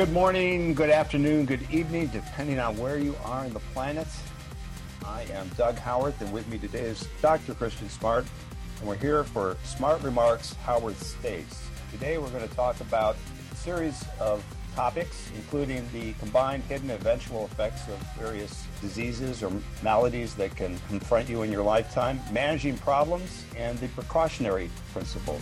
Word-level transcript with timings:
Good 0.00 0.14
morning, 0.14 0.72
good 0.72 0.88
afternoon, 0.88 1.44
good 1.44 1.70
evening, 1.70 2.06
depending 2.06 2.58
on 2.58 2.74
where 2.78 2.96
you 2.96 3.14
are 3.22 3.44
in 3.44 3.52
the 3.52 3.60
planet. 3.74 4.06
I 5.04 5.24
am 5.24 5.46
Doug 5.58 5.76
Howarth, 5.76 6.18
and 6.22 6.32
with 6.32 6.48
me 6.48 6.56
today 6.56 6.84
is 6.84 7.06
Dr. 7.20 7.52
Christian 7.52 7.90
Smart, 7.90 8.24
and 8.78 8.88
we're 8.88 8.96
here 8.96 9.24
for 9.24 9.58
Smart 9.62 10.02
Remarks 10.02 10.54
Howarth 10.64 11.02
States. 11.02 11.68
Today 11.92 12.16
we're 12.16 12.30
going 12.30 12.48
to 12.48 12.54
talk 12.54 12.80
about 12.80 13.14
a 13.52 13.56
series 13.56 14.02
of 14.18 14.42
topics, 14.74 15.30
including 15.36 15.86
the 15.92 16.14
combined 16.14 16.62
hidden 16.62 16.90
eventual 16.92 17.44
effects 17.44 17.86
of 17.88 17.98
various 18.18 18.64
diseases 18.80 19.42
or 19.42 19.52
maladies 19.82 20.34
that 20.36 20.56
can 20.56 20.78
confront 20.88 21.28
you 21.28 21.42
in 21.42 21.52
your 21.52 21.62
lifetime, 21.62 22.18
managing 22.32 22.78
problems, 22.78 23.44
and 23.54 23.78
the 23.80 23.88
precautionary 23.88 24.70
principle. 24.94 25.38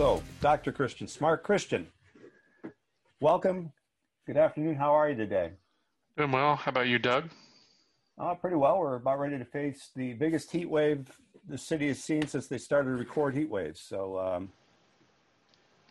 So, 0.00 0.22
Dr. 0.40 0.72
Christian 0.72 1.06
Smart. 1.06 1.42
Christian, 1.42 1.86
welcome. 3.20 3.70
Good 4.26 4.38
afternoon. 4.38 4.76
How 4.76 4.94
are 4.94 5.10
you 5.10 5.14
today? 5.14 5.50
Doing 6.16 6.32
well. 6.32 6.56
How 6.56 6.70
about 6.70 6.88
you, 6.88 6.98
Doug? 6.98 7.28
Uh, 8.18 8.34
pretty 8.34 8.56
well. 8.56 8.78
We're 8.78 8.94
about 8.94 9.18
ready 9.18 9.36
to 9.36 9.44
face 9.44 9.90
the 9.94 10.14
biggest 10.14 10.50
heat 10.50 10.70
wave 10.70 11.06
the 11.46 11.58
city 11.58 11.88
has 11.88 12.02
seen 12.02 12.26
since 12.26 12.46
they 12.46 12.56
started 12.56 12.92
to 12.92 12.96
record 12.96 13.36
heat 13.36 13.50
waves. 13.50 13.78
So, 13.78 14.18
um, 14.18 14.50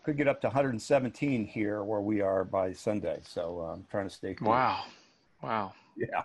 could 0.04 0.18
get 0.18 0.28
up 0.28 0.42
to 0.42 0.48
117 0.48 1.46
here 1.46 1.84
where 1.84 2.02
we 2.02 2.20
are 2.20 2.44
by 2.44 2.74
Sunday. 2.74 3.20
So, 3.22 3.62
uh, 3.62 3.74
I'm 3.74 3.86
trying 3.92 4.10
to 4.10 4.16
stay 4.16 4.34
cool. 4.34 4.48
Wow. 4.48 4.86
Wow. 5.44 5.74
Yeah. 5.96 6.24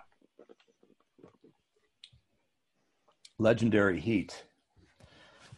Legendary 3.37 3.99
heat. 3.99 4.43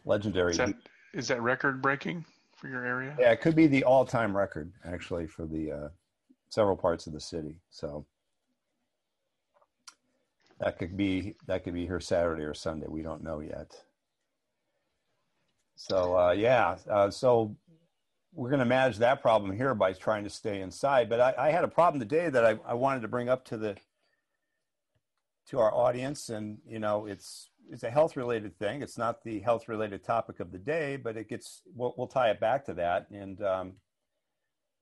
Legendary 0.03 0.57
that, 0.57 0.67
heat. 0.67 0.75
Is 1.17 1.27
that 1.29 1.41
record 1.41 1.81
breaking 1.81 2.23
for 2.55 2.67
your 2.67 2.85
area? 2.85 3.15
Yeah, 3.19 3.31
it 3.31 3.41
could 3.41 3.55
be 3.55 3.65
the 3.65 3.83
all 3.83 4.05
time 4.05 4.37
record 4.37 4.71
actually 4.85 5.25
for 5.25 5.47
the 5.47 5.71
uh, 5.71 5.87
several 6.49 6.77
parts 6.77 7.07
of 7.07 7.13
the 7.13 7.19
city. 7.19 7.55
So 7.71 8.05
that 10.59 10.77
could 10.77 10.95
be 10.95 11.33
that 11.47 11.63
could 11.63 11.73
be 11.73 11.87
here 11.87 11.99
Saturday 11.99 12.43
or 12.43 12.53
Sunday. 12.53 12.85
We 12.87 13.01
don't 13.01 13.23
know 13.23 13.39
yet. 13.39 13.81
So 15.75 16.15
uh, 16.15 16.31
yeah, 16.33 16.77
uh, 16.87 17.09
so 17.09 17.55
we're 18.31 18.49
going 18.49 18.59
to 18.59 18.65
manage 18.65 18.97
that 18.99 19.19
problem 19.19 19.57
here 19.57 19.73
by 19.73 19.93
trying 19.93 20.23
to 20.23 20.29
stay 20.29 20.61
inside. 20.61 21.09
But 21.09 21.19
I, 21.19 21.47
I 21.47 21.49
had 21.49 21.63
a 21.63 21.67
problem 21.67 21.99
today 21.99 22.29
that 22.29 22.45
I, 22.45 22.59
I 22.63 22.75
wanted 22.75 23.01
to 23.01 23.07
bring 23.07 23.27
up 23.27 23.43
to 23.45 23.57
the 23.57 23.75
to 25.47 25.57
our 25.57 25.73
audience, 25.73 26.29
and 26.29 26.59
you 26.67 26.77
know, 26.77 27.07
it's 27.07 27.49
it's 27.71 27.83
a 27.83 27.89
health 27.89 28.15
related 28.15 28.57
thing. 28.57 28.81
It's 28.81 28.97
not 28.97 29.23
the 29.23 29.39
health 29.39 29.67
related 29.67 30.03
topic 30.03 30.39
of 30.39 30.51
the 30.51 30.57
day, 30.57 30.95
but 30.95 31.17
it 31.17 31.29
gets 31.29 31.61
we'll, 31.75 31.93
we'll 31.97 32.07
tie 32.07 32.29
it 32.29 32.39
back 32.39 32.65
to 32.65 32.73
that. 32.75 33.09
And 33.11 33.41
um, 33.43 33.73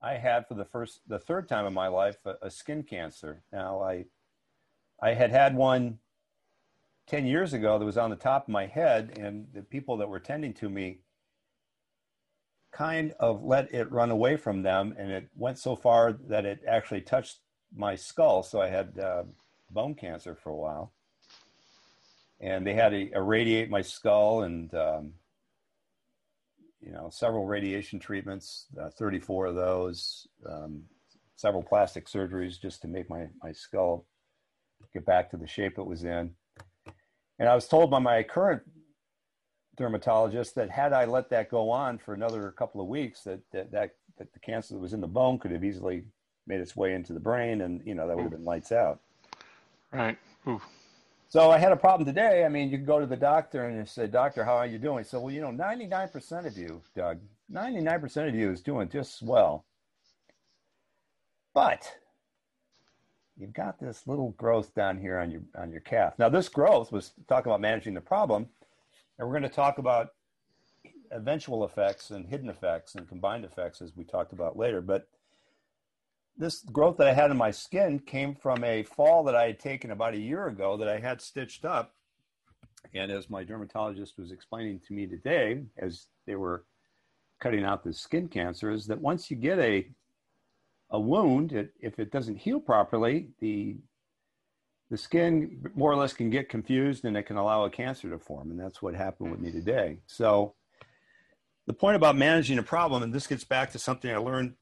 I 0.02 0.14
had 0.14 0.46
for 0.46 0.54
the 0.54 0.64
first 0.64 1.00
the 1.06 1.18
third 1.18 1.48
time 1.48 1.66
in 1.66 1.72
my 1.72 1.88
life 1.88 2.16
a, 2.24 2.34
a 2.42 2.50
skin 2.50 2.82
cancer. 2.82 3.42
Now 3.52 3.82
I 3.82 4.06
I 5.00 5.14
had 5.14 5.30
had 5.30 5.54
one 5.54 5.98
10 7.06 7.26
years 7.26 7.52
ago 7.52 7.78
that 7.78 7.84
was 7.84 7.98
on 7.98 8.10
the 8.10 8.16
top 8.16 8.44
of 8.44 8.48
my 8.48 8.66
head, 8.66 9.16
and 9.18 9.46
the 9.52 9.62
people 9.62 9.96
that 9.98 10.08
were 10.08 10.18
tending 10.18 10.52
to 10.54 10.68
me 10.68 10.98
kind 12.72 13.14
of 13.20 13.44
let 13.44 13.72
it 13.72 13.90
run 13.92 14.10
away 14.10 14.36
from 14.36 14.62
them, 14.62 14.94
and 14.98 15.10
it 15.10 15.28
went 15.36 15.58
so 15.58 15.76
far 15.76 16.12
that 16.12 16.44
it 16.44 16.60
actually 16.66 17.00
touched 17.00 17.38
my 17.74 17.94
skull. 17.94 18.42
So 18.42 18.60
I 18.60 18.68
had 18.68 18.98
uh, 18.98 19.24
bone 19.70 19.94
cancer 19.94 20.34
for 20.34 20.50
a 20.50 20.56
while. 20.56 20.92
And 22.40 22.66
they 22.66 22.74
had 22.74 22.90
to 22.90 23.10
irradiate 23.12 23.70
my 23.70 23.82
skull 23.82 24.42
and, 24.42 24.72
um, 24.74 25.12
you 26.80 26.92
know, 26.92 27.08
several 27.10 27.46
radiation 27.46 27.98
treatments, 27.98 28.66
uh, 28.80 28.90
34 28.90 29.46
of 29.46 29.54
those, 29.54 30.26
um, 30.48 30.82
several 31.36 31.62
plastic 31.62 32.06
surgeries 32.06 32.60
just 32.60 32.82
to 32.82 32.88
make 32.88 33.08
my, 33.08 33.26
my 33.42 33.52
skull 33.52 34.06
get 34.92 35.06
back 35.06 35.30
to 35.30 35.36
the 35.36 35.46
shape 35.46 35.78
it 35.78 35.86
was 35.86 36.04
in. 36.04 36.34
And 37.38 37.48
I 37.48 37.54
was 37.54 37.68
told 37.68 37.90
by 37.90 37.98
my 37.98 38.22
current 38.22 38.62
dermatologist 39.76 40.54
that 40.54 40.70
had 40.70 40.92
I 40.92 41.04
let 41.04 41.30
that 41.30 41.50
go 41.50 41.70
on 41.70 41.98
for 41.98 42.14
another 42.14 42.50
couple 42.52 42.80
of 42.80 42.88
weeks, 42.88 43.22
that 43.22 43.40
that, 43.52 43.70
that, 43.72 43.90
that 44.18 44.32
the 44.32 44.40
cancer 44.40 44.74
that 44.74 44.80
was 44.80 44.94
in 44.94 45.00
the 45.00 45.06
bone 45.06 45.38
could 45.38 45.50
have 45.50 45.64
easily 45.64 46.04
made 46.46 46.60
its 46.60 46.76
way 46.76 46.94
into 46.94 47.12
the 47.12 47.20
brain, 47.20 47.60
and 47.60 47.82
you 47.84 47.94
know 47.94 48.06
that 48.06 48.16
would 48.16 48.22
have 48.22 48.32
been 48.32 48.44
lights 48.44 48.72
out. 48.72 49.00
Right. 49.92 50.18
Ooh. 50.48 50.60
So 51.28 51.50
I 51.50 51.58
had 51.58 51.72
a 51.72 51.76
problem 51.76 52.06
today. 52.06 52.44
I 52.44 52.48
mean, 52.48 52.70
you 52.70 52.78
go 52.78 53.00
to 53.00 53.06
the 53.06 53.16
doctor 53.16 53.64
and 53.64 53.76
you 53.76 53.84
say, 53.84 54.06
"Doctor, 54.06 54.44
how 54.44 54.54
are 54.54 54.66
you 54.66 54.78
doing?" 54.78 55.04
So, 55.04 55.20
well, 55.20 55.34
you 55.34 55.40
know, 55.40 55.50
ninety-nine 55.50 56.08
percent 56.08 56.46
of 56.46 56.56
you, 56.56 56.80
Doug, 56.94 57.18
ninety-nine 57.48 58.00
percent 58.00 58.28
of 58.28 58.34
you 58.34 58.50
is 58.50 58.62
doing 58.62 58.88
just 58.88 59.22
well, 59.22 59.64
but 61.52 61.96
you've 63.36 63.52
got 63.52 63.80
this 63.80 64.06
little 64.06 64.30
growth 64.38 64.72
down 64.74 64.98
here 64.98 65.18
on 65.18 65.30
your 65.30 65.42
on 65.58 65.72
your 65.72 65.80
calf. 65.80 66.14
Now, 66.18 66.28
this 66.28 66.48
growth 66.48 66.92
was 66.92 67.12
talking 67.28 67.50
about 67.50 67.60
managing 67.60 67.94
the 67.94 68.00
problem, 68.00 68.48
and 69.18 69.26
we're 69.26 69.34
going 69.38 69.42
to 69.42 69.48
talk 69.48 69.78
about 69.78 70.14
eventual 71.10 71.64
effects 71.64 72.10
and 72.10 72.28
hidden 72.28 72.48
effects 72.48 72.94
and 72.94 73.08
combined 73.08 73.44
effects 73.44 73.82
as 73.82 73.96
we 73.96 74.04
talked 74.04 74.32
about 74.32 74.56
later. 74.56 74.80
But 74.80 75.08
this 76.38 76.60
growth 76.60 76.96
that 76.98 77.08
I 77.08 77.12
had 77.12 77.30
in 77.30 77.36
my 77.36 77.50
skin 77.50 77.98
came 77.98 78.34
from 78.34 78.62
a 78.64 78.82
fall 78.82 79.24
that 79.24 79.34
I 79.34 79.46
had 79.46 79.58
taken 79.58 79.90
about 79.90 80.14
a 80.14 80.18
year 80.18 80.46
ago 80.46 80.76
that 80.76 80.88
I 80.88 80.98
had 80.98 81.20
stitched 81.20 81.64
up. 81.64 81.94
And 82.94 83.10
as 83.10 83.30
my 83.30 83.42
dermatologist 83.44 84.18
was 84.18 84.32
explaining 84.32 84.80
to 84.86 84.92
me 84.92 85.06
today, 85.06 85.62
as 85.78 86.06
they 86.26 86.36
were 86.36 86.64
cutting 87.40 87.64
out 87.64 87.84
the 87.84 87.92
skin 87.92 88.28
cancer, 88.28 88.70
is 88.70 88.86
that 88.86 89.00
once 89.00 89.30
you 89.30 89.36
get 89.36 89.58
a 89.58 89.88
a 90.90 91.00
wound, 91.00 91.52
it, 91.52 91.72
if 91.80 91.98
it 91.98 92.12
doesn't 92.12 92.36
heal 92.36 92.60
properly, 92.60 93.28
the 93.40 93.76
the 94.88 94.96
skin 94.96 95.68
more 95.74 95.90
or 95.90 95.96
less 95.96 96.12
can 96.12 96.30
get 96.30 96.48
confused 96.48 97.04
and 97.04 97.16
it 97.16 97.24
can 97.24 97.36
allow 97.36 97.64
a 97.64 97.70
cancer 97.70 98.08
to 98.08 98.18
form. 98.18 98.52
And 98.52 98.60
that's 98.60 98.80
what 98.80 98.94
happened 98.94 99.32
with 99.32 99.40
me 99.40 99.48
mm-hmm. 99.48 99.58
today. 99.58 99.98
So 100.06 100.54
the 101.66 101.72
point 101.72 101.96
about 101.96 102.16
managing 102.16 102.58
a 102.58 102.62
problem, 102.62 103.02
and 103.02 103.12
this 103.12 103.26
gets 103.26 103.42
back 103.42 103.72
to 103.72 103.80
something 103.80 104.10
I 104.12 104.18
learned 104.18 104.54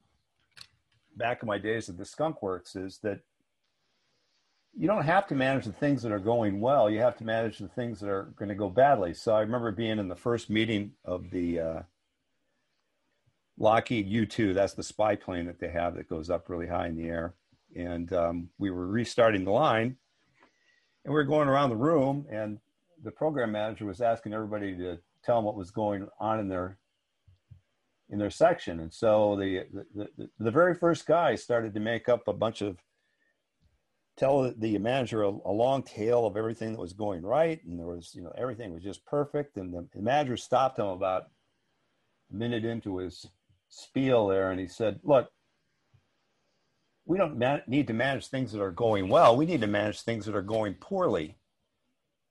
back 1.15 1.41
in 1.41 1.47
my 1.47 1.57
days 1.57 1.89
at 1.89 1.97
the 1.97 2.05
Skunk 2.05 2.41
Works, 2.41 2.75
is 2.75 2.99
that 3.03 3.19
you 4.77 4.87
don't 4.87 5.05
have 5.05 5.25
to 5.27 5.35
manage 5.35 5.65
the 5.65 5.71
things 5.71 6.01
that 6.03 6.11
are 6.11 6.19
going 6.19 6.59
well. 6.59 6.89
You 6.89 6.99
have 6.99 7.17
to 7.17 7.23
manage 7.23 7.59
the 7.59 7.69
things 7.69 7.99
that 8.01 8.09
are 8.09 8.33
going 8.35 8.49
to 8.49 8.55
go 8.55 8.69
badly. 8.69 9.13
So 9.13 9.33
I 9.33 9.39
remember 9.39 9.71
being 9.71 9.99
in 9.99 10.09
the 10.09 10.15
first 10.15 10.49
meeting 10.49 10.91
of 11.05 11.29
the 11.29 11.59
uh, 11.59 11.79
Lockheed 13.57 14.07
U-2. 14.07 14.53
That's 14.53 14.73
the 14.73 14.83
spy 14.83 15.15
plane 15.15 15.45
that 15.45 15.59
they 15.59 15.69
have 15.69 15.95
that 15.95 16.09
goes 16.09 16.29
up 16.29 16.49
really 16.49 16.67
high 16.67 16.87
in 16.87 16.97
the 16.97 17.07
air. 17.07 17.35
And 17.75 18.11
um, 18.11 18.49
we 18.57 18.69
were 18.69 18.87
restarting 18.87 19.45
the 19.45 19.51
line, 19.51 19.97
and 21.03 21.13
we 21.13 21.15
were 21.15 21.23
going 21.23 21.47
around 21.47 21.69
the 21.69 21.75
room, 21.75 22.25
and 22.29 22.59
the 23.03 23.11
program 23.11 23.51
manager 23.51 23.85
was 23.85 24.01
asking 24.01 24.33
everybody 24.33 24.75
to 24.77 24.97
tell 25.23 25.37
them 25.37 25.45
what 25.45 25.55
was 25.55 25.71
going 25.71 26.07
on 26.19 26.39
in 26.39 26.47
their 26.47 26.77
in 28.15 28.19
their 28.19 28.29
section. 28.29 28.79
And 28.79 28.93
so 28.93 29.35
the, 29.35 29.65
the, 29.93 30.07
the, 30.17 30.29
the, 30.39 30.51
very 30.51 30.73
first 30.73 31.05
guy 31.05 31.35
started 31.35 31.73
to 31.73 31.81
make 31.81 32.07
up 32.07 32.29
a 32.29 32.33
bunch 32.33 32.61
of, 32.61 32.77
tell 34.15 34.53
the 34.57 34.77
manager 34.77 35.23
a, 35.23 35.27
a, 35.27 35.51
long 35.51 35.83
tale 35.83 36.25
of 36.25 36.37
everything 36.37 36.71
that 36.71 36.79
was 36.79 36.93
going 36.93 37.23
right. 37.23 37.61
And 37.65 37.77
there 37.77 37.87
was, 37.87 38.15
you 38.15 38.21
know, 38.21 38.31
everything 38.37 38.73
was 38.73 38.83
just 38.83 39.05
perfect. 39.05 39.57
And 39.57 39.73
the, 39.73 39.85
the 39.93 40.01
manager 40.01 40.37
stopped 40.37 40.79
him 40.79 40.85
about 40.85 41.23
a 42.31 42.35
minute 42.35 42.63
into 42.63 42.99
his 42.99 43.27
spiel 43.67 44.27
there. 44.27 44.51
And 44.51 44.61
he 44.61 44.67
said, 44.67 45.01
look, 45.03 45.29
we 47.05 47.17
don't 47.17 47.37
man- 47.37 47.63
need 47.67 47.87
to 47.87 47.93
manage 47.93 48.27
things 48.27 48.53
that 48.53 48.61
are 48.61 48.71
going 48.71 49.09
well. 49.09 49.35
We 49.35 49.45
need 49.45 49.59
to 49.59 49.67
manage 49.67 50.01
things 50.01 50.25
that 50.25 50.35
are 50.35 50.41
going 50.41 50.75
poorly. 50.75 51.35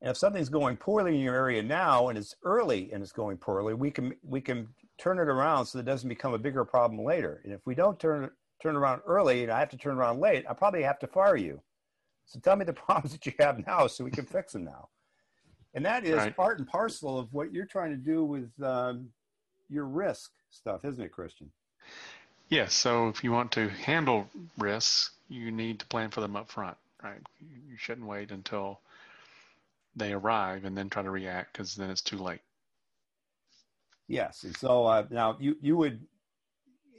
And 0.01 0.11
if 0.11 0.17
something's 0.17 0.49
going 0.49 0.79
poorly 0.79 1.15
in 1.15 1.21
your 1.21 1.35
area 1.35 1.63
now 1.63 2.09
and 2.09 2.17
it's 2.17 2.37
early 2.43 2.91
and 2.91 3.03
it's 3.03 3.13
going 3.13 3.37
poorly, 3.37 3.75
we 3.75 3.91
can 3.91 4.15
we 4.23 4.41
can 4.41 4.69
turn 4.99 5.19
it 5.19 5.29
around 5.29 5.67
so 5.67 5.79
that 5.79 5.83
it 5.83 5.91
doesn't 5.91 6.09
become 6.09 6.35
a 6.35 6.39
bigger 6.39 6.65
problem 6.65 7.05
later. 7.05 7.41
And 7.45 7.53
if 7.53 7.61
we 7.67 7.75
don't 7.75 7.99
turn 7.99 8.31
turn 8.63 8.77
around 8.77 9.03
early 9.07 9.43
and 9.43 9.53
I 9.53 9.59
have 9.59 9.69
to 9.71 9.77
turn 9.77 9.97
around 9.97 10.21
late, 10.21 10.45
I 10.49 10.55
probably 10.55 10.83
have 10.83 10.99
to 11.01 11.07
fire 11.07 11.37
you. 11.37 11.61
So 12.27 12.39
tell 12.41 12.57
me 12.57 12.65
the 12.65 12.73
problems 12.85 13.13
that 13.13 13.27
you 13.27 13.33
have 13.39 13.67
now 13.67 13.87
so 13.87 14.05
we 14.05 14.11
can 14.11 14.25
fix 14.25 14.53
them 14.53 14.65
now. 14.65 14.89
And 15.75 15.85
that 15.85 16.05
is 16.05 16.17
right. 16.17 16.35
part 16.35 16.59
and 16.59 16.69
parcel 16.69 17.19
of 17.19 17.33
what 17.33 17.53
you're 17.53 17.67
trying 17.67 17.91
to 17.91 17.97
do 17.97 18.25
with 18.25 18.51
um, 18.63 19.09
your 19.69 19.87
risk 19.87 20.31
stuff, 20.51 20.85
isn't 20.85 21.03
it, 21.03 21.11
Christian? 21.11 21.51
Yes. 22.49 22.75
So 22.75 23.09
if 23.09 23.25
you 23.25 23.33
want 23.33 23.51
to 23.53 23.69
handle 23.69 24.29
risks, 24.57 25.11
you 25.29 25.51
need 25.51 25.81
to 25.81 25.87
plan 25.87 26.11
for 26.11 26.21
them 26.21 26.37
up 26.37 26.51
front, 26.51 26.77
right? 27.03 27.21
You 27.41 27.77
shouldn't 27.77 28.07
wait 28.07 28.31
until 28.31 28.81
they 29.97 30.13
arrive 30.13 30.65
and 30.65 30.77
then 30.77 30.89
try 30.89 31.03
to 31.03 31.11
react 31.11 31.53
because 31.53 31.75
then 31.75 31.91
it's 31.91 32.03
too 32.03 32.19
late. 32.19 32.41
Yes, 34.09 34.45
and 34.45 34.57
so 34.57 34.85
uh, 34.85 35.05
now 35.11 35.37
you 35.41 35.57
you 35.61 35.77
would, 35.77 36.01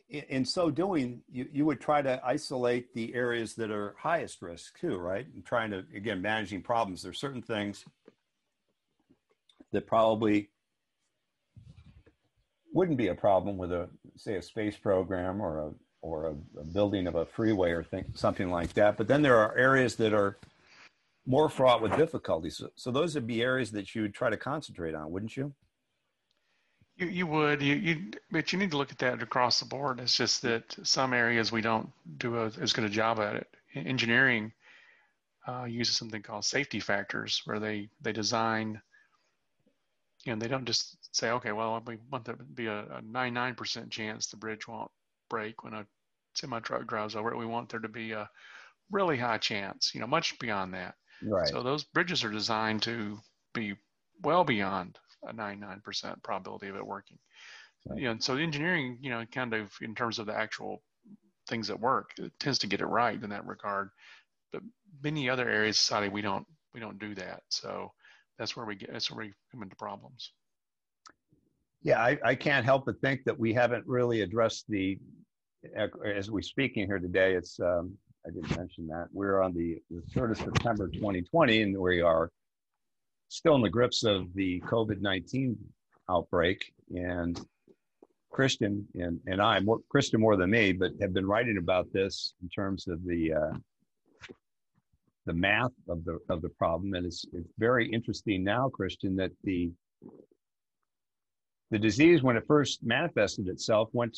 in 0.09 0.43
so 0.43 0.71
doing, 0.71 1.21
you 1.31 1.47
you 1.51 1.65
would 1.65 1.79
try 1.79 2.01
to 2.01 2.19
isolate 2.25 2.93
the 2.93 3.13
areas 3.13 3.53
that 3.55 3.69
are 3.69 3.95
highest 3.99 4.41
risk 4.41 4.79
too, 4.79 4.97
right? 4.97 5.27
And 5.33 5.45
trying 5.45 5.71
to 5.71 5.85
again 5.95 6.21
managing 6.21 6.61
problems. 6.61 7.03
There's 7.03 7.19
certain 7.19 7.43
things 7.43 7.85
that 9.71 9.85
probably 9.85 10.49
wouldn't 12.73 12.97
be 12.97 13.07
a 13.09 13.15
problem 13.15 13.57
with 13.57 13.71
a 13.71 13.87
say 14.15 14.35
a 14.35 14.41
space 14.41 14.77
program 14.77 15.41
or 15.41 15.59
a 15.59 15.71
or 16.01 16.27
a, 16.27 16.59
a 16.59 16.63
building 16.63 17.07
of 17.07 17.15
a 17.15 17.25
freeway 17.25 17.71
or 17.71 17.83
think, 17.83 18.15
something 18.15 18.51
like 18.51 18.73
that. 18.73 18.95
But 18.95 19.07
then 19.07 19.23
there 19.23 19.37
are 19.37 19.57
areas 19.57 19.95
that 19.95 20.13
are 20.13 20.37
more 21.25 21.49
fraught 21.49 21.81
with 21.81 21.97
difficulties. 21.97 22.57
So, 22.57 22.69
so 22.75 22.91
those 22.91 23.15
would 23.15 23.25
be 23.25 23.41
areas 23.41 23.71
that 23.71 23.95
you 23.95 24.03
would 24.03 24.13
try 24.13 24.29
to 24.29 24.37
concentrate 24.37 24.93
on, 24.93 25.11
wouldn't 25.11 25.35
you? 25.35 25.53
You, 26.97 27.07
you 27.07 27.27
would 27.27 27.61
you, 27.61 27.75
you 27.75 28.11
but 28.31 28.53
you 28.53 28.59
need 28.59 28.71
to 28.71 28.77
look 28.77 28.91
at 28.91 28.99
that 28.99 29.21
across 29.21 29.59
the 29.59 29.65
board. 29.65 29.99
It's 29.99 30.15
just 30.15 30.41
that 30.43 30.75
some 30.83 31.13
areas 31.13 31.51
we 31.51 31.61
don't 31.61 31.89
do 32.17 32.37
a, 32.37 32.51
as 32.61 32.73
good 32.73 32.85
a 32.85 32.89
job 32.89 33.19
at 33.19 33.35
it. 33.35 33.47
Engineering 33.73 34.53
uh, 35.47 35.65
uses 35.65 35.97
something 35.97 36.21
called 36.21 36.45
safety 36.45 36.79
factors, 36.79 37.41
where 37.45 37.59
they 37.59 37.89
they 38.01 38.13
design. 38.13 38.81
You 40.23 40.33
know, 40.33 40.39
they 40.39 40.47
don't 40.47 40.65
just 40.65 40.97
say, 41.15 41.29
okay, 41.31 41.51
well, 41.51 41.81
we 41.85 41.97
want 42.11 42.25
there 42.25 42.35
to 42.35 42.43
be 42.43 42.65
a, 42.65 42.79
a 42.79 43.01
99% 43.03 43.91
chance 43.91 44.25
the 44.25 44.37
bridge 44.37 44.67
won't 44.67 44.89
break 45.29 45.63
when 45.63 45.75
a 45.75 45.85
semi 46.33 46.59
truck 46.61 46.87
drives 46.87 47.15
over 47.15 47.31
it. 47.31 47.37
We 47.37 47.45
want 47.45 47.69
there 47.69 47.79
to 47.79 47.87
be 47.87 48.13
a 48.13 48.27
really 48.89 49.17
high 49.17 49.37
chance, 49.37 49.91
you 49.93 50.01
know, 50.01 50.07
much 50.07 50.39
beyond 50.39 50.73
that. 50.73 50.95
Right. 51.21 51.47
So 51.47 51.61
those 51.61 51.83
bridges 51.83 52.23
are 52.23 52.31
designed 52.31 52.81
to 52.83 53.19
be 53.53 53.75
well 54.23 54.43
beyond 54.43 54.97
a 55.27 55.33
99% 55.33 56.23
probability 56.23 56.67
of 56.67 56.75
it 56.75 56.85
working. 56.85 57.17
Right. 57.87 57.99
You 57.99 58.05
know, 58.05 58.17
so 58.19 58.35
engineering, 58.35 58.97
you 59.01 59.09
know, 59.09 59.23
kind 59.31 59.53
of 59.53 59.71
in 59.81 59.95
terms 59.95 60.19
of 60.19 60.25
the 60.25 60.35
actual 60.35 60.81
things 61.47 61.67
that 61.67 61.79
work, 61.79 62.11
it 62.17 62.31
tends 62.39 62.59
to 62.59 62.67
get 62.67 62.81
it 62.81 62.87
right 62.87 63.21
in 63.21 63.29
that 63.29 63.45
regard. 63.45 63.89
But 64.51 64.61
many 65.03 65.29
other 65.29 65.47
areas 65.49 65.75
of 65.75 65.81
society, 65.81 66.09
we 66.09 66.21
don't 66.21 66.45
we 66.73 66.79
don't 66.79 66.99
do 66.99 67.15
that. 67.15 67.41
So 67.49 67.91
that's 68.37 68.55
where 68.55 68.65
we 68.65 68.75
get 68.75 68.91
that's 68.91 69.11
where 69.11 69.25
we 69.25 69.33
come 69.51 69.63
into 69.63 69.75
problems. 69.75 70.31
Yeah, 71.83 72.01
I, 72.01 72.17
I 72.23 72.35
can't 72.35 72.65
help 72.65 72.85
but 72.85 72.99
think 73.01 73.23
that 73.25 73.37
we 73.37 73.53
haven't 73.53 73.85
really 73.85 74.21
addressed 74.21 74.65
the 74.67 74.97
as 76.03 76.31
we're 76.31 76.41
speaking 76.41 76.87
here 76.87 76.99
today. 76.99 77.33
It's 77.35 77.59
um, 77.59 77.95
I 78.25 78.31
didn't 78.31 78.57
mention 78.57 78.87
that 78.87 79.07
we're 79.13 79.41
on 79.41 79.53
the, 79.53 79.77
the 79.91 80.01
3rd 80.19 80.31
of 80.31 80.37
September 80.37 80.87
2020, 80.87 81.61
and 81.61 81.77
we 81.77 82.01
are 82.01 82.31
still 83.29 83.55
in 83.55 83.61
the 83.61 83.69
grips 83.69 84.03
of 84.03 84.33
the 84.33 84.61
COVID 84.61 85.01
19 85.01 85.57
outbreak. 86.09 86.73
And 86.95 87.39
Christian 88.31 88.85
and, 88.95 89.19
and 89.27 89.41
I, 89.41 89.59
more, 89.61 89.79
Christian 89.89 90.19
more 90.19 90.35
than 90.35 90.51
me, 90.51 90.73
but 90.73 90.91
have 91.01 91.13
been 91.13 91.27
writing 91.27 91.57
about 91.57 91.91
this 91.93 92.33
in 92.41 92.49
terms 92.49 92.87
of 92.87 93.03
the 93.05 93.33
uh, 93.33 93.57
the 95.25 95.33
math 95.33 95.71
of 95.87 96.03
the 96.05 96.19
of 96.29 96.41
the 96.41 96.49
problem. 96.49 96.93
And 96.93 97.05
it's 97.05 97.25
it's 97.33 97.53
very 97.57 97.87
interesting 97.89 98.43
now, 98.43 98.69
Christian, 98.69 99.15
that 99.15 99.31
the 99.43 99.71
the 101.71 101.79
disease 101.79 102.21
when 102.21 102.37
it 102.37 102.43
first 102.47 102.83
manifested 102.83 103.47
itself 103.47 103.89
went 103.93 104.17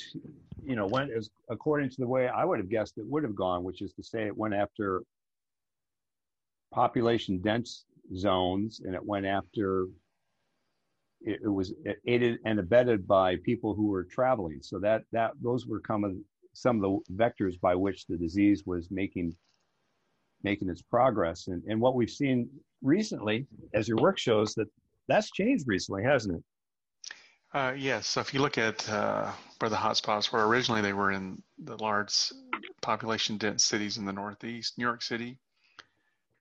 you 0.64 0.76
know 0.76 0.86
went 0.88 1.12
as 1.12 1.30
according 1.50 1.90
to 1.90 1.96
the 1.98 2.08
way 2.08 2.28
i 2.28 2.44
would 2.44 2.60
have 2.60 2.70
guessed 2.70 2.98
it 2.98 3.06
would 3.08 3.24
have 3.24 3.36
gone 3.36 3.64
which 3.64 3.82
is 3.82 3.94
to 3.94 4.04
say 4.04 4.28
it 4.28 4.38
went 4.38 4.54
after 4.54 5.02
population 6.74 7.40
dense 7.40 7.86
zones 8.16 8.82
and 8.84 8.96
it 8.96 9.04
went 9.04 9.26
after 9.26 9.88
it, 11.22 11.40
it 11.44 11.50
was 11.50 11.74
aided 12.06 12.40
and 12.46 12.60
abetted 12.60 13.08
by 13.08 13.36
people 13.44 13.74
who 13.74 13.88
were 13.88 14.04
traveling 14.04 14.60
so 14.62 14.80
that 14.80 15.04
that 15.12 15.32
those 15.42 15.66
were 15.66 15.82
of 15.90 16.14
some 16.54 16.84
of 16.84 17.02
the 17.08 17.14
vectors 17.14 17.60
by 17.60 17.76
which 17.76 18.06
the 18.06 18.18
disease 18.18 18.64
was 18.66 18.90
making 18.92 19.36
making 20.44 20.70
its 20.70 20.82
progress 20.82 21.48
and 21.48 21.64
and 21.68 21.80
what 21.80 21.96
we've 21.96 22.10
seen 22.10 22.50
recently 22.82 23.48
as 23.74 23.88
your 23.88 23.98
work 23.98 24.18
shows 24.18 24.54
that 24.54 24.68
that's 25.08 25.32
changed 25.32 25.66
recently 25.68 26.04
hasn't 26.04 26.36
it 26.36 26.44
uh, 27.54 27.74
yes. 27.78 28.08
So 28.08 28.20
if 28.20 28.34
you 28.34 28.42
look 28.42 28.58
at 28.58 28.88
uh, 28.90 29.32
where 29.60 29.70
the 29.70 29.76
hotspots 29.76 30.32
were, 30.32 30.46
originally 30.48 30.82
they 30.82 30.94
were 30.94 31.12
in 31.12 31.42
the 31.58 31.78
large 31.78 32.32
population 32.82 33.38
dense 33.38 33.64
cities 33.64 33.98
in 33.98 34.06
the 34.06 34.14
Northeast. 34.14 34.78
New 34.78 34.84
York 34.84 35.02
City, 35.02 35.38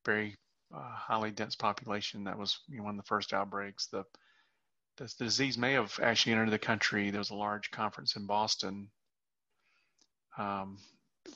very 0.05 0.35
uh, 0.75 0.81
highly 0.81 1.31
dense 1.31 1.55
population. 1.55 2.25
That 2.25 2.39
was 2.39 2.61
you 2.69 2.79
know, 2.79 2.85
one 2.85 2.99
of 2.99 3.05
the 3.05 3.09
first 3.09 3.33
outbreaks. 3.33 3.87
The, 3.87 4.05
the, 4.97 5.13
the 5.19 5.25
disease 5.25 5.59
may 5.59 5.73
have 5.73 5.99
actually 6.03 6.33
entered 6.33 6.51
the 6.51 6.59
country. 6.59 7.11
There 7.11 7.21
was 7.21 7.31
a 7.31 7.37
large 7.37 7.71
conference 7.71 8.17
in 8.17 8.27
Boston 8.27 8.89
um, 10.39 10.79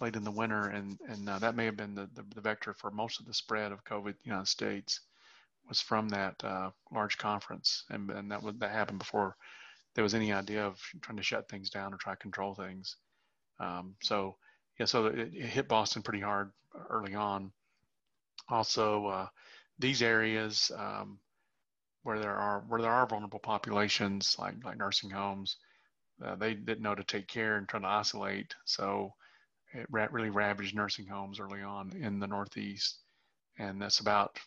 late 0.00 0.16
in 0.16 0.24
the 0.24 0.30
winter, 0.30 0.68
and 0.68 0.98
and 1.08 1.28
uh, 1.28 1.38
that 1.38 1.56
may 1.56 1.64
have 1.64 1.76
been 1.76 1.94
the, 1.94 2.08
the, 2.14 2.24
the, 2.34 2.40
vector 2.40 2.74
for 2.74 2.90
most 2.90 3.20
of 3.20 3.26
the 3.26 3.34
spread 3.34 3.72
of 3.72 3.84
COVID 3.84 4.08
in 4.08 4.14
the 4.22 4.30
United 4.30 4.48
States 4.48 5.00
was 5.68 5.80
from 5.80 6.08
that 6.10 6.42
uh, 6.44 6.70
large 6.92 7.18
conference, 7.18 7.84
and 7.90 8.10
and 8.10 8.30
that 8.30 8.42
that 8.58 8.70
happened 8.70 8.98
before 8.98 9.36
there 9.94 10.04
was 10.04 10.14
any 10.14 10.32
idea 10.32 10.64
of 10.64 10.78
trying 11.00 11.16
to 11.16 11.22
shut 11.22 11.48
things 11.48 11.70
down 11.70 11.92
or 11.92 11.96
try 11.96 12.12
to 12.12 12.18
control 12.18 12.54
things. 12.54 12.96
Um, 13.58 13.94
so 14.02 14.36
yeah, 14.78 14.86
so 14.86 15.06
it, 15.06 15.18
it, 15.18 15.46
hit 15.46 15.68
Boston 15.68 16.02
pretty 16.02 16.20
hard 16.20 16.52
early 16.88 17.14
on. 17.14 17.52
Also, 18.50 19.06
uh, 19.06 19.28
these 19.78 20.02
areas 20.02 20.70
um, 20.76 21.18
where 22.02 22.18
there 22.18 22.36
are 22.36 22.60
where 22.68 22.82
there 22.82 22.92
are 22.92 23.06
vulnerable 23.06 23.38
populations 23.40 24.36
like 24.38 24.54
like 24.64 24.78
nursing 24.78 25.10
homes, 25.10 25.56
uh, 26.24 26.36
they 26.36 26.54
didn't 26.54 26.82
know 26.82 26.94
to 26.94 27.04
take 27.04 27.28
care 27.28 27.56
and 27.56 27.68
try 27.68 27.80
to 27.80 27.86
isolate. 27.86 28.54
So 28.64 29.14
it 29.74 29.86
ra- 29.90 30.08
really 30.10 30.30
ravaged 30.30 30.74
nursing 30.74 31.06
homes 31.06 31.40
early 31.40 31.62
on 31.62 31.92
in 32.00 32.20
the 32.20 32.26
Northeast, 32.26 33.00
and 33.58 33.80
that's 33.80 34.00
about 34.00 34.38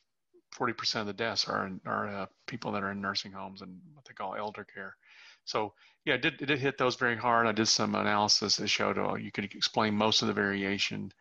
40% 0.55 1.01
of 1.01 1.07
the 1.07 1.13
deaths 1.13 1.47
are 1.47 1.67
in, 1.67 1.81
are 1.85 2.07
uh, 2.07 2.25
people 2.47 2.71
that 2.73 2.83
are 2.83 2.91
in 2.91 3.01
nursing 3.01 3.31
homes 3.31 3.61
and 3.61 3.79
what 3.93 4.05
they 4.05 4.13
call 4.13 4.35
elder 4.35 4.65
care. 4.65 4.95
So 5.45 5.73
yeah, 6.05 6.15
it 6.15 6.21
did, 6.21 6.41
it 6.41 6.45
did 6.47 6.59
hit 6.59 6.77
those 6.77 6.95
very 6.95 7.17
hard. 7.17 7.47
I 7.47 7.51
did 7.53 7.67
some 7.67 7.95
analysis 7.95 8.57
that 8.57 8.67
showed 8.69 8.97
oh, 8.97 9.15
you 9.15 9.31
could 9.31 9.45
explain 9.45 9.95
most 9.95 10.21
of 10.21 10.27
the 10.27 10.33
variation 10.33 11.11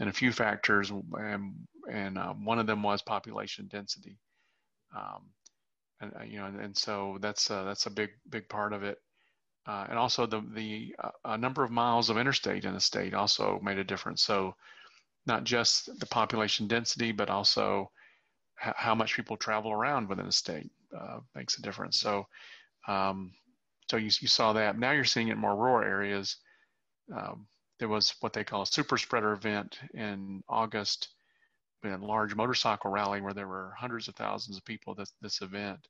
and 0.00 0.08
a 0.08 0.12
few 0.12 0.32
factors, 0.32 0.90
and, 0.90 1.54
and 1.90 2.18
uh, 2.18 2.32
one 2.32 2.58
of 2.58 2.66
them 2.66 2.82
was 2.82 3.02
population 3.02 3.68
density. 3.70 4.18
Um, 4.96 5.30
and 6.00 6.12
uh, 6.18 6.24
you 6.24 6.38
know, 6.38 6.46
and, 6.46 6.60
and 6.60 6.76
so 6.76 7.18
that's 7.20 7.50
uh, 7.50 7.64
that's 7.64 7.86
a 7.86 7.90
big 7.90 8.10
big 8.28 8.48
part 8.48 8.72
of 8.72 8.82
it. 8.82 8.98
Uh, 9.66 9.86
and 9.88 9.98
also 9.98 10.26
the 10.26 10.42
the 10.54 10.94
uh, 11.24 11.36
number 11.36 11.62
of 11.62 11.70
miles 11.70 12.10
of 12.10 12.18
interstate 12.18 12.64
in 12.64 12.74
the 12.74 12.80
state 12.80 13.14
also 13.14 13.60
made 13.62 13.78
a 13.78 13.84
difference. 13.84 14.22
So 14.22 14.54
not 15.26 15.44
just 15.44 15.98
the 16.00 16.06
population 16.06 16.66
density, 16.66 17.12
but 17.12 17.30
also 17.30 17.90
how 18.56 18.94
much 18.94 19.16
people 19.16 19.36
travel 19.36 19.72
around 19.72 20.08
within 20.08 20.26
a 20.26 20.32
state 20.32 20.70
uh, 20.96 21.18
makes 21.34 21.58
a 21.58 21.62
difference. 21.62 21.98
So 21.98 22.26
um, 22.86 23.32
so 23.90 23.96
you, 23.96 24.10
you 24.20 24.28
saw 24.28 24.52
that. 24.54 24.78
Now 24.78 24.92
you're 24.92 25.04
seeing 25.04 25.28
it 25.28 25.32
in 25.32 25.38
more 25.38 25.56
rural 25.56 25.86
areas. 25.86 26.36
Um, 27.14 27.46
there 27.78 27.88
was 27.88 28.14
what 28.20 28.32
they 28.32 28.44
call 28.44 28.62
a 28.62 28.66
super 28.66 28.96
spreader 28.96 29.32
event 29.32 29.78
in 29.94 30.42
August, 30.48 31.08
a 31.90 31.96
large 31.98 32.34
motorcycle 32.34 32.90
rally 32.90 33.20
where 33.20 33.34
there 33.34 33.48
were 33.48 33.74
hundreds 33.76 34.08
of 34.08 34.14
thousands 34.14 34.56
of 34.56 34.64
people 34.64 34.94
at 34.98 35.08
this 35.20 35.42
event. 35.42 35.88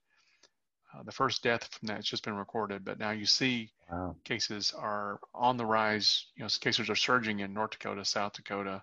Uh, 0.94 1.02
the 1.02 1.12
first 1.12 1.42
death 1.42 1.68
from 1.72 1.86
that 1.86 1.96
has 1.96 2.06
just 2.06 2.24
been 2.24 2.34
recorded, 2.34 2.84
but 2.84 2.98
now 2.98 3.10
you 3.10 3.26
see 3.26 3.70
wow. 3.90 4.14
cases 4.24 4.72
are 4.76 5.20
on 5.34 5.56
the 5.56 5.64
rise. 5.64 6.26
You 6.36 6.44
know, 6.44 6.48
cases 6.60 6.90
are 6.90 6.96
surging 6.96 7.40
in 7.40 7.52
North 7.52 7.70
Dakota, 7.72 8.04
South 8.04 8.34
Dakota. 8.34 8.82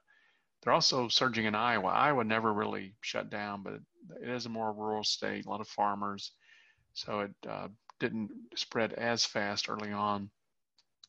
They're 0.61 0.73
also 0.73 1.07
surging 1.07 1.45
in 1.45 1.55
Iowa. 1.55 1.89
Iowa 1.89 2.23
never 2.23 2.53
really 2.53 2.93
shut 3.01 3.29
down, 3.29 3.63
but 3.63 3.73
it 4.21 4.29
is 4.29 4.45
a 4.45 4.49
more 4.49 4.73
rural 4.73 5.03
state, 5.03 5.45
a 5.45 5.49
lot 5.49 5.61
of 5.61 5.67
farmers. 5.67 6.31
So 6.93 7.21
it 7.21 7.31
uh, 7.47 7.69
didn't 7.99 8.31
spread 8.55 8.93
as 8.93 9.25
fast 9.25 9.69
early 9.69 9.91
on, 9.91 10.29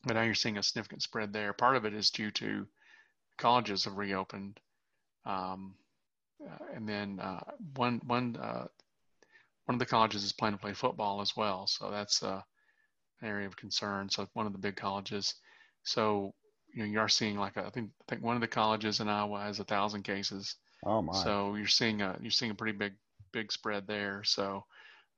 but 0.05 0.13
now 0.13 0.21
you're 0.21 0.35
seeing 0.35 0.57
a 0.57 0.63
significant 0.63 1.01
spread 1.01 1.33
there. 1.33 1.53
Part 1.53 1.75
of 1.75 1.85
it 1.85 1.93
is 1.93 2.11
due 2.11 2.31
to 2.31 2.67
colleges 3.37 3.85
have 3.85 3.97
reopened, 3.97 4.59
um, 5.25 5.73
and 6.73 6.87
then 6.87 7.19
uh, 7.19 7.41
one 7.75 8.01
one 8.05 8.35
uh, 8.37 8.67
one 9.65 9.75
of 9.75 9.79
the 9.79 9.85
colleges 9.85 10.23
is 10.23 10.31
planning 10.31 10.57
to 10.57 10.61
play 10.61 10.73
football 10.73 11.21
as 11.21 11.35
well, 11.35 11.67
so 11.67 11.91
that's 11.91 12.23
uh, 12.23 12.41
an 13.21 13.27
area 13.27 13.47
of 13.47 13.55
concern. 13.55 14.09
So 14.09 14.27
one 14.33 14.47
of 14.47 14.53
the 14.53 14.59
big 14.59 14.75
colleges, 14.75 15.35
so 15.83 16.33
you 16.73 16.83
know 16.83 16.89
you 16.89 16.99
are 16.99 17.09
seeing 17.09 17.37
like 17.37 17.57
a, 17.57 17.65
I 17.65 17.69
think 17.69 17.89
I 18.01 18.03
think 18.09 18.23
one 18.23 18.35
of 18.35 18.41
the 18.41 18.47
colleges 18.47 18.99
in 18.99 19.07
Iowa 19.07 19.41
has 19.41 19.59
a 19.59 19.63
thousand 19.63 20.03
cases. 20.03 20.55
Oh 20.85 21.01
my! 21.01 21.23
So 21.23 21.55
you're 21.55 21.67
seeing 21.67 22.01
a 22.01 22.17
you're 22.21 22.31
seeing 22.31 22.51
a 22.51 22.55
pretty 22.55 22.77
big 22.77 22.93
big 23.31 23.51
spread 23.51 23.87
there. 23.87 24.23
So 24.23 24.65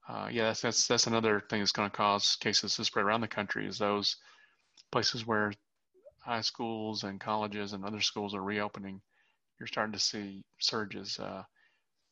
uh, 0.08 0.27
yeah, 0.32 0.44
that's, 0.44 0.62
that's 0.62 0.88
that's 0.88 1.08
another 1.08 1.42
thing 1.50 1.60
that's 1.60 1.72
going 1.72 1.89
to 1.89 1.96
cause 1.96 2.36
cases 2.36 2.75
to 2.75 2.86
spread 2.86 3.06
around 3.06 3.22
the 3.22 3.27
country. 3.27 3.68
Is 3.68 3.77
those 3.77 4.18
places 4.92 5.25
where 5.25 5.53
high 6.20 6.42
schools 6.42 7.03
and 7.03 7.20
colleges 7.20 7.74
and 7.74 7.84
other 7.84 8.01
schools 8.01 8.36
are 8.36 8.44
reopening, 8.44 9.01
you're 9.60 9.68
starting 9.68 9.94
to 9.94 10.00
see 10.00 10.44
surges. 10.60 11.20
Uh, 11.20 11.44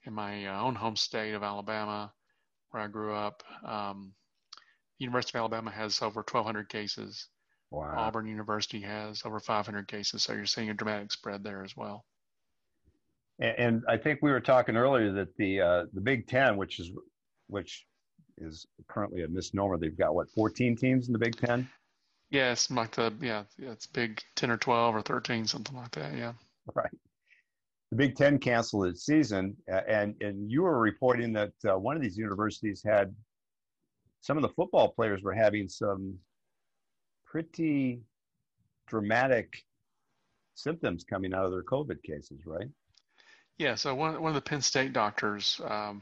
in 0.06 0.14
my 0.14 0.46
uh, 0.48 0.62
own 0.62 0.76
home 0.76 0.96
state 0.96 1.34
of 1.34 1.44
Alabama, 1.44 2.12
where 2.72 2.84
I 2.84 2.88
grew 2.88 3.14
up, 3.14 3.44
um, 3.66 4.14
University 4.98 5.38
of 5.38 5.42
Alabama 5.42 5.72
has 5.72 6.02
over 6.02 6.20
1,200 6.22 6.70
cases. 6.70 7.28
Wow. 7.70 7.94
Auburn 7.96 8.28
University 8.28 8.82
has 8.82 9.22
over 9.26 9.40
500 9.40 9.88
cases, 9.88 10.24
so 10.24 10.34
you're 10.34 10.46
seeing 10.46 10.70
a 10.70 10.74
dramatic 10.74 11.12
spread 11.12 11.44
there 11.44 11.64
as 11.64 11.76
well. 11.78 12.06
And, 13.40 13.56
and 13.58 13.84
I 13.88 13.98
think 13.98 14.20
we 14.22 14.32
were 14.32 14.42
talking 14.42 14.76
earlier 14.76 15.12
that 15.14 15.36
the 15.38 15.62
uh, 15.62 15.86
the 15.94 16.02
Big 16.02 16.28
Ten, 16.28 16.58
which 16.58 16.80
is 16.80 16.92
which 17.48 17.86
is 18.38 18.66
currently 18.88 19.24
a 19.24 19.28
misnomer. 19.28 19.78
They've 19.78 19.98
got 19.98 20.16
what 20.16 20.30
14 20.32 20.76
teams 20.76 21.08
in 21.08 21.14
the 21.14 21.20
Big 21.20 21.38
Ten. 21.38 21.70
Yeah, 22.30 22.52
it's 22.52 22.70
like 22.70 22.92
the 22.92 23.14
yeah, 23.22 23.44
yeah, 23.58 23.72
it's 23.72 23.88
big 23.88 24.22
10 24.36 24.52
or 24.52 24.58
12 24.58 24.96
or 24.96 25.02
13, 25.02 25.46
something 25.48 25.76
like 25.76 25.92
that. 25.92 26.16
Yeah. 26.16 26.34
Right. 26.74 26.92
The 27.92 27.98
Big 27.98 28.16
Ten 28.16 28.40
canceled 28.40 28.88
its 28.88 29.06
season, 29.06 29.56
and 29.68 30.16
and 30.22 30.50
you 30.50 30.64
were 30.64 30.80
reporting 30.80 31.34
that 31.34 31.52
uh, 31.68 31.78
one 31.78 31.96
of 31.98 32.02
these 32.02 32.18
universities 32.18 32.82
had 32.84 33.14
some 34.22 34.38
of 34.38 34.44
the 34.44 34.50
football 34.50 34.90
players 34.90 35.22
were 35.22 35.34
having 35.34 35.68
some 35.68 36.18
pretty 37.26 38.02
dramatic 38.88 39.64
symptoms 40.56 41.04
coming 41.04 41.34
out 41.34 41.46
of 41.46 41.52
their 41.52 41.64
COVID 41.64 42.02
cases, 42.04 42.40
right? 42.46 42.70
Yeah. 43.58 43.76
So 43.76 43.94
one 43.94 44.22
one 44.22 44.30
of 44.30 44.36
the 44.36 44.50
Penn 44.50 44.62
State 44.62 44.94
doctors 44.94 45.60
um, 45.66 46.02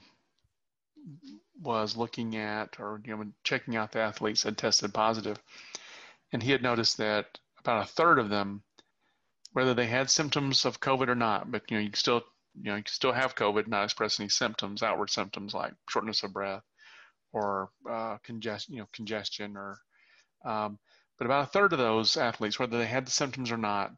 was 1.62 1.98
looking 1.98 2.36
at 2.36 2.80
or 2.80 3.02
you 3.04 3.16
know 3.16 3.26
checking 3.44 3.76
out 3.76 3.92
the 3.92 4.00
athletes 4.00 4.44
that 4.44 4.58
tested 4.58 4.94
positive, 4.94 5.38
and 6.34 6.44
he 6.44 6.52
had 6.52 6.62
noticed 6.62 6.98
that 6.98 7.40
about 7.58 7.84
a 7.84 7.92
third 7.92 8.20
of 8.20 8.30
them, 8.30 8.64
whether 9.60 9.74
they 9.74 9.88
had 9.88 10.10
symptoms 10.10 10.64
of 10.64 10.80
COVID 10.80 11.10
or 11.10 11.16
not, 11.16 11.52
but 11.52 11.64
you 11.70 11.78
know 11.78 11.84
you 11.84 11.92
still 11.94 12.24
you 12.56 12.72
know 12.72 12.78
you 12.78 12.84
can 12.84 12.94
still 12.94 13.12
have 13.12 13.36
COVID, 13.36 13.68
not 13.68 13.84
express 13.84 14.20
any 14.20 14.30
symptoms, 14.30 14.82
outward 14.82 15.10
symptoms 15.10 15.54
like 15.54 15.74
shortness 15.90 16.24
of 16.24 16.32
breath 16.32 16.64
or 17.34 17.70
uh, 17.90 18.18
congestion, 18.24 18.76
you 18.76 18.82
know 18.82 18.90
congestion 18.94 19.58
or 19.58 19.78
um, 20.46 20.80
but 21.18 21.26
about 21.26 21.44
a 21.44 21.52
third 21.52 21.74
of 21.74 21.80
those 21.80 22.16
athletes, 22.16 22.58
whether 22.58 22.78
they 22.78 22.86
had 22.86 23.06
the 23.06 23.12
symptoms 23.12 23.52
or 23.52 23.58
not, 23.58 23.92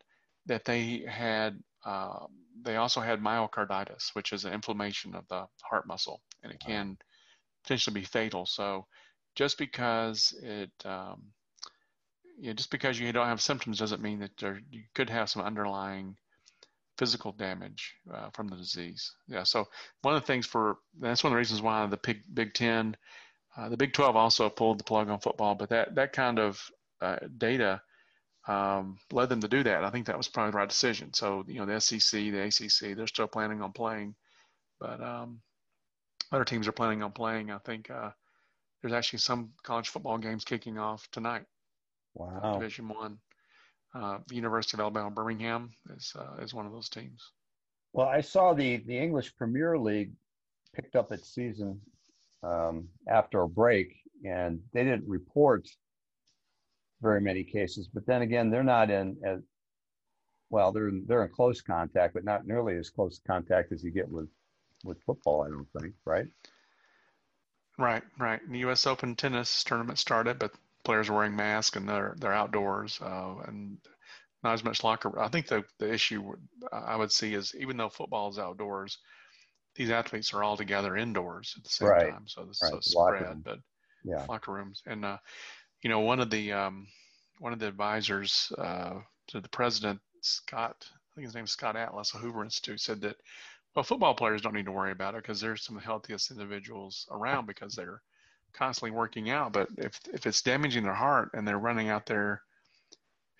that 0.48 0.66
they 0.66 1.06
had 1.08 1.60
uh, 1.86 2.26
they 2.64 2.78
also 2.78 3.00
had 3.00 3.22
myocarditis, 3.22 4.10
which 4.14 4.34
is 4.34 4.46
an 4.46 4.54
inflammation 4.54 5.14
of 5.14 5.28
the 5.28 5.46
heart 5.62 5.86
muscle, 5.88 6.22
and 6.42 6.52
it 6.52 6.60
can 6.60 6.98
potentially 7.64 8.00
be 8.00 8.06
fatal. 8.06 8.48
So, 8.48 8.88
just 9.36 9.60
because 9.60 10.34
it, 10.42 10.72
um, 10.86 11.22
you 12.42 12.48
know, 12.48 12.54
just 12.54 12.72
because 12.72 13.00
you 13.00 13.14
don't 13.14 13.28
have 13.28 13.40
symptoms 13.40 13.78
doesn't 13.78 14.02
mean 14.02 14.20
that 14.20 14.36
there, 14.40 14.60
you 14.72 14.82
could 14.96 15.10
have 15.12 15.30
some 15.30 15.44
underlying 15.44 16.18
physical 16.98 17.32
damage 17.34 17.94
uh, 18.12 18.32
from 18.32 18.48
the 18.48 18.56
disease. 18.56 19.14
Yeah. 19.28 19.44
So 19.44 19.68
one 20.02 20.16
of 20.16 20.22
the 20.22 20.28
things 20.28 20.48
for 20.48 20.80
that's 21.00 21.24
one 21.24 21.32
of 21.32 21.36
the 21.36 21.38
reasons 21.38 21.62
why 21.62 21.86
the 21.86 21.98
Big 21.98 22.24
Big 22.34 22.56
Ten, 22.56 22.98
uh, 23.56 23.70
the 23.70 23.78
Big 23.78 23.94
Twelve 23.94 24.16
also 24.16 24.50
pulled 24.50 24.80
the 24.80 24.84
plug 24.84 25.08
on 25.10 25.20
football, 25.20 25.54
but 25.54 25.70
that 25.70 25.94
that 25.94 26.14
kind 26.14 26.40
of 26.40 26.60
uh, 27.00 27.18
data 27.38 27.80
um, 28.48 28.98
led 29.12 29.30
them 29.30 29.42
to 29.42 29.48
do 29.48 29.62
that. 29.64 29.84
I 29.84 29.92
think 29.92 30.08
that 30.08 30.18
was 30.18 30.28
probably 30.28 30.52
the 30.52 30.58
right 30.58 30.70
decision. 30.70 31.14
So, 31.14 31.46
you 31.48 31.60
know, 31.60 31.68
the 31.68 31.80
SEC, 31.80 32.20
the 32.20 32.40
ACC, 32.40 32.98
they're 32.98 33.06
still 33.06 33.28
planning 33.28 33.62
on 33.62 33.72
playing, 33.72 34.16
but 34.80 35.00
um, 35.00 35.42
other 36.32 36.46
teams 36.46 36.68
are 36.68 36.72
planning 36.72 37.04
on 37.04 37.12
playing. 37.12 37.52
I 37.52 37.60
think 37.60 37.92
uh, 37.92 38.10
there's 38.82 38.94
actually 38.94 39.20
some 39.20 39.52
college 39.62 39.90
football 39.90 40.18
games 40.18 40.44
kicking 40.44 40.80
off 40.80 41.08
tonight. 41.12 41.46
Wow. 42.14 42.54
Division 42.60 42.90
One. 42.90 43.18
Uh, 43.94 44.20
the 44.28 44.36
University 44.36 44.76
of 44.76 44.80
Alabama 44.82 45.12
Birmingham 45.12 45.72
is 45.96 46.14
uh, 46.18 46.42
is 46.42 46.54
one 46.54 46.66
of 46.66 46.72
those 46.72 46.90
teams. 46.90 47.32
Well, 47.94 48.08
I 48.08 48.22
saw 48.22 48.54
the 48.54 48.78
the 48.78 48.98
English 48.98 49.36
Premier 49.36 49.78
League 49.78 50.12
picked 50.74 50.96
up 50.96 51.12
its 51.12 51.34
season 51.34 51.82
um, 52.44 52.88
after 53.08 53.42
a 53.42 53.50
break, 53.50 53.98
and 54.24 54.62
they 54.74 54.84
didn't 54.84 55.08
report 55.08 55.68
very 57.02 57.20
many 57.20 57.44
cases. 57.44 57.90
But 57.94 58.06
then 58.06 58.22
again, 58.22 58.50
they're 58.50 58.64
not 58.64 58.90
in 58.90 59.18
as 59.26 59.40
well. 60.50 60.72
They're 60.72 60.90
in, 60.90 61.04
they're 61.08 61.26
in 61.26 61.32
close 61.32 61.62
contact, 61.62 62.14
but 62.14 62.24
not 62.24 62.46
nearly 62.46 62.76
as 62.78 62.90
close 62.90 63.20
contact 63.26 63.72
as 63.72 63.84
you 63.84 63.92
get 63.92 64.10
with 64.10 64.30
with 64.84 65.02
football. 65.04 65.44
I 65.44 65.50
don't 65.50 65.68
think, 65.80 65.94
right? 66.06 66.28
Right, 67.78 68.04
right. 68.18 68.40
The 68.50 68.60
U.S. 68.60 68.86
Open 68.86 69.16
tennis 69.16 69.64
tournament 69.64 69.98
started, 69.98 70.40
but 70.40 70.54
players 70.84 71.10
wearing 71.10 71.36
masks 71.36 71.78
and 71.78 71.88
they're 71.88 72.16
they're 72.20 72.34
outdoors 72.34 73.00
uh, 73.02 73.36
and 73.48 73.78
not 74.44 74.54
as 74.54 74.64
much 74.64 74.84
locker. 74.84 75.20
I 75.20 75.28
think 75.28 75.48
the 75.48 75.64
the 75.80 75.92
issue 75.92 76.34
I 76.72 76.96
would 76.96 77.12
see 77.12 77.34
is 77.34 77.54
even 77.60 77.78
though 77.78 77.90
football 77.90 78.30
is 78.30 78.40
outdoors, 78.40 78.98
these 79.76 79.92
athletes 79.92 80.34
are 80.34 80.44
all 80.44 80.58
together 80.58 80.98
indoors 80.98 81.54
at 81.58 81.64
the 81.64 81.70
same 81.70 81.90
right. 81.90 82.12
time, 82.12 82.28
so 82.28 82.46
this 82.46 82.60
right. 82.64 82.72
so 82.72 82.80
spread. 82.82 83.44
But 83.44 83.60
yeah, 84.04 84.26
locker 84.28 84.54
rooms 84.54 84.82
and 84.86 85.06
uh, 85.06 85.18
you 85.84 85.90
know, 85.90 86.00
one 86.00 86.20
of 86.20 86.30
the 86.30 86.52
um, 86.52 86.88
one 87.40 87.54
of 87.54 87.60
the 87.60 87.68
advisors 87.68 88.52
uh, 88.58 88.96
to 89.28 89.42
the 89.42 89.50
president, 89.50 90.00
Scott, 90.22 90.76
I 90.90 91.16
think 91.16 91.26
his 91.26 91.36
name 91.36 91.46
is 91.46 91.52
Scott 91.52 91.76
Atlas, 91.76 92.14
of 92.14 92.22
Hoover 92.22 92.44
Institute, 92.44 92.80
said 92.80 93.02
that 93.02 93.16
well, 93.76 93.84
football 93.84 94.14
players 94.14 94.42
don't 94.42 94.54
need 94.54 94.66
to 94.66 94.72
worry 94.72 94.92
about 94.92 95.16
it 95.16 95.24
because 95.24 95.40
they're 95.40 95.56
some 95.56 95.78
of 95.78 95.82
the 95.82 95.88
healthiest 95.88 96.32
individuals 96.32 97.08
around 97.10 97.48
because 97.48 97.74
they're 97.74 98.02
constantly 98.54 98.92
working 98.92 99.30
out. 99.30 99.54
But 99.54 99.70
if 99.78 100.00
if 100.14 100.26
it's 100.26 100.42
damaging 100.42 100.84
their 100.84 100.94
heart 100.94 101.32
and 101.34 101.48
they're 101.48 101.60
running 101.60 101.90
out 101.90 102.06
there 102.06 102.42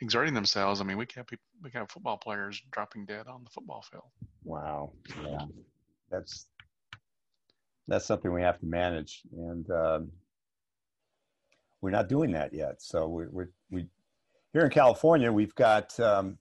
exerting 0.02 0.34
themselves, 0.34 0.82
I 0.82 0.84
mean, 0.84 0.98
we 0.98 1.06
can 1.06 1.20
have 1.20 1.28
people, 1.28 1.46
we 1.62 1.70
can 1.70 1.82
have 1.82 1.92
football 1.92 2.18
players 2.18 2.62
dropping 2.72 3.06
dead 3.06 3.28
on 3.28 3.44
the 3.44 3.50
football 3.50 3.84
field. 3.90 4.10
Wow, 4.44 4.92
yeah, 5.24 5.46
that's 6.10 6.48
that's 7.88 8.06
something 8.06 8.32
we 8.32 8.42
have 8.42 8.60
to 8.60 8.66
manage, 8.66 9.22
and 9.34 9.70
um, 9.72 10.12
we're 11.82 11.92
not 11.92 12.10
doing 12.10 12.32
that 12.32 12.54
yet. 12.54 12.82
So 12.82 13.08
we 13.08 13.26
we 13.32 13.46
we 13.70 13.88
here 14.54 14.64
in 14.64 14.72
California 14.72 15.32
we've 15.32 15.56
got 15.56 15.98
um, 16.00 16.38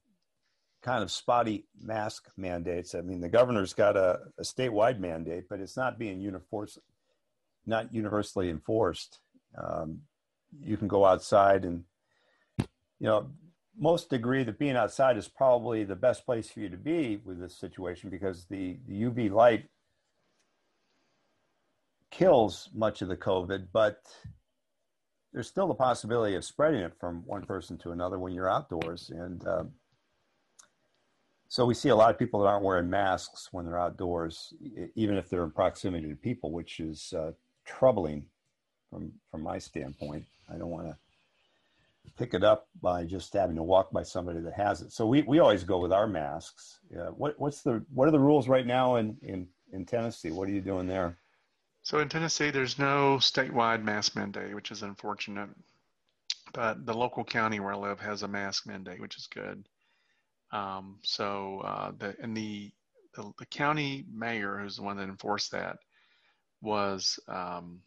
kind 0.83 1.03
of 1.03 1.11
spotty 1.11 1.67
mask 1.81 2.29
mandates. 2.37 2.95
I 2.95 3.03
mean, 3.03 3.21
the 3.21 3.29
governor's 3.29 3.75
got 3.75 3.97
a, 3.97 4.21
a 4.39 4.43
statewide 4.43 4.99
mandate, 4.99 5.45
but 5.49 5.61
it's 5.61 5.77
not 5.77 5.99
being 5.99 6.21
uniform, 6.21 6.69
not 7.67 7.93
universally 7.95 8.51
enforced. 8.51 9.21
Um, 9.57 10.01
you 10.63 10.77
can 10.77 10.89
go 10.89 11.05
outside, 11.05 11.65
and 11.65 11.85
you 12.59 13.07
know 13.07 13.31
most 13.79 14.13
agree 14.13 14.45
that 14.45 14.59
being 14.59 14.77
outside 14.77 15.17
is 15.17 15.29
probably 15.29 15.85
the 15.85 15.97
best 15.97 16.27
place 16.27 16.51
for 16.51 16.61
you 16.61 16.69
to 16.69 16.77
be 16.77 17.21
with 17.25 17.41
this 17.41 17.57
situation 17.57 18.11
because 18.11 18.45
the, 18.45 18.79
the 18.87 19.03
UV 19.03 19.31
light 19.31 19.67
kills 22.11 22.69
much 22.75 23.01
of 23.01 23.09
the 23.09 23.17
COVID, 23.17 23.69
but 23.73 24.03
there's 25.33 25.49
still 25.49 25.69
the 25.69 25.75
possibility 25.75 26.35
of 26.35 26.45
spreading 26.45 26.81
it 26.81 26.93
from 26.99 27.23
one 27.25 27.43
person 27.47 27.79
to 27.79 27.93
another 27.93 28.19
when 28.19 28.35
you're 28.35 28.51
outdoors. 28.51 29.11
And 29.15 29.47
um, 29.47 29.71
so 31.49 31.65
we 31.65 31.75
see 31.75 31.89
a 31.89 31.97
lot 31.97 32.11
of 32.11 32.19
people 32.19 32.41
that 32.41 32.49
aren't 32.49 32.65
wearing 32.65 32.91
masks 32.91 33.49
when 33.53 33.65
they're 33.65 33.81
outdoors, 33.81 34.53
even 34.95 35.17
if 35.17 35.31
they're 35.31 35.45
in 35.45 35.53
proximity 35.53 36.09
to 36.09 36.17
people, 36.17 36.51
which 36.51 36.81
is 36.81 37.15
uh, 37.17 37.33
troubling 37.79 38.25
from 38.91 39.13
from 39.31 39.43
my 39.43 39.59
standpoint. 39.59 40.25
I 40.53 40.59
don't 40.59 40.71
want 40.71 40.89
to 40.89 40.97
pick 42.17 42.35
it 42.35 42.45
up 42.45 42.69
by 42.83 43.05
just 43.05 43.33
having 43.33 43.57
to 43.57 43.63
walk 43.63 43.91
by 43.93 44.03
somebody 44.03 44.41
that 44.41 44.55
has 44.55 44.83
it. 44.83 44.93
So 44.93 45.07
we, 45.07 45.23
we 45.23 45.39
always 45.39 45.65
go 45.65 45.79
with 45.79 45.93
our 45.93 46.07
masks. 46.07 46.79
Uh, 46.95 47.11
what 47.11 47.39
what's 47.39 47.63
the 47.63 47.85
what 47.95 48.09
are 48.09 48.11
the 48.11 48.19
rules 48.19 48.49
right 48.49 48.67
now 48.67 48.97
in, 48.97 49.17
in, 49.23 49.47
in 49.73 49.87
Tennessee? 49.87 50.31
What 50.31 50.49
are 50.49 50.53
you 50.53 50.61
doing 50.61 50.87
there? 50.87 51.19
So 51.83 51.99
in 51.99 52.09
Tennessee, 52.09 52.51
there's 52.51 52.79
no 52.79 53.17
statewide 53.21 53.83
mask 53.83 54.17
mandate, 54.17 54.55
which 54.55 54.71
is 54.71 54.83
unfortunate. 54.83 55.49
But 56.53 56.85
the 56.85 56.95
local 56.95 57.25
county 57.25 57.61
where 57.61 57.73
I 57.73 57.77
live 57.77 58.01
has 58.01 58.23
a 58.23 58.29
mask 58.29 58.67
mandate, 58.67 59.01
which 59.01 59.17
is 59.17 59.29
good. 59.29 59.65
Um, 60.53 60.99
so 61.03 61.63
uh, 61.65 61.93
the 61.97 62.17
and 62.21 62.37
the, 62.37 62.71
the, 63.15 63.33
the 63.39 63.47
county 63.47 64.05
mayor, 64.13 64.59
who's 64.59 64.77
the 64.77 64.83
one 64.83 64.97
that 64.97 65.09
enforced 65.09 65.53
that, 65.53 65.79
was 66.61 67.19
um, 67.29 67.81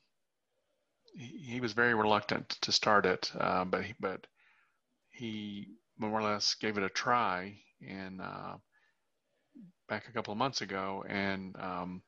he, 1.15 1.53
he, 1.53 1.61
was 1.61 1.73
very 1.73 1.93
reluctant 1.93 2.49
to 2.61 2.71
start 2.71 3.05
it, 3.05 3.31
uh, 3.39 3.65
but 3.65 3.83
he, 3.83 3.93
but 3.99 4.25
he 5.09 5.67
more 5.97 6.19
or 6.19 6.23
less 6.23 6.55
gave 6.55 6.77
it 6.77 6.83
a 6.83 6.89
try 6.89 7.57
and 7.87 8.21
uh, 8.21 8.55
back 9.87 10.07
a 10.07 10.11
couple 10.11 10.31
of 10.31 10.37
months 10.37 10.61
ago, 10.61 11.03
and 11.07 11.55
um, 11.59 12.01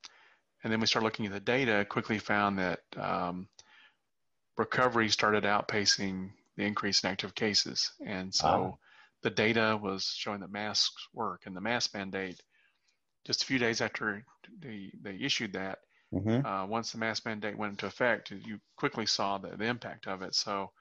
and 0.63 0.73
then 0.73 0.79
we 0.79 0.87
started 0.87 1.05
looking 1.05 1.27
at 1.27 1.31
the 1.31 1.39
data, 1.39 1.85
quickly 1.87 2.17
found 2.17 2.57
that 2.57 2.79
um, 2.97 3.47
recovery 4.57 5.09
started 5.09 5.43
outpacing 5.43 6.31
the 6.57 6.63
increase 6.63 7.03
in 7.03 7.09
active 7.09 7.35
cases. 7.35 7.91
And 8.05 8.33
so 8.33 8.77
the 9.21 9.29
data 9.29 9.77
was 9.81 10.13
showing 10.17 10.39
that 10.39 10.51
masks 10.51 11.07
work. 11.13 11.41
And 11.45 11.55
the 11.55 11.61
mask 11.61 11.93
mandate, 11.93 12.41
just 13.25 13.43
a 13.43 13.45
few 13.45 13.59
days 13.59 13.81
after 13.81 14.25
they, 14.59 14.91
they 15.01 15.17
issued 15.21 15.53
that, 15.53 15.79
mm-hmm. 16.15 16.45
uh, 16.45 16.65
once 16.65 16.91
the 16.91 16.97
mask 16.97 17.25
mandate 17.25 17.57
went 17.57 17.71
into 17.71 17.85
effect, 17.85 18.31
you 18.31 18.59
quickly 18.77 19.05
saw 19.05 19.37
the, 19.37 19.49
the 19.55 19.65
impact 19.65 20.07
of 20.07 20.21
it. 20.21 20.35
So 20.35 20.71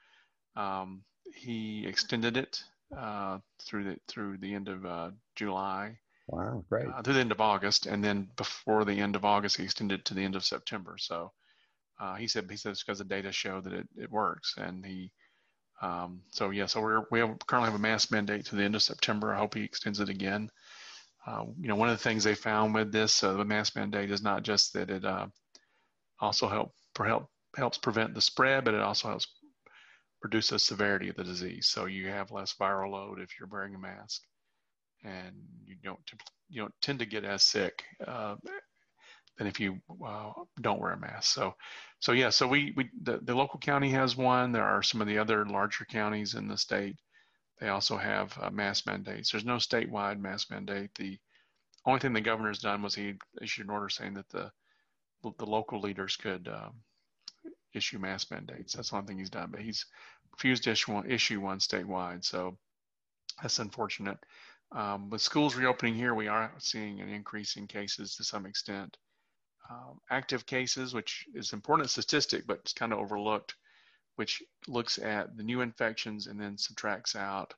um, 0.56 1.02
he 1.34 1.86
extended 1.86 2.36
it 2.36 2.62
uh, 2.96 3.38
through 3.62 3.84
the 3.84 3.96
through 4.08 4.38
the 4.38 4.54
end 4.54 4.68
of 4.68 4.86
uh, 4.86 5.10
July, 5.34 5.98
Wow, 6.26 6.64
great. 6.68 6.86
Uh, 6.86 7.02
through 7.02 7.14
the 7.14 7.20
end 7.20 7.32
of 7.32 7.40
August, 7.40 7.86
and 7.86 8.02
then 8.02 8.28
before 8.36 8.84
the 8.84 8.98
end 8.98 9.14
of 9.14 9.24
August, 9.24 9.56
he 9.56 9.64
extended 9.64 10.00
it 10.00 10.04
to 10.06 10.14
the 10.14 10.24
end 10.24 10.36
of 10.36 10.44
September. 10.44 10.96
So 10.98 11.32
uh, 12.00 12.14
he 12.14 12.26
said 12.26 12.50
he 12.50 12.56
says 12.56 12.82
because 12.82 12.98
the 12.98 13.04
data 13.04 13.30
show 13.30 13.60
that 13.60 13.72
it, 13.72 13.88
it 13.96 14.10
works, 14.10 14.54
and 14.56 14.84
he 14.84 15.12
um, 15.82 16.22
so 16.30 16.50
yeah, 16.50 16.66
so 16.66 16.80
we're 16.80 17.04
we 17.10 17.18
have, 17.20 17.36
currently 17.46 17.70
have 17.70 17.78
a 17.78 17.82
mask 17.82 18.10
mandate 18.10 18.46
to 18.46 18.56
the 18.56 18.62
end 18.62 18.74
of 18.74 18.82
September. 18.82 19.34
I 19.34 19.38
hope 19.38 19.54
he 19.54 19.64
extends 19.64 20.00
it 20.00 20.08
again. 20.08 20.48
Uh, 21.26 21.44
you 21.58 21.68
know, 21.68 21.76
one 21.76 21.88
of 21.88 21.96
the 21.96 22.02
things 22.02 22.24
they 22.24 22.34
found 22.34 22.74
with 22.74 22.92
this 22.92 23.22
uh, 23.22 23.32
the 23.32 23.44
mask 23.44 23.76
mandate 23.76 24.10
is 24.10 24.22
not 24.22 24.42
just 24.42 24.72
that 24.74 24.90
it 24.90 25.04
uh, 25.04 25.26
also 26.20 26.48
help 26.48 26.72
help 26.96 27.28
helps 27.56 27.78
prevent 27.78 28.14
the 28.14 28.20
spread, 28.20 28.64
but 28.64 28.74
it 28.74 28.80
also 28.80 29.08
helps 29.08 29.26
reduce 30.22 30.48
the 30.48 30.58
severity 30.58 31.08
of 31.08 31.16
the 31.16 31.24
disease. 31.24 31.68
So 31.68 31.86
you 31.86 32.08
have 32.08 32.30
less 32.30 32.54
viral 32.60 32.92
load 32.92 33.20
if 33.20 33.30
you're 33.38 33.48
wearing 33.48 33.74
a 33.74 33.78
mask, 33.78 34.22
and 35.04 35.34
you 35.66 35.76
don't 35.82 36.00
you 36.48 36.62
don't 36.62 36.74
tend 36.82 36.98
to 36.98 37.06
get 37.06 37.24
as 37.24 37.42
sick 37.42 37.84
uh, 38.06 38.36
than 39.38 39.46
if 39.46 39.60
you 39.60 39.78
uh, 40.06 40.32
don't 40.60 40.80
wear 40.80 40.92
a 40.92 41.00
mask. 41.00 41.34
So, 41.34 41.54
so 42.00 42.12
yeah, 42.12 42.30
so 42.30 42.46
we 42.46 42.72
we 42.76 42.90
the, 43.02 43.20
the 43.22 43.34
local 43.34 43.58
county 43.58 43.90
has 43.90 44.16
one. 44.16 44.52
There 44.52 44.64
are 44.64 44.82
some 44.82 45.00
of 45.00 45.06
the 45.06 45.18
other 45.18 45.44
larger 45.46 45.84
counties 45.84 46.34
in 46.34 46.48
the 46.48 46.58
state. 46.58 46.96
They 47.60 47.68
also 47.68 47.96
have 47.96 48.36
uh, 48.40 48.50
mask 48.50 48.86
mandates. 48.86 49.30
There's 49.30 49.44
no 49.44 49.56
statewide 49.56 50.18
mask 50.18 50.50
mandate. 50.50 50.94
The 50.94 51.18
only 51.86 52.00
thing 52.00 52.12
the 52.12 52.20
governor's 52.20 52.58
done 52.60 52.82
was 52.82 52.94
he 52.94 53.14
issued 53.40 53.66
an 53.66 53.72
order 53.72 53.88
saying 53.88 54.14
that 54.14 54.28
the 54.28 54.50
the 55.38 55.46
local 55.46 55.80
leaders 55.80 56.16
could 56.16 56.48
um, 56.48 56.74
issue 57.72 57.98
mask 57.98 58.30
mandates. 58.30 58.74
That's 58.74 58.90
the 58.90 58.96
only 58.96 59.06
thing 59.06 59.18
he's 59.18 59.30
done, 59.30 59.50
but 59.50 59.60
he's 59.60 59.86
refused 60.32 60.64
to 60.64 60.70
issue 60.70 60.92
one, 60.92 61.10
issue 61.10 61.40
one 61.40 61.58
statewide. 61.58 62.24
So 62.24 62.58
that's 63.40 63.58
unfortunate. 63.58 64.18
Um, 64.72 65.10
with 65.10 65.22
schools 65.22 65.54
reopening 65.54 65.94
here, 65.94 66.14
we 66.14 66.28
are 66.28 66.52
seeing 66.58 67.00
an 67.00 67.08
increase 67.08 67.56
in 67.56 67.66
cases 67.66 68.16
to 68.16 68.24
some 68.24 68.46
extent. 68.46 68.96
Um, 69.70 69.98
active 70.10 70.44
cases, 70.44 70.92
which 70.92 71.24
is 71.34 71.52
important 71.52 71.90
statistic, 71.90 72.46
but 72.46 72.58
it's 72.58 72.72
kind 72.74 72.92
of 72.92 72.98
overlooked, 72.98 73.54
which 74.16 74.42
looks 74.68 74.98
at 74.98 75.36
the 75.36 75.42
new 75.42 75.60
infections 75.60 76.26
and 76.26 76.40
then 76.40 76.56
subtracts 76.56 77.16
out 77.16 77.54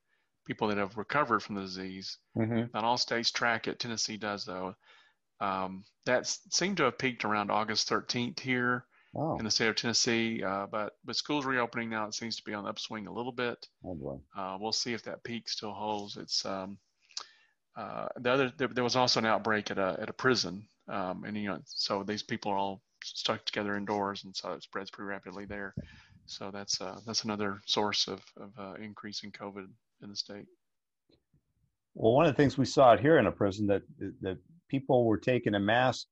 people 0.47 0.69
that 0.69 0.79
have 0.79 0.97
recovered 0.97 1.41
from 1.41 1.57
the 1.57 1.63
disease. 1.63 2.19
Mm-hmm. 2.37 2.73
Not 2.73 2.85
all 2.85 2.97
states 2.97 3.31
track 3.31 3.69
it. 3.69 3.79
Tennessee 3.79 4.17
does, 4.17 4.45
though. 4.45 4.75
Um, 5.41 5.85
that 6.07 6.27
seemed 6.27 6.79
to 6.79 6.85
have 6.85 6.99
peaked 6.99 7.25
around 7.25 7.51
August 7.51 7.91
13th 7.91 8.41
here 8.41 8.87
oh. 9.15 9.39
in 9.39 9.45
the 9.45 9.51
state 9.51 9.69
of 9.69 9.77
Tennessee. 9.77 10.43
Uh, 10.43 10.67
but 10.71 10.97
with 11.05 11.17
schools 11.17 11.45
reopening 11.45 11.91
now, 11.91 12.07
it 12.07 12.15
seems 12.15 12.37
to 12.37 12.45
be 12.45 12.55
on 12.55 12.65
the 12.65 12.71
upswing 12.71 13.07
a 13.07 13.13
little 13.13 13.33
bit. 13.33 13.67
Oh. 13.85 14.21
Uh, 14.37 14.57
we'll 14.61 14.73
see 14.73 14.93
if 14.93 15.03
that 15.05 15.25
peak 15.25 15.49
still 15.49 15.73
holds. 15.73 16.17
It's 16.17 16.45
um, 16.47 16.79
uh, 17.77 18.09
the 18.19 18.31
other. 18.31 18.53
There, 18.57 18.69
there, 18.69 18.85
was 18.85 18.97
also 18.97 19.21
an 19.21 19.27
outbreak 19.27 19.71
at 19.71 19.79
a 19.79 19.99
at 20.01 20.09
a 20.09 20.15
prison, 20.15 20.67
um, 20.89 21.25
and 21.25 21.37
you 21.37 21.49
know, 21.49 21.59
so 21.67 22.03
these 22.03 22.23
people 22.23 22.51
are 22.51 22.57
all 22.57 22.81
stuck 23.05 23.45
together 23.45 23.77
indoors, 23.77 24.25
and 24.25 24.35
so 24.35 24.53
it 24.53 24.63
spreads 24.63 24.91
pretty 24.91 25.09
rapidly 25.09 25.45
there. 25.45 25.75
So 26.27 26.51
that's 26.51 26.81
uh, 26.81 27.01
that's 27.07 27.25
another 27.25 27.61
source 27.67 28.09
of 28.09 28.21
of 28.37 28.51
uh, 28.59 28.75
COVID 28.75 29.69
in 30.03 30.11
the 30.11 30.17
state. 30.17 30.47
Well, 31.95 32.13
one 32.13 32.27
of 32.27 32.33
the 32.33 32.37
things 32.37 32.59
we 32.59 32.67
saw 32.67 32.97
here 32.97 33.19
in 33.19 33.27
a 33.27 33.33
prison 33.33 33.67
that 33.69 33.83
that 34.21 34.39
people 34.69 35.05
were 35.05 35.19
taking 35.19 35.55
a 35.55 35.61
mask 35.61 36.07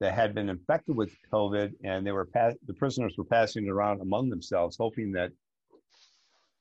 that 0.00 0.14
had 0.14 0.34
been 0.34 0.48
infected 0.48 0.96
with 0.96 1.12
COVID, 1.32 1.72
and 1.84 2.06
they 2.06 2.12
were 2.12 2.28
the 2.66 2.74
prisoners 2.74 3.14
were 3.16 3.24
passing 3.24 3.66
it 3.66 3.70
around 3.70 4.00
among 4.00 4.28
themselves, 4.28 4.76
hoping 4.76 5.12
that 5.12 5.30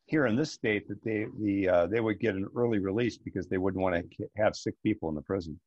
here 0.06 0.28
in 0.28 0.36
this 0.36 0.52
state 0.52 0.88
that 0.88 1.04
they 1.04 1.26
the 1.42 1.70
uh, 1.70 1.88
they 1.88 2.00
would 2.00 2.20
get 2.20 2.36
an 2.36 2.48
early 2.56 2.80
release 2.80 3.18
because 3.18 3.48
they 3.48 3.58
wouldn't 3.58 3.82
want 3.82 3.96
to 3.96 4.30
have 4.38 4.56
sick 4.56 4.76
people 4.84 5.10
in 5.10 5.16
the 5.16 5.22
prison. 5.22 5.60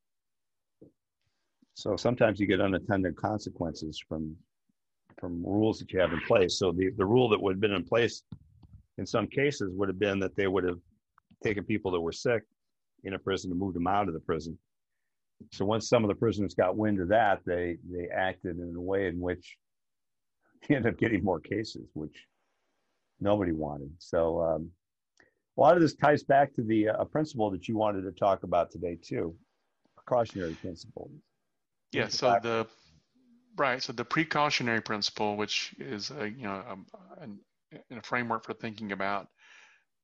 So 1.75 1.97
sometimes 1.97 2.41
you 2.41 2.47
get 2.47 2.61
unintended 2.61 3.17
consequences 3.17 4.03
from 4.09 4.37
from 5.19 5.43
rules 5.45 5.79
that 5.79 5.93
you 5.93 6.01
have 6.01 6.13
in 6.13 6.21
place. 6.21 6.59
So 6.59 6.73
the, 6.73 6.91
the 6.97 7.05
rule 7.05 7.29
that 7.31 7.41
would 7.41 7.55
have 7.55 7.61
been 7.61 7.73
in 7.73 7.85
place 7.85 8.23
in 8.99 9.07
some 9.07 9.27
cases 9.27 9.73
would 9.75 9.89
have 9.89 9.99
been 9.99 10.19
that 10.21 10.37
they 10.37 10.47
would 10.47 10.65
have 10.65 10.79
taken 11.43 11.65
people 11.65 11.91
that 11.93 12.01
were 12.01 12.13
sick 12.13 12.43
in 13.05 13.15
a 13.15 13.19
prison 13.19 13.51
and 13.51 13.61
moved 13.61 13.77
them 13.77 13.87
out 13.87 14.09
of 14.09 14.15
the 14.15 14.21
prison. 14.21 14.59
So 15.53 15.65
once 15.65 15.89
some 15.89 16.03
of 16.03 16.09
the 16.09 16.15
prisoners 16.15 16.55
got 16.55 16.77
wind 16.77 17.01
of 17.01 17.09
that, 17.09 17.41
they 17.45 17.77
they 17.91 18.09
acted 18.09 18.59
in 18.59 18.75
a 18.75 18.81
way 18.81 19.07
in 19.07 19.21
which 19.21 19.57
they 20.69 20.77
ended 20.77 20.95
up 20.95 20.99
getting 20.99 21.23
more 21.23 21.41
cases, 21.41 21.89
which 21.93 22.27
nobody 23.21 23.53
wanted. 23.53 23.91
So 23.99 24.41
um, 24.41 24.71
a 25.57 25.61
lot 25.61 25.77
of 25.77 25.83
this 25.83 25.95
ties 25.95 26.23
back 26.23 26.55
to 26.55 26.63
the 26.63 26.89
uh, 26.89 27.05
principle 27.05 27.51
that 27.51 27.69
you 27.69 27.77
wanted 27.77 28.03
to 28.03 28.13
talk 28.13 28.45
about 28.45 28.71
today 28.71 28.99
too, 29.01 29.35
precautionary 29.95 30.55
principle. 30.55 31.11
Yeah. 31.93 32.09
So 32.09 32.39
the 32.43 32.67
right. 33.57 33.83
So 33.83 33.93
the 33.93 34.05
precautionary 34.05 34.81
principle, 34.81 35.37
which 35.37 35.75
is 35.79 36.11
a, 36.11 36.29
you 36.29 36.45
know 36.45 36.63
um, 36.69 36.87
an, 37.21 37.39
a 37.91 38.03
framework 38.03 38.45
for 38.45 38.55
thinking 38.55 38.93
about 38.93 39.29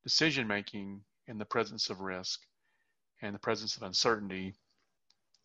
decision 0.05 0.47
making 0.47 1.01
in 1.29 1.39
the 1.39 1.45
presence 1.45 1.91
of 1.91 2.01
risk 2.01 2.41
and 3.23 3.35
the 3.35 3.39
presence 3.39 3.77
of 3.77 3.83
uncertainty 3.83 4.55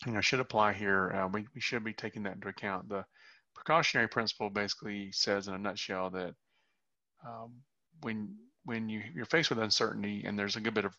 you 0.06 0.12
know, 0.12 0.22
should 0.22 0.40
apply 0.40 0.74
here. 0.74 1.12
Uh, 1.12 1.28
we, 1.28 1.48
we 1.56 1.62
should 1.62 1.84
be 1.84 1.94
taking 1.94 2.24
that 2.24 2.36
into 2.36 2.50
account. 2.50 2.88
The 2.90 3.04
precautionary 3.56 4.08
principle 4.08 4.50
basically 4.50 5.12
says, 5.12 5.48
in 5.48 5.54
a 5.54 5.58
nutshell, 5.58 6.10
that 6.12 6.34
um, 7.26 7.54
when 8.02 8.36
when 8.66 8.90
you, 8.90 9.02
you're 9.16 9.26
faced 9.26 9.50
with 9.50 9.60
uncertainty 9.60 10.24
and 10.26 10.38
there's 10.38 10.58
a 10.58 10.62
good 10.62 10.74
bit 10.74 10.84
of 10.84 10.94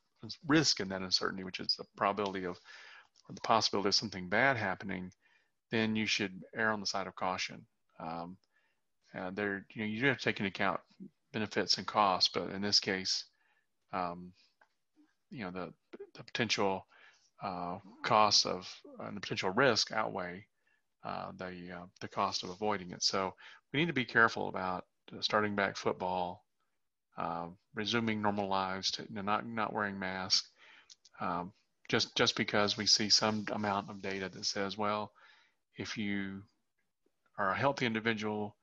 risk 0.47 0.81
in 0.81 0.89
that 0.89 1.03
uncertainty, 1.03 1.45
which 1.45 1.61
is 1.61 1.77
the 1.77 1.85
probability 1.99 2.47
of 2.47 2.59
or 3.29 3.35
the 3.35 3.41
possibility 3.43 3.89
of 3.89 3.95
something 3.95 4.29
bad 4.29 4.57
happening, 4.57 5.11
then 5.71 5.97
you 5.97 6.07
should 6.07 6.43
err 6.55 6.73
on 6.73 6.81
the 6.81 6.87
side 6.87 7.07
of 7.07 7.15
caution. 7.15 7.67
Um, 8.01 8.37
uh, 9.19 9.31
there, 9.31 9.67
you 9.75 9.83
know, 9.83 9.89
you 9.89 10.01
do 10.01 10.07
have 10.07 10.19
to 10.19 10.25
take 10.25 10.39
into 10.41 10.49
account 10.49 10.81
benefits 11.33 11.79
and 11.79 11.87
costs, 11.87 12.31
but 12.33 12.51
in 12.51 12.63
this 12.63 12.81
case, 12.81 13.25
um, 13.93 14.33
you 15.31 15.45
know, 15.45 15.51
the 15.51 15.73
the 16.15 16.25
potential 16.25 16.87
uh, 17.43 17.79
costs 18.03 18.47
of 18.47 18.69
and 19.01 19.17
the 19.17 19.21
potential 19.21 19.51
risk 19.51 19.93
outweigh 19.93 20.47
uh, 21.05 21.31
the 21.37 21.73
uh, 21.75 21.87
the 22.01 22.09
cost 22.09 22.45
of 22.45 22.51
avoiding 22.51 22.91
it. 22.91 23.03
So 23.03 23.35
we 23.73 23.81
need 23.81 23.87
to 23.87 23.93
be 23.93 24.05
careful 24.05 24.49
about 24.49 24.85
starting 25.21 25.55
back 25.55 25.77
football, 25.77 26.45
um, 27.17 27.57
resuming 27.75 28.21
normal 28.21 28.49
lives, 28.49 28.91
to, 28.93 29.03
you 29.03 29.15
know, 29.15 29.23
not 29.23 29.47
not 29.47 29.73
wearing 29.73 29.99
masks. 29.99 30.51
Um, 31.21 31.53
just 31.89 32.15
just 32.17 32.37
because 32.37 32.77
we 32.77 32.87
see 32.87 33.09
some 33.11 33.47
amount 33.53 33.91
of 33.91 34.03
data 34.03 34.29
that 34.29 34.45
says, 34.45 34.77
well, 34.77 35.13
if 35.79 35.97
you 35.97 36.43
are 37.39 37.53
a 37.53 37.59
healthy 37.59 37.87
individual, 37.87 38.57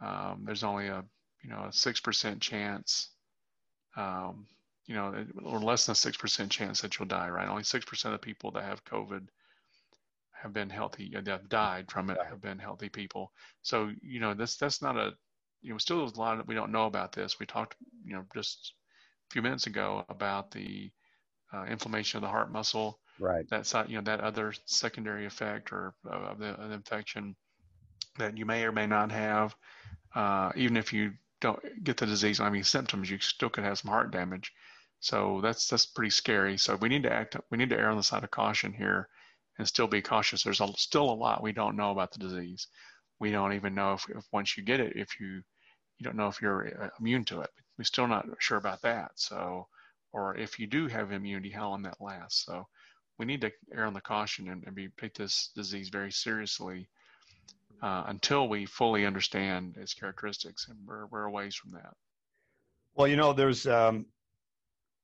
um, 0.00 0.42
there's 0.46 0.64
only 0.64 0.88
a 0.88 1.04
you 1.42 1.50
know 1.50 1.66
a 1.68 1.72
six 1.72 2.00
percent 2.00 2.40
chance 2.40 3.10
um, 3.96 4.46
you 4.86 4.94
know, 4.94 5.24
or 5.44 5.60
less 5.60 5.86
than 5.86 5.94
6% 5.94 6.50
chance 6.50 6.80
that 6.80 6.98
you'll 6.98 7.08
die, 7.08 7.28
right? 7.28 7.48
Only 7.48 7.62
6% 7.62 8.14
of 8.14 8.20
people 8.22 8.50
that 8.52 8.64
have 8.64 8.84
COVID 8.84 9.28
have 10.32 10.52
been 10.52 10.70
healthy, 10.70 11.10
that 11.14 11.26
have 11.28 11.48
died 11.48 11.90
from 11.90 12.10
it, 12.10 12.18
have 12.28 12.40
been 12.40 12.58
healthy 12.58 12.88
people. 12.88 13.32
So, 13.62 13.90
you 14.02 14.20
know, 14.20 14.34
that's, 14.34 14.56
that's 14.56 14.82
not 14.82 14.96
a, 14.96 15.12
you 15.62 15.72
know, 15.72 15.78
still 15.78 15.98
there's 16.00 16.14
a 16.14 16.20
lot 16.20 16.36
that 16.38 16.48
we 16.48 16.54
don't 16.56 16.72
know 16.72 16.86
about 16.86 17.12
this. 17.12 17.38
We 17.38 17.46
talked, 17.46 17.76
you 18.04 18.14
know, 18.14 18.24
just 18.34 18.74
a 19.30 19.32
few 19.32 19.42
minutes 19.42 19.68
ago 19.68 20.04
about 20.08 20.50
the 20.50 20.90
uh, 21.54 21.64
inflammation 21.64 22.18
of 22.18 22.22
the 22.22 22.28
heart 22.28 22.52
muscle. 22.52 22.98
Right. 23.22 23.46
That's, 23.48 23.72
you 23.86 23.96
know, 23.96 24.02
that 24.02 24.20
other 24.20 24.52
secondary 24.66 25.26
effect 25.26 25.72
or 25.72 25.94
uh, 26.10 26.32
of 26.32 26.38
the, 26.38 26.56
the 26.58 26.72
infection 26.72 27.36
that 28.18 28.36
you 28.36 28.44
may 28.44 28.64
or 28.64 28.72
may 28.72 28.86
not 28.86 29.12
have, 29.12 29.54
uh, 30.16 30.50
even 30.56 30.76
if 30.76 30.92
you 30.92 31.12
don't 31.40 31.84
get 31.84 31.96
the 31.96 32.06
disease, 32.06 32.40
I 32.40 32.50
mean 32.50 32.64
symptoms, 32.64 33.08
you 33.08 33.18
still 33.20 33.48
could 33.48 33.62
have 33.62 33.78
some 33.78 33.92
heart 33.92 34.10
damage. 34.10 34.52
So 34.98 35.40
that's 35.40 35.68
that's 35.68 35.86
pretty 35.86 36.10
scary. 36.10 36.58
So 36.58 36.74
we 36.74 36.88
need 36.88 37.04
to 37.04 37.12
act. 37.12 37.36
We 37.50 37.58
need 37.58 37.70
to 37.70 37.78
err 37.78 37.90
on 37.90 37.96
the 37.96 38.02
side 38.02 38.24
of 38.24 38.30
caution 38.32 38.72
here, 38.72 39.08
and 39.56 39.68
still 39.68 39.86
be 39.86 40.02
cautious. 40.02 40.42
There's 40.42 40.60
a, 40.60 40.66
still 40.76 41.08
a 41.08 41.14
lot 41.14 41.44
we 41.44 41.52
don't 41.52 41.76
know 41.76 41.92
about 41.92 42.10
the 42.10 42.18
disease. 42.18 42.66
We 43.20 43.30
don't 43.30 43.52
even 43.52 43.74
know 43.74 43.92
if, 43.92 44.04
if 44.10 44.24
once 44.32 44.56
you 44.56 44.64
get 44.64 44.80
it, 44.80 44.96
if 44.96 45.20
you 45.20 45.42
you 45.98 46.04
don't 46.04 46.16
know 46.16 46.28
if 46.28 46.42
you're 46.42 46.84
uh, 46.84 46.88
immune 46.98 47.24
to 47.26 47.40
it. 47.42 47.50
We're 47.78 47.84
still 47.84 48.08
not 48.08 48.26
sure 48.40 48.58
about 48.58 48.82
that. 48.82 49.12
So, 49.14 49.68
or 50.12 50.36
if 50.36 50.58
you 50.58 50.66
do 50.66 50.88
have 50.88 51.12
immunity, 51.12 51.50
how 51.50 51.70
long 51.70 51.82
that 51.82 52.00
lasts. 52.00 52.44
So, 52.46 52.66
we 53.18 53.26
need 53.26 53.40
to 53.42 53.50
err 53.74 53.86
on 53.86 53.94
the 53.94 54.00
caution 54.00 54.48
and, 54.48 54.64
and 54.66 54.74
be, 54.74 54.88
take 55.00 55.14
this 55.14 55.50
disease 55.54 55.88
very 55.88 56.10
seriously 56.10 56.88
uh, 57.82 58.04
until 58.06 58.48
we 58.48 58.64
fully 58.64 59.04
understand 59.04 59.76
its 59.76 59.94
characteristics, 59.94 60.68
and 60.68 60.78
we're 60.86 61.06
we're 61.06 61.24
a 61.24 61.30
ways 61.30 61.54
from 61.54 61.72
that. 61.72 61.94
Well, 62.94 63.08
you 63.08 63.16
know, 63.16 63.32
there's 63.32 63.66
um, 63.66 64.06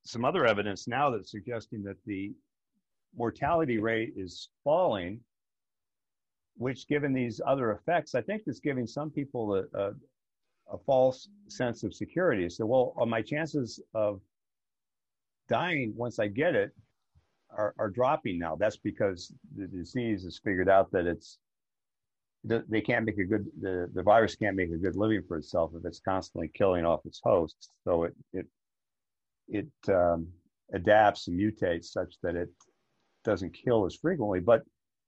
some 0.04 0.24
other 0.24 0.46
evidence 0.46 0.86
now 0.86 1.10
that's 1.10 1.30
suggesting 1.30 1.82
that 1.84 1.96
the 2.06 2.32
mortality 3.16 3.78
rate 3.78 4.12
is 4.16 4.48
falling, 4.62 5.20
which, 6.56 6.86
given 6.86 7.12
these 7.12 7.40
other 7.46 7.72
effects, 7.72 8.14
I 8.14 8.20
think 8.20 8.42
is 8.46 8.60
giving 8.60 8.86
some 8.86 9.10
people 9.10 9.54
a, 9.54 9.78
a, 9.78 9.92
a 10.72 10.78
false 10.86 11.28
sense 11.48 11.82
of 11.82 11.94
security. 11.94 12.48
So, 12.48 12.66
well, 12.66 12.94
my 13.06 13.22
chances 13.22 13.80
of 13.94 14.20
dying 15.48 15.94
once 15.96 16.18
I 16.18 16.28
get 16.28 16.54
it 16.54 16.72
are, 17.50 17.74
are 17.78 17.90
dropping 17.90 18.38
now. 18.38 18.56
That's 18.56 18.76
because 18.76 19.32
the 19.56 19.66
disease 19.66 20.24
has 20.24 20.40
figured 20.42 20.68
out 20.68 20.90
that 20.92 21.06
it's 21.06 21.38
they 22.44 22.80
can't 22.80 23.04
make 23.04 23.18
a 23.18 23.24
good 23.24 23.46
the, 23.60 23.90
the 23.94 24.02
virus 24.02 24.36
can't 24.36 24.56
make 24.56 24.70
a 24.70 24.76
good 24.76 24.96
living 24.96 25.22
for 25.26 25.36
itself 25.36 25.72
if 25.74 25.84
it's 25.84 26.00
constantly 26.00 26.50
killing 26.54 26.84
off 26.84 27.04
its 27.04 27.20
hosts. 27.22 27.70
So 27.84 28.04
it 28.04 28.14
it 28.32 28.46
it 29.48 29.68
um, 29.88 30.28
adapts 30.72 31.28
and 31.28 31.38
mutates 31.38 31.86
such 31.86 32.14
that 32.22 32.36
it 32.36 32.50
doesn't 33.24 33.54
kill 33.54 33.86
as 33.86 33.96
frequently. 33.96 34.40
But 34.40 34.62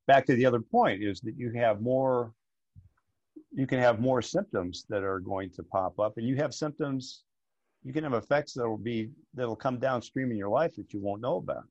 back 0.07 0.26
to 0.26 0.35
the 0.35 0.46
other 0.46 0.61
point 0.61 1.03
is 1.03 1.20
that 1.20 1.37
you 1.37 1.53
have 1.53 1.81
more 1.81 2.33
you 3.53 3.66
can 3.66 3.79
have 3.79 4.00
more 4.00 4.22
symptoms 4.22 4.85
that 4.88 5.03
are 5.03 5.20
going 5.20 5.50
to 5.50 5.62
pop 5.62 5.98
up, 5.98 6.16
and 6.16 6.26
you 6.26 6.37
have 6.37 6.55
symptoms. 6.55 7.22
You 7.83 7.92
can 7.92 8.05
have 8.05 8.12
effects 8.12 8.53
that 8.55 8.68
will 8.68 8.76
be 8.76 9.11
that'll 9.35 9.57
come 9.57 9.79
downstream 9.79 10.31
in 10.31 10.37
your 10.37 10.50
life 10.50 10.74
that 10.76 10.92
you 10.92 11.00
won't 11.00 11.22
know 11.22 11.37
about, 11.37 11.64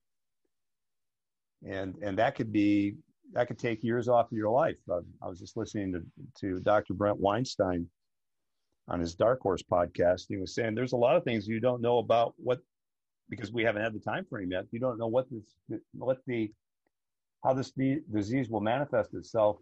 and 1.68 1.96
and 2.02 2.18
that 2.18 2.36
could 2.36 2.52
be 2.52 2.96
that 3.34 3.48
could 3.48 3.60
take 3.60 3.84
years 3.84 4.08
off 4.08 4.32
of 4.32 4.38
your 4.38 4.52
life. 4.52 4.78
Uh, 4.92 5.02
I 5.22 5.28
was 5.28 5.40
just 5.40 5.58
listening 5.58 5.94
to 5.94 6.04
to 6.42 6.60
Dr. 6.62 6.94
Bret 6.94 7.18
Weinstein 7.18 7.88
on 8.88 9.00
his 9.00 9.16
Dark 9.16 9.42
Horse 9.42 9.64
podcast. 9.64 10.26
He 10.28 10.38
was 10.38 10.56
saying 10.56 10.76
there's 10.76 10.94
a 10.94 10.98
lot 10.98 11.16
of 11.16 11.24
things 11.24 11.48
you 11.48 11.60
don't 11.60 11.82
know 11.82 12.00
about 12.00 12.34
what 12.38 12.60
because 13.30 13.52
we 13.52 13.64
haven't 13.64 13.84
had 13.84 13.94
the 13.94 14.00
time 14.00 14.26
frame 14.26 14.52
yet. 14.52 14.66
You 14.72 14.80
don't 14.80 14.98
know 14.98 15.08
what 15.08 15.28
this 15.30 15.56
what 15.94 16.18
the 16.26 16.52
how 17.44 17.54
this 17.54 17.72
disease 18.12 18.50
will 18.50 18.62
manifest 18.62 19.14
itself 19.14 19.58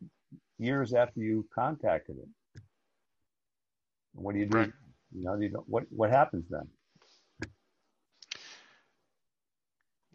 years 0.58 0.94
after 0.94 1.20
you 1.20 1.46
contacted 1.54 2.18
it. 2.18 2.62
What 4.14 4.34
do 4.34 4.40
you 4.40 4.48
do? 4.48 4.58
Right. 4.58 4.72
You 5.16 5.24
know, 5.24 5.36
you 5.36 5.50
don't, 5.50 5.68
what 5.70 5.84
what 5.90 6.10
happens 6.10 6.46
then? 6.50 6.68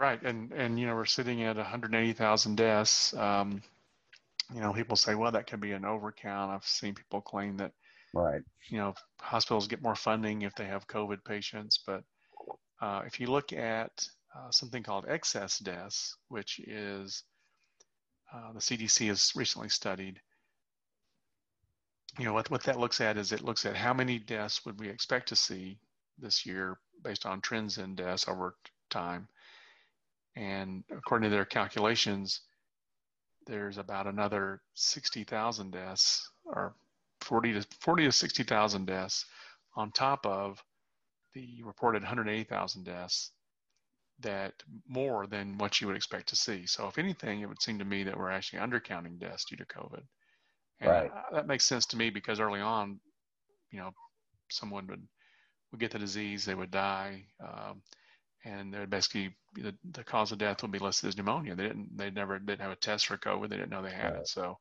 Right, 0.02 0.20
and 0.24 0.50
and 0.50 0.80
you 0.80 0.86
know 0.88 0.96
we're 0.96 1.04
sitting 1.04 1.44
at 1.44 1.54
180,000 1.54 2.56
deaths. 2.56 3.14
Um, 3.14 3.62
you 4.52 4.60
know, 4.60 4.72
people 4.72 4.96
say, 4.96 5.14
well, 5.14 5.30
that 5.30 5.46
could 5.46 5.60
be 5.60 5.70
an 5.70 5.82
overcount. 5.82 6.48
I've 6.48 6.66
seen 6.66 6.92
people 6.92 7.20
claim 7.20 7.56
that, 7.58 7.70
right, 8.12 8.42
you 8.68 8.78
know, 8.78 8.94
hospitals 9.20 9.68
get 9.68 9.80
more 9.80 9.94
funding 9.94 10.42
if 10.42 10.56
they 10.56 10.64
have 10.64 10.88
COVID 10.88 11.24
patients. 11.24 11.78
But 11.86 12.02
uh, 12.80 13.02
if 13.06 13.20
you 13.20 13.28
look 13.28 13.52
at 13.52 13.92
uh, 14.36 14.50
something 14.50 14.82
called 14.82 15.04
excess 15.06 15.60
deaths, 15.60 16.16
which 16.26 16.58
is 16.58 17.22
uh, 18.34 18.52
the 18.54 18.58
CDC 18.58 19.06
has 19.06 19.30
recently 19.36 19.68
studied, 19.68 20.20
you 22.18 22.24
know, 22.24 22.32
what 22.32 22.50
what 22.50 22.64
that 22.64 22.80
looks 22.80 23.00
at 23.00 23.16
is 23.16 23.30
it 23.30 23.44
looks 23.44 23.64
at 23.66 23.76
how 23.76 23.94
many 23.94 24.18
deaths 24.18 24.66
would 24.66 24.80
we 24.80 24.88
expect 24.88 25.28
to 25.28 25.36
see 25.36 25.78
this 26.18 26.44
year 26.44 26.80
based 27.04 27.24
on 27.24 27.40
trends 27.40 27.78
in 27.78 27.94
deaths 27.94 28.26
over 28.26 28.56
time 28.90 29.28
and 30.36 30.84
according 30.90 31.30
to 31.30 31.34
their 31.34 31.44
calculations, 31.44 32.40
there's 33.46 33.78
about 33.78 34.06
another 34.06 34.60
60,000 34.74 35.70
deaths 35.70 36.30
or 36.44 36.74
40 37.20 37.54
to 37.54 37.66
40 37.80 38.04
to 38.04 38.12
60,000 38.12 38.86
deaths 38.86 39.24
on 39.76 39.90
top 39.92 40.26
of 40.26 40.62
the 41.34 41.62
reported 41.64 42.02
180,000 42.02 42.84
deaths 42.84 43.30
that 44.20 44.52
more 44.86 45.26
than 45.26 45.58
what 45.58 45.80
you 45.80 45.86
would 45.86 45.96
expect 45.96 46.28
to 46.28 46.36
see. 46.36 46.66
So 46.66 46.86
if 46.86 46.98
anything, 46.98 47.40
it 47.40 47.48
would 47.48 47.62
seem 47.62 47.78
to 47.78 47.84
me 47.84 48.04
that 48.04 48.16
we're 48.16 48.30
actually 48.30 48.60
undercounting 48.60 49.18
deaths 49.18 49.44
due 49.44 49.56
to 49.56 49.64
COVID. 49.64 50.02
And 50.80 50.90
right. 50.90 51.10
that 51.32 51.46
makes 51.46 51.64
sense 51.64 51.86
to 51.86 51.96
me 51.96 52.10
because 52.10 52.40
early 52.40 52.60
on, 52.60 53.00
you 53.70 53.78
know, 53.78 53.92
someone 54.50 54.86
would, 54.88 55.02
would 55.70 55.80
get 55.80 55.90
the 55.90 55.98
disease, 55.98 56.44
they 56.44 56.54
would 56.54 56.70
die. 56.70 57.24
Um, 57.40 57.82
and 58.44 58.72
they're 58.72 58.86
basically 58.86 59.34
the, 59.54 59.74
the 59.92 60.04
cause 60.04 60.32
of 60.32 60.38
death 60.38 60.62
would 60.62 60.72
be 60.72 60.78
listed 60.78 61.08
as 61.08 61.16
pneumonia. 61.16 61.54
They 61.54 61.64
didn't, 61.64 61.96
they 61.96 62.10
never 62.10 62.38
did 62.38 62.60
have 62.60 62.72
a 62.72 62.76
test 62.76 63.06
for 63.06 63.16
COVID. 63.16 63.48
They 63.48 63.56
didn't 63.56 63.70
know 63.70 63.82
they 63.82 63.90
had 63.90 64.14
right. 64.14 64.20
it. 64.20 64.28
So, 64.28 64.58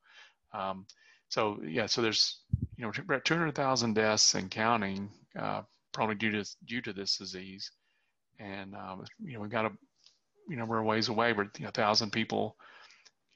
um, 0.53 0.85
so 1.29 1.59
yeah, 1.65 1.85
so 1.85 2.01
there's, 2.01 2.41
you 2.77 2.85
know, 2.85 2.91
200,000 2.91 3.93
deaths 3.93 4.35
and 4.35 4.51
counting, 4.51 5.09
uh, 5.39 5.61
probably 5.93 6.15
due 6.15 6.31
to, 6.31 6.45
due 6.65 6.81
to 6.81 6.93
this 6.93 7.17
disease. 7.17 7.71
And, 8.39 8.75
um, 8.75 9.05
you 9.23 9.33
know, 9.33 9.39
we've 9.39 9.51
got 9.51 9.65
a, 9.65 9.71
you 10.49 10.57
know, 10.57 10.65
we're 10.65 10.79
a 10.79 10.83
ways 10.83 11.09
away, 11.09 11.31
but 11.33 11.47
you 11.57 11.63
know, 11.63 11.69
a 11.69 11.73
thousand 11.73 12.11
people, 12.11 12.57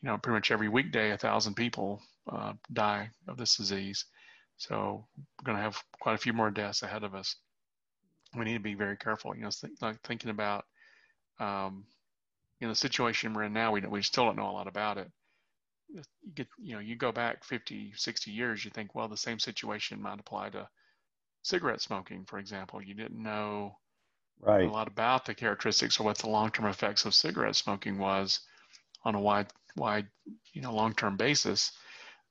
you 0.01 0.09
know, 0.09 0.17
pretty 0.17 0.35
much 0.35 0.51
every 0.51 0.69
weekday, 0.69 1.11
a 1.11 1.17
thousand 1.17 1.55
people, 1.55 2.01
uh, 2.31 2.53
die 2.73 3.09
of 3.27 3.37
this 3.37 3.55
disease. 3.55 4.05
So 4.57 5.05
we're 5.17 5.45
going 5.45 5.57
to 5.57 5.63
have 5.63 5.81
quite 5.99 6.15
a 6.15 6.19
few 6.19 6.33
more 6.33 6.51
deaths 6.51 6.81
ahead 6.81 7.03
of 7.03 7.15
us 7.15 7.35
we 8.37 8.45
need 8.45 8.53
to 8.53 8.59
be 8.59 8.75
very 8.75 8.97
careful. 8.97 9.35
You 9.35 9.43
know, 9.43 9.49
th- 9.49 9.73
like 9.81 10.01
thinking 10.01 10.31
about, 10.31 10.65
um, 11.39 11.85
you 12.59 12.67
know, 12.67 12.71
the 12.71 12.77
situation 12.77 13.33
we're 13.33 13.43
in 13.43 13.53
now. 13.53 13.71
We 13.71 13.81
we 13.81 14.01
still 14.01 14.25
don't 14.25 14.37
know 14.37 14.49
a 14.49 14.51
lot 14.51 14.67
about 14.67 14.97
it. 14.97 15.11
You 15.89 16.01
get, 16.33 16.47
you 16.59 16.73
know, 16.73 16.79
you 16.79 16.95
go 16.95 17.11
back 17.11 17.43
50, 17.43 17.93
60 17.95 18.31
years, 18.31 18.65
you 18.65 18.71
think, 18.71 18.95
well, 18.95 19.07
the 19.07 19.15
same 19.15 19.37
situation 19.37 20.01
might 20.01 20.19
apply 20.19 20.49
to 20.49 20.67
cigarette 21.43 21.81
smoking, 21.81 22.25
for 22.25 22.39
example. 22.39 22.81
You 22.81 22.95
didn't 22.95 23.21
know 23.21 23.77
right. 24.41 24.67
a 24.67 24.71
lot 24.71 24.87
about 24.87 25.25
the 25.25 25.35
characteristics 25.35 25.99
or 25.99 26.03
what 26.03 26.17
the 26.17 26.29
long-term 26.29 26.65
effects 26.65 27.05
of 27.05 27.13
cigarette 27.13 27.55
smoking 27.55 27.99
was 27.99 28.39
on 29.03 29.13
a 29.13 29.21
wide, 29.21 29.47
wide, 29.77 30.07
you 30.53 30.61
know, 30.61 30.73
long-term 30.73 31.17
basis. 31.17 31.71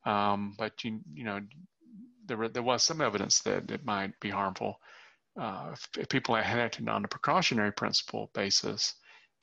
Um, 0.05 0.55
but 0.59 0.83
you, 0.83 1.01
you 1.14 1.25
know, 1.25 1.40
there 2.27 2.49
there 2.49 2.62
was 2.62 2.83
some 2.83 3.01
evidence 3.01 3.40
that 3.40 3.71
it 3.71 3.85
might 3.85 4.19
be 4.21 4.31
harmful 4.31 4.81
uh, 5.38 5.75
if, 5.99 6.09
people 6.09 6.35
had 6.35 6.59
acted 6.59 6.88
on 6.88 7.05
a 7.05 7.09
precautionary 7.09 7.73
principle 7.73 8.31
basis 8.35 8.94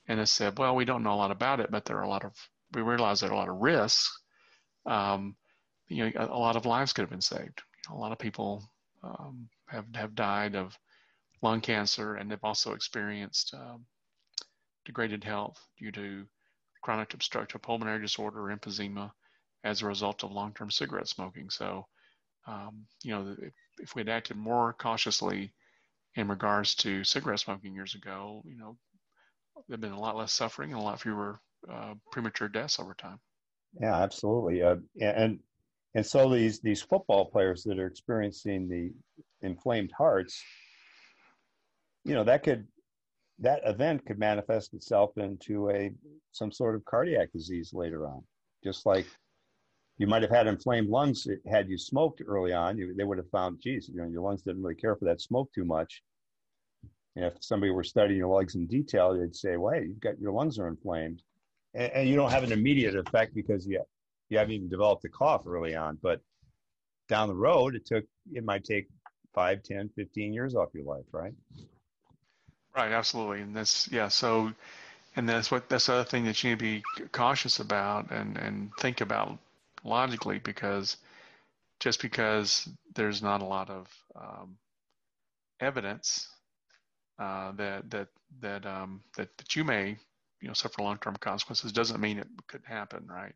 and 0.07 0.19
they 0.19 0.25
said, 0.25 0.57
well, 0.57 0.75
we 0.75 0.85
don't 0.85 1.03
know 1.03 1.13
a 1.13 1.15
lot 1.15 1.31
about 1.31 1.59
it, 1.59 1.71
but 1.71 1.85
there 1.85 1.97
are 1.97 2.03
a 2.03 2.09
lot 2.09 2.23
of, 2.23 2.33
we 2.73 2.81
realize 2.81 3.19
there 3.19 3.29
are 3.29 3.33
a 3.33 3.37
lot 3.37 3.49
of 3.49 3.57
risks, 3.57 4.11
um, 4.85 5.35
you 5.87 6.05
know, 6.05 6.11
a, 6.15 6.25
a, 6.25 6.39
lot 6.39 6.55
of 6.55 6.65
lives 6.65 6.93
could 6.93 7.01
have 7.03 7.09
been 7.09 7.21
saved. 7.21 7.61
You 7.87 7.91
know, 7.91 7.97
a 7.97 7.99
lot 7.99 8.11
of 8.11 8.19
people 8.19 8.63
um, 9.03 9.49
have, 9.67 9.85
have 9.95 10.15
died 10.15 10.55
of 10.55 10.77
lung 11.41 11.61
cancer 11.61 12.15
and 12.15 12.31
they've 12.31 12.43
also 12.43 12.73
experienced 12.73 13.53
um, 13.53 13.85
degraded 14.85 15.23
health 15.23 15.59
due 15.77 15.91
to 15.91 16.25
chronic 16.81 17.13
obstructive 17.13 17.61
pulmonary 17.61 18.01
disorder 18.01 18.49
or 18.49 18.55
emphysema 18.55 19.11
as 19.63 19.81
a 19.81 19.87
result 19.87 20.23
of 20.23 20.31
long-term 20.31 20.71
cigarette 20.71 21.07
smoking. 21.07 21.49
So, 21.49 21.85
um, 22.47 22.85
you 23.03 23.11
know, 23.11 23.35
if, 23.39 23.53
if 23.79 23.95
we'd 23.95 24.09
acted 24.09 24.37
more 24.37 24.73
cautiously 24.73 25.53
in 26.15 26.27
regards 26.27 26.75
to 26.75 27.03
cigarette 27.03 27.39
smoking 27.39 27.73
years 27.73 27.95
ago, 27.95 28.41
you 28.45 28.57
know, 28.57 28.77
there've 29.67 29.81
been 29.81 29.91
a 29.91 29.99
lot 29.99 30.17
less 30.17 30.33
suffering 30.33 30.71
and 30.71 30.79
a 30.79 30.83
lot 30.83 30.99
fewer 30.99 31.39
uh, 31.71 31.93
premature 32.11 32.49
deaths 32.49 32.79
over 32.79 32.93
time. 32.93 33.19
Yeah, 33.79 33.95
absolutely. 33.95 34.61
Uh, 34.61 34.77
and 34.99 35.39
and 35.95 36.05
so 36.05 36.29
these 36.29 36.59
these 36.59 36.81
football 36.81 37.25
players 37.25 37.63
that 37.63 37.79
are 37.79 37.87
experiencing 37.87 38.67
the 38.67 38.91
inflamed 39.45 39.91
hearts, 39.97 40.41
you 42.03 42.13
know, 42.13 42.23
that 42.23 42.43
could 42.43 42.67
that 43.39 43.61
event 43.65 44.05
could 44.05 44.19
manifest 44.19 44.73
itself 44.73 45.17
into 45.17 45.69
a 45.69 45.91
some 46.31 46.51
sort 46.51 46.75
of 46.75 46.85
cardiac 46.85 47.31
disease 47.31 47.71
later 47.73 48.07
on, 48.07 48.23
just 48.63 48.85
like 48.85 49.05
you 50.01 50.07
might 50.07 50.23
have 50.23 50.31
had 50.31 50.47
inflamed 50.47 50.89
lungs 50.89 51.27
had 51.47 51.69
you 51.69 51.77
smoked 51.77 52.23
early 52.25 52.53
on. 52.53 52.75
You, 52.75 52.91
they 52.95 53.03
would 53.03 53.19
have 53.19 53.29
found, 53.29 53.61
geez, 53.61 53.87
you 53.87 54.01
know, 54.01 54.07
your 54.07 54.23
lungs 54.23 54.41
didn't 54.41 54.63
really 54.63 54.73
care 54.73 54.95
for 54.95 55.05
that 55.05 55.21
smoke 55.21 55.53
too 55.53 55.63
much. 55.63 56.01
And 57.15 57.25
if 57.25 57.33
somebody 57.41 57.71
were 57.71 57.83
studying 57.83 58.17
your 58.17 58.35
lungs 58.35 58.55
in 58.55 58.65
detail, 58.65 59.13
they'd 59.13 59.35
say, 59.35 59.57
"Well, 59.57 59.75
hey, 59.75 59.83
you've 59.83 59.99
got 59.99 60.19
your 60.19 60.31
lungs 60.31 60.57
are 60.57 60.67
inflamed," 60.67 61.21
and, 61.75 61.91
and 61.91 62.09
you 62.09 62.15
don't 62.15 62.31
have 62.31 62.43
an 62.43 62.51
immediate 62.51 62.95
effect 62.95 63.35
because 63.35 63.67
you 63.67 63.83
you 64.29 64.39
haven't 64.39 64.53
even 64.53 64.69
developed 64.69 65.05
a 65.05 65.09
cough 65.09 65.43
early 65.45 65.75
on. 65.75 65.99
But 66.01 66.19
down 67.07 67.27
the 67.27 67.35
road, 67.35 67.75
it 67.75 67.85
took 67.85 68.05
it 68.33 68.43
might 68.43 68.63
take 68.63 68.87
5, 69.35 69.61
10, 69.61 69.89
15 69.95 70.33
years 70.33 70.55
off 70.55 70.69
your 70.73 70.85
life, 70.85 71.05
right? 71.11 71.33
Right, 72.75 72.91
absolutely. 72.91 73.41
And 73.41 73.55
that's 73.55 73.87
yeah. 73.91 74.07
So, 74.07 74.51
and 75.15 75.29
that's 75.29 75.51
what 75.51 75.69
that's 75.69 75.85
the 75.85 75.93
other 75.93 76.09
thing 76.09 76.25
that 76.25 76.43
you 76.43 76.49
need 76.49 76.59
to 76.59 76.65
be 76.65 77.07
cautious 77.11 77.59
about 77.59 78.09
and 78.09 78.35
and 78.37 78.71
think 78.79 79.01
about 79.01 79.37
logically 79.83 80.39
because 80.39 80.97
just 81.79 82.01
because 82.01 82.69
there's 82.95 83.21
not 83.21 83.41
a 83.41 83.45
lot 83.45 83.69
of 83.69 83.87
um, 84.15 84.57
evidence 85.59 86.27
uh, 87.19 87.51
that 87.53 87.89
that 87.89 88.07
that 88.39 88.65
um, 88.65 89.01
that 89.17 89.29
that 89.37 89.55
you 89.55 89.63
may 89.63 89.97
you 90.41 90.47
know 90.47 90.53
suffer 90.53 90.81
long-term 90.81 91.15
consequences 91.19 91.71
doesn't 91.71 92.01
mean 92.01 92.17
it 92.17 92.27
could 92.47 92.61
happen, 92.65 93.05
right? 93.07 93.33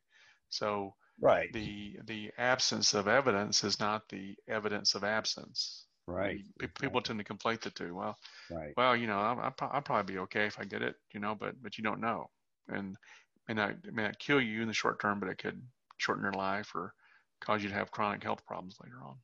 So 0.50 0.94
right 1.22 1.52
the 1.54 1.98
the 2.08 2.32
absence 2.38 2.94
of 2.94 3.08
evidence 3.08 3.64
is 3.64 3.80
not 3.80 4.08
the 4.10 4.36
evidence 4.48 4.96
of 4.96 5.04
absence. 5.04 5.86
Right. 6.08 6.42
People 6.80 7.02
tend 7.02 7.18
to 7.18 7.26
conflate 7.26 7.62
the 7.62 7.72
two. 7.72 7.96
Well, 7.96 8.16
right. 8.52 8.74
well, 8.78 8.96
you 8.96 9.08
know, 9.08 9.18
I'll, 9.18 9.56
I'll 9.60 9.82
probably 9.82 10.14
be 10.14 10.20
okay 10.20 10.46
if 10.46 10.60
I 10.60 10.64
get 10.64 10.84
it, 10.84 10.96
you 11.12 11.20
know, 11.20 11.34
but 11.34 11.56
but 11.64 11.80
you 11.80 11.84
don't 11.84 12.00
know, 12.00 12.30
and 12.68 12.94
it 12.94 13.42
may 13.48 13.54
not 13.56 13.72
may 13.92 14.04
not 14.04 14.20
kill 14.20 14.40
you 14.40 14.62
in 14.62 14.68
the 14.68 14.74
short 14.74 15.02
term, 15.02 15.20
but 15.20 15.30
it 15.30 15.40
could 15.40 15.60
shorten 16.06 16.24
your 16.24 16.34
life 16.34 16.72
or 16.76 16.94
cause 17.42 17.64
you 17.64 17.70
to 17.70 17.76
have 17.76 17.92
chronic 17.92 18.24
health 18.24 18.46
problems 18.46 18.78
later 18.84 18.98
on. 19.04 19.16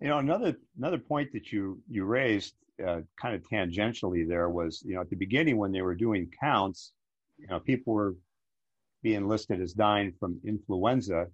You 0.00 0.08
know, 0.08 0.18
another 0.18 0.56
another 0.76 0.98
point 0.98 1.32
that 1.32 1.52
you 1.52 1.80
you 1.88 2.04
raised 2.04 2.54
uh, 2.86 3.00
kind 3.20 3.34
of 3.34 3.42
tangentially 3.42 4.28
there 4.28 4.50
was, 4.50 4.82
you 4.84 4.94
know, 4.94 5.00
at 5.00 5.10
the 5.10 5.16
beginning 5.16 5.56
when 5.56 5.72
they 5.72 5.82
were 5.82 5.94
doing 5.94 6.30
counts, 6.38 6.92
you 7.38 7.46
know, 7.48 7.58
people 7.58 7.94
were 7.94 8.14
being 9.02 9.26
listed 9.26 9.60
as 9.60 9.72
dying 9.72 10.12
from 10.20 10.38
influenza 10.44 11.26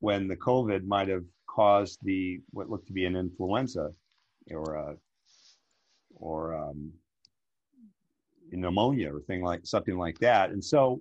when 0.00 0.28
the 0.28 0.36
COVID 0.36 0.84
might 0.84 1.08
have 1.08 1.24
caused 1.48 1.98
the 2.02 2.40
what 2.50 2.70
looked 2.70 2.86
to 2.86 2.92
be 2.92 3.06
an 3.06 3.16
influenza 3.16 3.90
or 4.50 4.74
a, 4.74 4.96
or 6.14 6.54
um, 6.54 6.92
pneumonia 8.52 9.12
or 9.12 9.20
thing 9.20 9.42
like 9.42 9.66
something 9.66 9.96
like 9.96 10.18
that. 10.18 10.50
And 10.50 10.64
so 10.64 11.00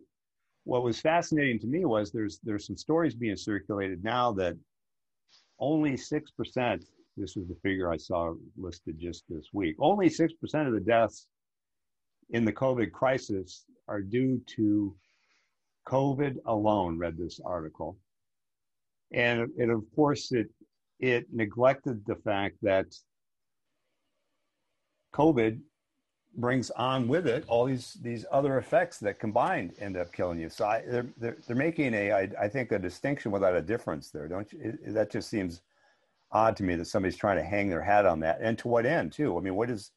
what 0.63 0.83
was 0.83 0.99
fascinating 0.99 1.59
to 1.59 1.67
me 1.67 1.85
was 1.85 2.11
there's 2.11 2.39
there's 2.43 2.67
some 2.67 2.77
stories 2.77 3.15
being 3.15 3.35
circulated 3.35 4.03
now 4.03 4.31
that 4.33 4.55
only 5.59 5.91
6%, 5.91 6.83
this 7.17 7.35
was 7.35 7.47
the 7.47 7.57
figure 7.61 7.91
I 7.91 7.97
saw 7.97 8.33
listed 8.57 8.99
just 8.99 9.23
this 9.29 9.47
week, 9.53 9.75
only 9.79 10.09
6% 10.09 10.31
of 10.67 10.73
the 10.73 10.79
deaths 10.79 11.27
in 12.31 12.45
the 12.45 12.53
COVID 12.53 12.91
crisis 12.91 13.65
are 13.87 14.01
due 14.01 14.41
to 14.57 14.95
COVID 15.87 16.37
alone, 16.45 16.97
read 16.97 17.17
this 17.17 17.39
article. 17.45 17.97
And 19.13 19.49
of 19.59 19.83
course, 19.95 20.31
it, 20.31 20.49
it 20.99 21.25
neglected 21.31 22.03
the 22.05 22.15
fact 22.15 22.55
that 22.61 22.85
COVID 25.13 25.59
brings 26.37 26.69
on 26.71 27.07
with 27.07 27.27
it 27.27 27.43
all 27.47 27.65
these 27.65 27.97
these 28.01 28.25
other 28.31 28.57
effects 28.57 28.97
that 28.99 29.19
combined 29.19 29.73
end 29.79 29.97
up 29.97 30.11
killing 30.13 30.39
you. 30.39 30.49
So 30.49 30.65
I, 30.65 30.81
they're, 30.87 31.07
they're 31.17 31.37
they're 31.45 31.55
making 31.55 31.93
a 31.93 32.11
I, 32.11 32.29
I 32.39 32.47
think 32.47 32.71
a 32.71 32.79
distinction 32.79 33.31
without 33.31 33.55
a 33.55 33.61
difference 33.61 34.09
there, 34.09 34.27
don't 34.27 34.51
you? 34.53 34.59
It, 34.61 34.93
that 34.93 35.11
just 35.11 35.29
seems 35.29 35.61
odd 36.31 36.55
to 36.57 36.63
me 36.63 36.75
that 36.75 36.85
somebody's 36.85 37.17
trying 37.17 37.37
to 37.37 37.43
hang 37.43 37.69
their 37.69 37.81
hat 37.81 38.05
on 38.05 38.19
that, 38.21 38.39
and 38.41 38.57
to 38.59 38.67
what 38.67 38.85
end 38.85 39.11
too? 39.11 39.37
I 39.37 39.41
mean, 39.41 39.55
what 39.55 39.69
is 39.69 39.91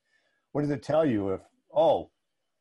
what 0.52 0.62
does 0.62 0.70
it 0.70 0.82
tell 0.82 1.06
you 1.06 1.30
if 1.30 1.40
oh, 1.74 2.10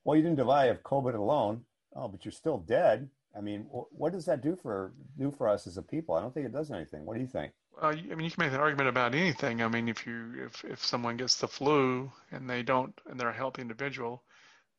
well, 0.03 0.17
you 0.17 0.23
didn't 0.23 0.45
die 0.45 0.65
of 0.65 0.83
COVID 0.83 1.15
alone, 1.15 1.62
oh, 1.95 2.07
but 2.07 2.25
you're 2.25 2.31
still 2.31 2.57
dead. 2.57 3.09
I 3.36 3.41
mean, 3.41 3.62
what 3.71 4.12
does 4.12 4.25
that 4.25 4.41
do 4.41 4.55
for 4.55 4.93
do 5.17 5.31
for 5.31 5.47
us 5.47 5.65
as 5.65 5.77
a 5.77 5.81
people? 5.81 6.15
I 6.15 6.21
don't 6.21 6.33
think 6.33 6.45
it 6.45 6.53
does 6.53 6.69
anything. 6.69 7.05
What 7.05 7.15
do 7.15 7.21
you 7.21 7.27
think? 7.27 7.51
Uh, 7.81 7.88
I 7.88 7.93
mean, 7.93 8.21
you 8.21 8.31
can 8.31 8.45
make 8.45 8.53
an 8.53 8.59
argument 8.59 8.89
about 8.89 9.15
anything. 9.15 9.62
I 9.62 9.67
mean, 9.67 9.88
if 9.88 10.05
you 10.05 10.45
if 10.45 10.63
if 10.63 10.83
someone 10.83 11.17
gets 11.17 11.36
the 11.36 11.47
flu 11.47 12.12
and 12.31 12.49
they 12.49 12.63
don't 12.63 12.93
and 13.09 13.19
they're 13.19 13.29
a 13.29 13.33
healthy 13.33 13.62
individual, 13.62 14.23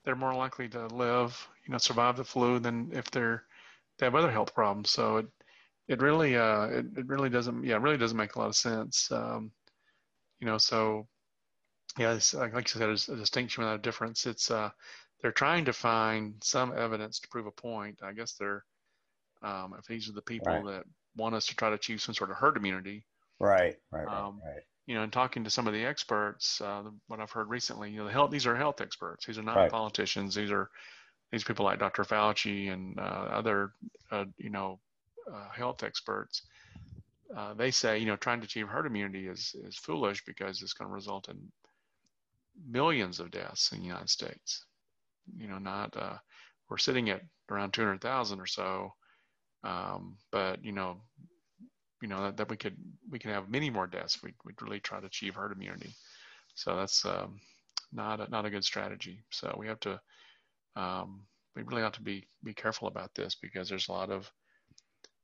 they're 0.04 0.16
more 0.16 0.34
likely 0.34 0.68
to 0.70 0.86
live, 0.88 1.48
you 1.66 1.72
know, 1.72 1.78
survive 1.78 2.16
the 2.16 2.24
flu 2.24 2.58
than 2.58 2.90
if 2.92 3.10
they're 3.10 3.44
they 3.98 4.06
have 4.06 4.14
other 4.14 4.30
health 4.30 4.54
problems. 4.54 4.90
So 4.90 5.18
it 5.18 5.26
it 5.88 6.02
really 6.02 6.36
uh 6.36 6.66
it, 6.66 6.86
it 6.96 7.06
really 7.06 7.28
doesn't 7.30 7.64
yeah 7.64 7.76
it 7.76 7.82
really 7.82 7.98
doesn't 7.98 8.16
make 8.16 8.36
a 8.36 8.38
lot 8.38 8.48
of 8.48 8.56
sense. 8.56 9.10
Um, 9.10 9.50
you 10.40 10.46
know, 10.46 10.58
so 10.58 11.06
yeah, 11.98 12.14
it's, 12.14 12.34
like 12.34 12.54
you 12.54 12.62
said, 12.66 12.82
there's 12.82 13.08
a 13.08 13.16
distinction 13.16 13.62
without 13.62 13.78
a 13.78 13.82
difference. 13.82 14.26
It's 14.26 14.50
uh 14.50 14.70
they're 15.20 15.32
trying 15.32 15.64
to 15.64 15.72
find 15.72 16.34
some 16.42 16.76
evidence 16.76 17.18
to 17.20 17.28
prove 17.28 17.46
a 17.46 17.50
point. 17.50 17.98
I 18.02 18.12
guess 18.12 18.34
they're 18.34 18.64
um, 19.42 19.74
if 19.78 19.86
these 19.86 20.08
are 20.08 20.12
the 20.12 20.22
people 20.22 20.52
right. 20.52 20.64
that 20.66 20.84
want 21.16 21.34
us 21.34 21.46
to 21.46 21.56
try 21.56 21.68
to 21.68 21.74
achieve 21.74 22.00
some 22.00 22.14
sort 22.14 22.30
of 22.30 22.36
herd 22.36 22.56
immunity. 22.56 23.04
Right, 23.38 23.76
right, 23.90 24.06
um, 24.06 24.40
right, 24.44 24.62
You 24.86 24.94
know, 24.94 25.02
and 25.02 25.12
talking 25.12 25.44
to 25.44 25.50
some 25.50 25.66
of 25.66 25.72
the 25.72 25.84
experts, 25.84 26.60
uh, 26.60 26.82
what 27.08 27.20
I've 27.20 27.30
heard 27.30 27.48
recently, 27.48 27.90
you 27.90 27.98
know, 27.98 28.06
the 28.06 28.12
health, 28.12 28.30
these 28.30 28.46
are 28.46 28.56
health 28.56 28.80
experts. 28.80 29.26
These 29.26 29.38
are 29.38 29.42
not 29.42 29.56
right. 29.56 29.70
politicians. 29.70 30.34
These 30.34 30.50
are 30.50 30.70
these 31.32 31.44
people 31.44 31.64
like 31.64 31.78
Dr. 31.78 32.04
Fauci 32.04 32.72
and 32.72 32.98
uh, 32.98 33.02
other, 33.02 33.72
uh, 34.10 34.24
you 34.38 34.50
know, 34.50 34.78
uh, 35.32 35.48
health 35.50 35.82
experts. 35.82 36.42
Uh, 37.34 37.54
they 37.54 37.70
say, 37.70 37.98
you 37.98 38.06
know, 38.06 38.16
trying 38.16 38.40
to 38.40 38.44
achieve 38.44 38.68
herd 38.68 38.86
immunity 38.86 39.26
is 39.26 39.56
is 39.64 39.76
foolish 39.76 40.24
because 40.24 40.62
it's 40.62 40.74
going 40.74 40.88
to 40.88 40.94
result 40.94 41.28
in 41.28 41.36
millions 42.68 43.18
of 43.18 43.30
deaths 43.30 43.72
in 43.72 43.80
the 43.80 43.86
United 43.86 44.08
States. 44.08 44.64
You 45.36 45.48
know, 45.48 45.58
not 45.58 45.96
uh, 45.96 46.18
we're 46.68 46.78
sitting 46.78 47.10
at 47.10 47.22
around 47.50 47.72
200,000 47.72 48.40
or 48.40 48.46
so 48.46 48.92
um, 49.64 50.16
but 50.30 50.64
you 50.64 50.72
know, 50.72 51.00
you 52.02 52.08
know 52.08 52.22
that, 52.22 52.36
that, 52.36 52.50
we 52.50 52.56
could 52.56 52.76
we 53.10 53.18
can 53.18 53.30
have 53.30 53.48
many 53.48 53.70
more 53.70 53.86
deaths. 53.86 54.22
We 54.22 54.34
would 54.44 54.60
really 54.60 54.80
try 54.80 55.00
to 55.00 55.06
achieve 55.06 55.34
herd 55.34 55.52
immunity. 55.52 55.94
So 56.54 56.76
that's 56.76 57.04
um, 57.04 57.40
not 57.92 58.20
a, 58.20 58.30
not 58.30 58.44
a 58.44 58.50
good 58.50 58.64
strategy. 58.64 59.24
So 59.30 59.54
we 59.58 59.66
have 59.66 59.80
to 59.80 60.00
um, 60.76 61.22
we 61.56 61.62
really 61.62 61.82
have 61.82 61.92
to 61.92 62.02
be 62.02 62.26
be 62.44 62.54
careful 62.54 62.88
about 62.88 63.14
this 63.14 63.36
because 63.40 63.68
there's 63.68 63.88
a 63.88 63.92
lot 63.92 64.10
of 64.10 64.30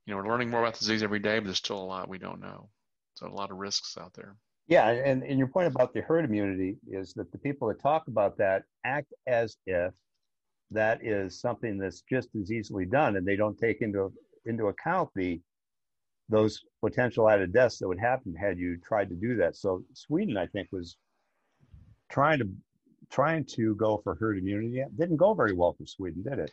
you 0.05 0.13
know 0.13 0.17
we're 0.17 0.29
learning 0.29 0.49
more 0.49 0.61
about 0.61 0.73
the 0.73 0.79
disease 0.79 1.03
every 1.03 1.19
day, 1.19 1.39
but 1.39 1.45
there's 1.45 1.57
still 1.57 1.81
a 1.81 1.83
lot 1.83 2.09
we 2.09 2.17
don't 2.17 2.41
know. 2.41 2.69
So 3.13 3.27
a 3.27 3.29
lot 3.29 3.51
of 3.51 3.57
risks 3.57 3.97
out 3.99 4.13
there. 4.13 4.35
Yeah, 4.67 4.89
and, 4.89 5.21
and 5.23 5.37
your 5.37 5.47
point 5.47 5.67
about 5.67 5.93
the 5.93 6.01
herd 6.01 6.23
immunity 6.23 6.77
is 6.89 7.13
that 7.13 7.31
the 7.31 7.37
people 7.37 7.67
that 7.67 7.81
talk 7.81 8.07
about 8.07 8.37
that 8.37 8.63
act 8.85 9.13
as 9.27 9.57
if 9.67 9.93
that 10.71 11.05
is 11.05 11.41
something 11.41 11.77
that's 11.77 12.03
just 12.09 12.29
as 12.39 12.51
easily 12.51 12.85
done, 12.85 13.17
and 13.17 13.27
they 13.27 13.35
don't 13.35 13.57
take 13.57 13.81
into 13.81 14.13
into 14.45 14.67
account 14.67 15.09
the 15.15 15.39
those 16.29 16.61
potential 16.81 17.29
added 17.29 17.51
deaths 17.51 17.77
that 17.79 17.87
would 17.87 17.99
happen 17.99 18.33
had 18.33 18.57
you 18.57 18.77
tried 18.77 19.09
to 19.09 19.15
do 19.15 19.35
that. 19.35 19.55
So 19.57 19.83
Sweden, 19.93 20.37
I 20.37 20.47
think, 20.47 20.69
was 20.71 20.95
trying 22.09 22.39
to 22.39 22.49
trying 23.09 23.43
to 23.43 23.75
go 23.75 23.99
for 24.03 24.15
herd 24.15 24.37
immunity. 24.37 24.79
It 24.79 24.97
didn't 24.97 25.17
go 25.17 25.33
very 25.33 25.53
well 25.53 25.73
for 25.73 25.85
Sweden, 25.85 26.23
did 26.23 26.39
it? 26.39 26.51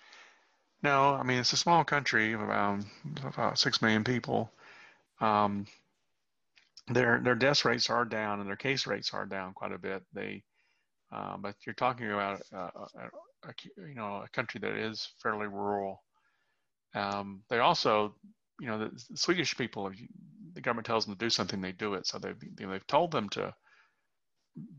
No, 0.83 1.15
I 1.15 1.23
mean 1.23 1.39
it's 1.39 1.53
a 1.53 1.57
small 1.57 1.85
country 1.85 2.33
of 2.33 2.41
about 2.41 2.81
about 3.25 3.59
six 3.59 3.81
million 3.83 4.05
people. 4.05 4.51
Um, 5.21 5.67
their 6.89 7.21
their 7.23 7.35
death 7.35 7.65
rates 7.65 7.91
are 7.91 8.05
down 8.05 8.41
and 8.41 8.49
their 8.49 8.57
case 8.57 8.87
rates 8.87 9.13
are 9.13 9.27
down 9.27 9.53
quite 9.53 9.73
a 9.73 9.79
bit. 9.79 10.03
They, 10.13 10.43
uh, 11.13 11.37
but 11.37 11.55
you're 11.67 11.75
talking 11.75 12.11
about 12.11 12.43
uh, 12.53 12.71
a, 12.75 13.49
a, 13.49 13.55
you 13.89 13.95
know 13.95 14.23
a 14.25 14.29
country 14.33 14.61
that 14.61 14.73
is 14.73 15.09
fairly 15.23 15.47
rural. 15.47 16.03
Um, 16.95 17.43
they 17.49 17.59
also, 17.59 18.15
you 18.61 18.67
know, 18.67 18.79
the, 18.79 18.91
the, 19.11 19.17
Swedish 19.17 19.57
people, 19.57 19.91
the 20.55 20.61
government 20.61 20.87
tells 20.87 21.05
them 21.05 21.15
to 21.15 21.25
do 21.25 21.31
something, 21.31 21.61
they 21.61 21.73
do 21.73 21.95
it. 21.95 22.07
So 22.07 22.19
they've, 22.19 22.43
you 22.43 22.67
know, 22.67 22.73
they've 22.73 22.87
told 22.87 23.11
them 23.11 23.29
to 23.31 23.55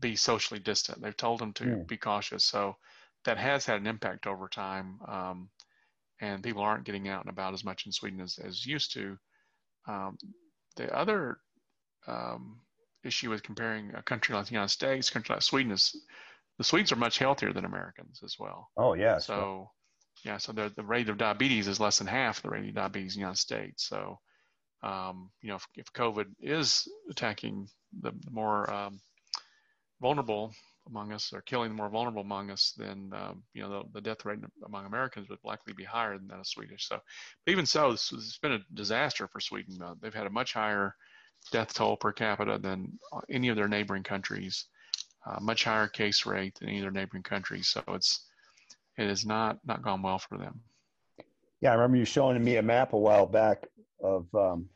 be 0.00 0.16
socially 0.16 0.60
distant. 0.60 1.00
They've 1.00 1.16
told 1.16 1.40
them 1.40 1.52
to 1.54 1.64
yeah. 1.64 1.82
be 1.86 1.96
cautious. 1.96 2.44
So 2.44 2.76
that 3.24 3.38
has 3.38 3.64
had 3.64 3.80
an 3.80 3.86
impact 3.86 4.26
over 4.26 4.48
time. 4.48 4.98
Um, 5.06 5.50
and 6.20 6.42
people 6.42 6.62
aren't 6.62 6.84
getting 6.84 7.08
out 7.08 7.22
and 7.24 7.30
about 7.30 7.54
as 7.54 7.64
much 7.64 7.86
in 7.86 7.92
Sweden 7.92 8.20
as, 8.20 8.38
as 8.38 8.66
used 8.66 8.92
to. 8.92 9.16
Um, 9.88 10.18
the 10.76 10.94
other 10.94 11.38
um, 12.06 12.60
issue 13.04 13.30
with 13.30 13.42
comparing 13.42 13.94
a 13.94 14.02
country 14.02 14.34
like 14.34 14.46
the 14.46 14.52
United 14.52 14.70
States, 14.70 15.08
a 15.08 15.12
country 15.12 15.34
like 15.34 15.42
Sweden 15.42 15.72
is 15.72 15.94
the 16.58 16.64
Swedes 16.64 16.92
are 16.92 16.96
much 16.96 17.18
healthier 17.18 17.54
than 17.54 17.64
Americans 17.64 18.20
as 18.22 18.36
well. 18.38 18.68
Oh 18.76 18.92
yeah. 18.92 19.18
So. 19.18 19.70
Yeah, 20.24 20.36
so 20.36 20.52
the, 20.52 20.70
the 20.74 20.82
rate 20.82 21.08
of 21.08 21.18
diabetes 21.18 21.66
is 21.66 21.80
less 21.80 21.98
than 21.98 22.06
half 22.06 22.42
the 22.42 22.50
rate 22.50 22.68
of 22.68 22.74
diabetes 22.74 23.14
in 23.14 23.20
the 23.20 23.22
United 23.22 23.38
States. 23.38 23.86
So, 23.88 24.18
um, 24.82 25.30
you 25.40 25.48
know, 25.48 25.56
if, 25.56 25.66
if, 25.76 25.92
COVID 25.92 26.26
is 26.40 26.86
attacking 27.10 27.68
the, 28.00 28.10
the 28.10 28.30
more 28.30 28.70
um, 28.70 29.00
vulnerable 30.00 30.52
among 30.86 31.12
us 31.12 31.32
or 31.32 31.42
killing 31.42 31.70
the 31.70 31.76
more 31.76 31.88
vulnerable 31.88 32.22
among 32.22 32.50
us, 32.50 32.74
then, 32.76 33.10
um, 33.14 33.42
you 33.54 33.62
know, 33.62 33.68
the, 33.68 33.82
the, 33.94 34.00
death 34.00 34.24
rate 34.24 34.38
among 34.64 34.86
Americans 34.86 35.28
would 35.28 35.38
likely 35.44 35.72
be 35.72 35.84
higher 35.84 36.16
than 36.16 36.28
that 36.28 36.40
of 36.40 36.46
Swedish. 36.46 36.86
So, 36.88 37.00
even 37.46 37.66
so, 37.66 37.92
this, 37.92 38.10
has 38.10 38.38
been 38.42 38.52
a 38.52 38.64
disaster 38.74 39.26
for 39.26 39.40
Sweden. 39.40 39.80
Uh, 39.82 39.94
they've 40.00 40.14
had 40.14 40.26
a 40.26 40.30
much 40.30 40.52
higher 40.54 40.94
death 41.52 41.74
toll 41.74 41.96
per 41.96 42.12
capita 42.12 42.58
than 42.58 42.98
any 43.30 43.48
of 43.48 43.56
their 43.56 43.68
neighboring 43.68 44.02
countries, 44.02 44.66
uh, 45.26 45.38
much 45.40 45.64
higher 45.64 45.88
case 45.88 46.26
rate 46.26 46.54
than 46.58 46.68
any 46.68 46.78
of 46.78 46.82
their 46.82 46.90
neighboring 46.90 47.22
countries. 47.22 47.68
So 47.68 47.82
it's, 47.88 48.26
it 48.98 49.08
has 49.08 49.24
not 49.24 49.58
not 49.64 49.82
gone 49.82 50.02
well 50.02 50.18
for 50.18 50.38
them. 50.38 50.60
Yeah, 51.60 51.72
I 51.72 51.74
remember 51.74 51.98
you 51.98 52.04
showing 52.04 52.42
me 52.42 52.56
a 52.56 52.62
map 52.62 52.92
a 52.92 52.98
while 52.98 53.26
back 53.26 53.66
of 54.02 54.26
um, 54.34 54.68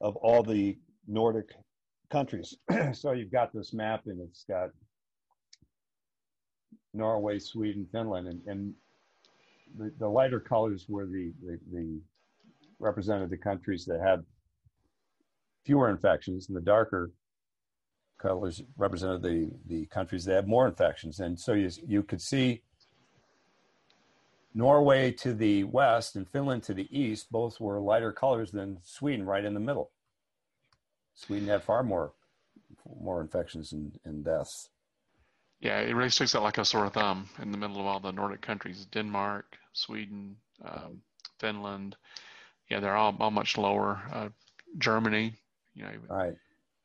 of 0.00 0.16
all 0.16 0.42
the 0.42 0.78
Nordic 1.06 1.50
countries. 2.10 2.56
so 2.92 3.12
you've 3.12 3.32
got 3.32 3.52
this 3.52 3.72
map, 3.72 4.02
and 4.06 4.20
it's 4.20 4.44
got 4.44 4.70
Norway, 6.92 7.38
Sweden, 7.38 7.86
Finland, 7.90 8.28
and, 8.28 8.40
and 8.46 8.74
the, 9.76 9.92
the 9.98 10.08
lighter 10.08 10.40
colors 10.40 10.86
were 10.88 11.06
the, 11.06 11.32
the, 11.42 11.58
the 11.72 12.00
represented 12.78 13.30
the 13.30 13.36
countries 13.36 13.84
that 13.86 14.00
had 14.00 14.24
fewer 15.64 15.90
infections, 15.90 16.48
and 16.48 16.56
the 16.56 16.60
darker 16.60 17.10
colors 18.24 18.62
represented 18.78 19.22
the, 19.22 19.50
the 19.66 19.86
countries 19.86 20.24
that 20.24 20.34
have 20.34 20.46
more 20.46 20.66
infections. 20.66 21.20
And 21.20 21.38
so 21.38 21.52
you, 21.52 21.70
you 21.86 22.02
could 22.02 22.22
see 22.22 22.62
Norway 24.54 25.10
to 25.12 25.34
the 25.34 25.64
west 25.64 26.16
and 26.16 26.28
Finland 26.28 26.62
to 26.64 26.74
the 26.74 26.88
east, 26.96 27.30
both 27.30 27.60
were 27.60 27.80
lighter 27.80 28.12
colors 28.12 28.50
than 28.50 28.78
Sweden 28.82 29.26
right 29.26 29.44
in 29.44 29.52
the 29.52 29.60
middle. 29.60 29.90
Sweden 31.14 31.48
had 31.48 31.62
far 31.62 31.82
more 31.82 32.12
more 33.00 33.20
infections 33.20 33.72
and, 33.72 33.98
and 34.04 34.24
deaths. 34.24 34.68
Yeah, 35.60 35.80
it 35.80 35.94
really 35.94 36.10
sticks 36.10 36.34
out 36.34 36.42
like 36.42 36.58
a 36.58 36.64
sore 36.64 36.90
thumb 36.90 37.28
in 37.40 37.50
the 37.52 37.58
middle 37.58 37.80
of 37.80 37.86
all 37.86 38.00
the 38.00 38.12
Nordic 38.12 38.42
countries 38.42 38.86
Denmark, 38.92 39.56
Sweden, 39.72 40.36
um, 40.64 41.00
Finland. 41.38 41.96
Yeah, 42.68 42.80
they're 42.80 42.96
all, 42.96 43.16
all 43.20 43.30
much 43.30 43.56
lower. 43.56 44.02
Uh, 44.12 44.28
Germany, 44.78 45.34
you 45.74 45.84
know, 45.84 45.92
right. 46.08 46.36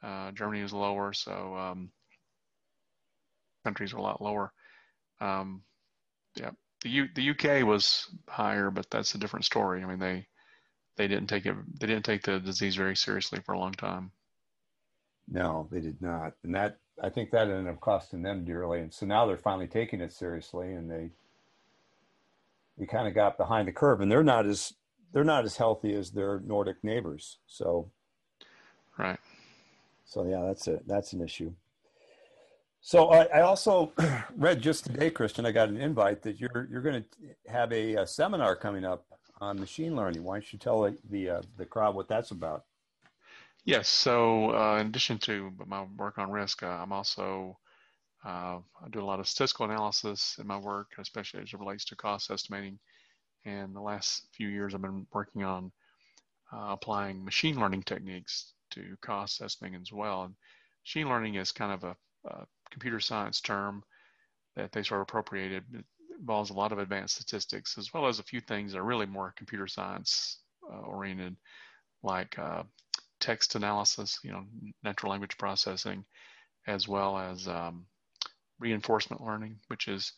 Uh, 0.02 0.32
Germany 0.32 0.62
is 0.62 0.74
lower, 0.74 1.14
so 1.14 1.56
um, 1.56 1.92
countries 3.64 3.94
are 3.94 3.98
a 3.98 4.02
lot 4.02 4.22
lower. 4.22 4.52
Um, 5.20 5.64
yeah, 6.36 6.52
the 6.82 6.90
U, 6.90 7.08
the 7.14 7.30
UK 7.32 7.66
was 7.66 8.08
higher, 8.28 8.72
but 8.72 8.90
that's 8.90 9.16
a 9.16 9.18
different 9.18 9.46
story. 9.46 9.84
I 9.84 9.86
mean, 9.86 10.00
they 10.00 10.28
they 10.96 11.08
didn't 11.08 11.28
take 11.28 11.46
it 11.46 11.56
they 11.80 11.88
didn't 11.88 12.06
take 12.06 12.24
the 12.24 12.40
disease 12.40 12.76
very 12.76 12.96
seriously 12.96 13.40
for 13.46 13.54
a 13.54 13.60
long 13.60 13.74
time. 13.74 14.12
No, 15.28 15.68
they 15.72 15.82
did 15.82 16.02
not, 16.02 16.34
and 16.44 16.56
that 16.56 16.78
I 17.02 17.10
think 17.10 17.32
that 17.32 17.50
ended 17.50 17.68
up 17.68 17.82
costing 17.82 18.22
them 18.22 18.46
dearly. 18.46 18.80
And 18.80 18.94
so 18.94 19.06
now 19.06 19.26
they're 19.26 19.38
finally 19.38 19.68
taking 19.68 20.02
it 20.02 20.14
seriously, 20.14 20.74
and 20.74 20.90
they 20.90 21.10
they 22.78 22.86
kind 22.86 23.08
of 23.08 23.14
got 23.14 23.38
behind 23.38 23.68
the 23.68 23.74
curve, 23.74 24.00
and 24.00 24.10
they're 24.10 24.24
not 24.24 24.46
as 24.46 24.74
they're 25.12 25.24
not 25.26 25.44
as 25.44 25.58
healthy 25.58 25.94
as 25.94 26.12
their 26.12 26.40
Nordic 26.40 26.84
neighbors. 26.84 27.38
So 27.48 27.92
Right. 28.98 29.20
So 30.10 30.26
yeah, 30.26 30.42
that's 30.44 30.68
a 30.68 30.80
that's 30.88 31.14
an 31.14 31.22
issue. 31.22 31.54
So 32.82 33.10
I, 33.10 33.26
I 33.26 33.42
also 33.42 33.94
read 34.36 34.60
just 34.60 34.86
today, 34.86 35.12
Christian. 35.12 35.46
I 35.46 35.52
got 35.52 35.70
an 35.70 35.78
invite 35.78 36.24
that 36.24 36.40
you're 36.40 36.68
you're 36.72 36.82
going 36.82 37.04
to 37.04 37.52
have 37.52 37.72
a, 37.72 37.94
a, 37.96 38.08
seminar 38.08 38.56
coming 38.56 38.84
up 38.86 39.06
on 39.40 39.60
machine 39.60 39.96
learning. 39.96 40.24
Why 40.24 40.38
don't 40.38 40.52
you 40.52 40.58
tell 40.58 40.92
the 41.12 41.30
uh, 41.30 41.42
the 41.58 41.66
crowd 41.66 41.94
what 41.94 42.08
that's 42.08 42.32
about? 42.32 42.66
Yes. 43.66 43.88
So 43.88 44.56
uh, 44.56 44.80
in 44.80 44.88
addition 44.88 45.20
to 45.20 45.54
my 45.68 45.86
work 45.96 46.18
on 46.18 46.32
risk, 46.32 46.64
uh, 46.64 46.80
I'm 46.82 46.92
also 46.92 47.60
uh, 48.26 48.58
I 48.84 48.90
do 48.90 49.02
a 49.02 49.06
lot 49.06 49.20
of 49.20 49.28
statistical 49.28 49.68
analysis 49.68 50.38
in 50.40 50.48
my 50.48 50.58
work, 50.58 50.88
especially 50.98 51.42
as 51.42 51.54
it 51.54 51.60
relates 51.60 51.86
to 51.86 51.96
cost 51.96 52.32
estimating. 52.32 52.80
And 53.46 53.76
the 53.76 53.82
last 53.82 54.24
few 54.34 54.48
years, 54.48 54.74
I've 54.74 54.82
been 54.82 55.06
working 55.14 55.44
on 55.44 55.72
uh, 56.52 56.70
applying 56.70 57.24
machine 57.24 57.60
learning 57.60 57.84
techniques 57.84 58.54
to 58.72 58.96
cost 59.02 59.42
estimating 59.42 59.82
as 59.82 59.92
well. 59.92 60.24
And 60.24 60.36
machine 60.84 61.10
learning 61.10 61.36
is 61.36 61.52
kind 61.52 61.74
of 61.74 61.84
a, 61.84 61.96
a 62.30 62.46
computer 62.72 63.00
science 63.00 63.42
term 63.42 63.84
that 64.56 64.72
they 64.72 64.84
sort 64.84 65.02
of 65.02 65.04
appropriated. 65.04 65.64
It 65.74 65.86
involves 66.20 66.50
a 66.50 66.54
lot 66.54 66.72
of 66.72 66.80
advanced 66.80 67.16
statistics 67.16 67.78
as 67.78 67.94
well 67.94 68.08
as 68.08 68.20
a 68.20 68.24
few 68.24 68.42
things 68.42 68.72
that 68.72 68.80
are 68.80 68.84
really 68.84 69.06
more 69.06 69.34
computer 69.38 69.68
science 69.68 70.40
uh, 70.72 70.80
oriented, 70.80 71.36
like 72.04 72.38
uh, 72.38 72.64
text 73.20 73.56
analysis, 73.56 74.20
you 74.24 74.32
know, 74.32 74.44
natural 74.84 75.12
language 75.12 75.38
processing, 75.38 76.04
as 76.68 76.88
well 76.88 77.18
as 77.18 77.48
um, 77.48 77.86
reinforcement 78.60 79.24
learning, 79.24 79.58
which 79.68 79.88
is, 79.88 80.14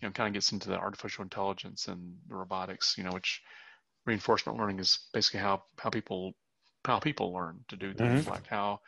you 0.00 0.08
know, 0.08 0.12
kind 0.12 0.28
of 0.28 0.34
gets 0.34 0.52
into 0.52 0.68
the 0.68 0.78
artificial 0.78 1.22
intelligence 1.22 1.88
and 1.88 2.16
the 2.28 2.34
robotics, 2.34 2.96
you 2.98 3.04
know, 3.04 3.12
which 3.12 3.40
reinforcement 4.06 4.58
learning 4.58 4.78
is 4.78 4.98
basically 5.12 5.40
how 5.40 5.62
how 5.78 5.90
people 5.90 6.32
how 6.84 6.98
people 6.98 7.32
learn 7.32 7.60
to 7.68 7.76
do 7.76 7.92
things 7.92 8.22
mm-hmm. 8.22 8.30
like 8.30 8.46
how 8.46 8.80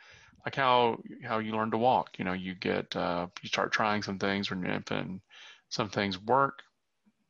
like 0.45 0.55
how 0.55 0.99
how 1.23 1.39
you 1.39 1.53
learn 1.53 1.71
to 1.71 1.77
walk. 1.77 2.17
You 2.17 2.25
know 2.25 2.33
you 2.33 2.55
get 2.55 2.95
uh, 2.95 3.27
you 3.41 3.47
start 3.47 3.71
trying 3.71 4.03
some 4.03 4.19
things 4.19 4.49
when 4.49 4.61
you're 4.61 4.71
infant 4.71 5.21
some 5.69 5.89
things 5.89 6.21
work 6.21 6.61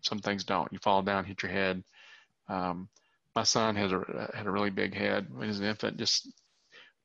some 0.04 0.19
things 0.19 0.43
don't. 0.43 0.71
You 0.71 0.80
fall 0.80 1.02
down 1.02 1.26
hit 1.26 1.41
your 1.41 1.52
head. 1.52 1.84
Um, 2.47 2.89
my 3.36 3.43
son 3.43 3.76
has 3.78 3.91
a 3.91 4.32
had 4.34 4.45
a 4.45 4.52
really 4.52 4.69
big 4.69 4.93
head. 4.93 5.28
When 5.32 5.43
he 5.43 5.47
was 5.47 5.60
an 5.60 5.65
infant 5.65 5.97
just 5.97 6.30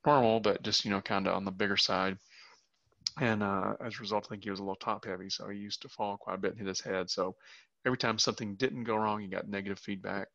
normal 0.06 0.40
but 0.40 0.62
just 0.62 0.84
you 0.84 0.90
know 0.90 1.00
kind 1.00 1.26
of 1.26 1.34
on 1.34 1.44
the 1.44 1.50
bigger 1.50 1.76
side. 1.76 2.18
And 3.20 3.42
uh, 3.42 3.74
as 3.84 3.96
a 3.96 4.00
result 4.00 4.26
i 4.26 4.28
think 4.28 4.44
he 4.44 4.50
was 4.50 4.60
a 4.60 4.62
little 4.62 4.76
top 4.76 5.04
heavy 5.04 5.28
so 5.28 5.48
he 5.48 5.58
used 5.58 5.82
to 5.82 5.88
fall 5.88 6.16
quite 6.16 6.34
a 6.34 6.38
bit 6.38 6.52
and 6.52 6.60
hit 6.60 6.68
his 6.68 6.80
head. 6.80 7.10
So 7.10 7.36
every 7.86 7.98
time 7.98 8.18
something 8.18 8.56
didn't 8.56 8.84
go 8.84 8.96
wrong 8.96 9.20
he 9.20 9.28
got 9.28 9.48
negative 9.48 9.78
feedback 9.78 10.28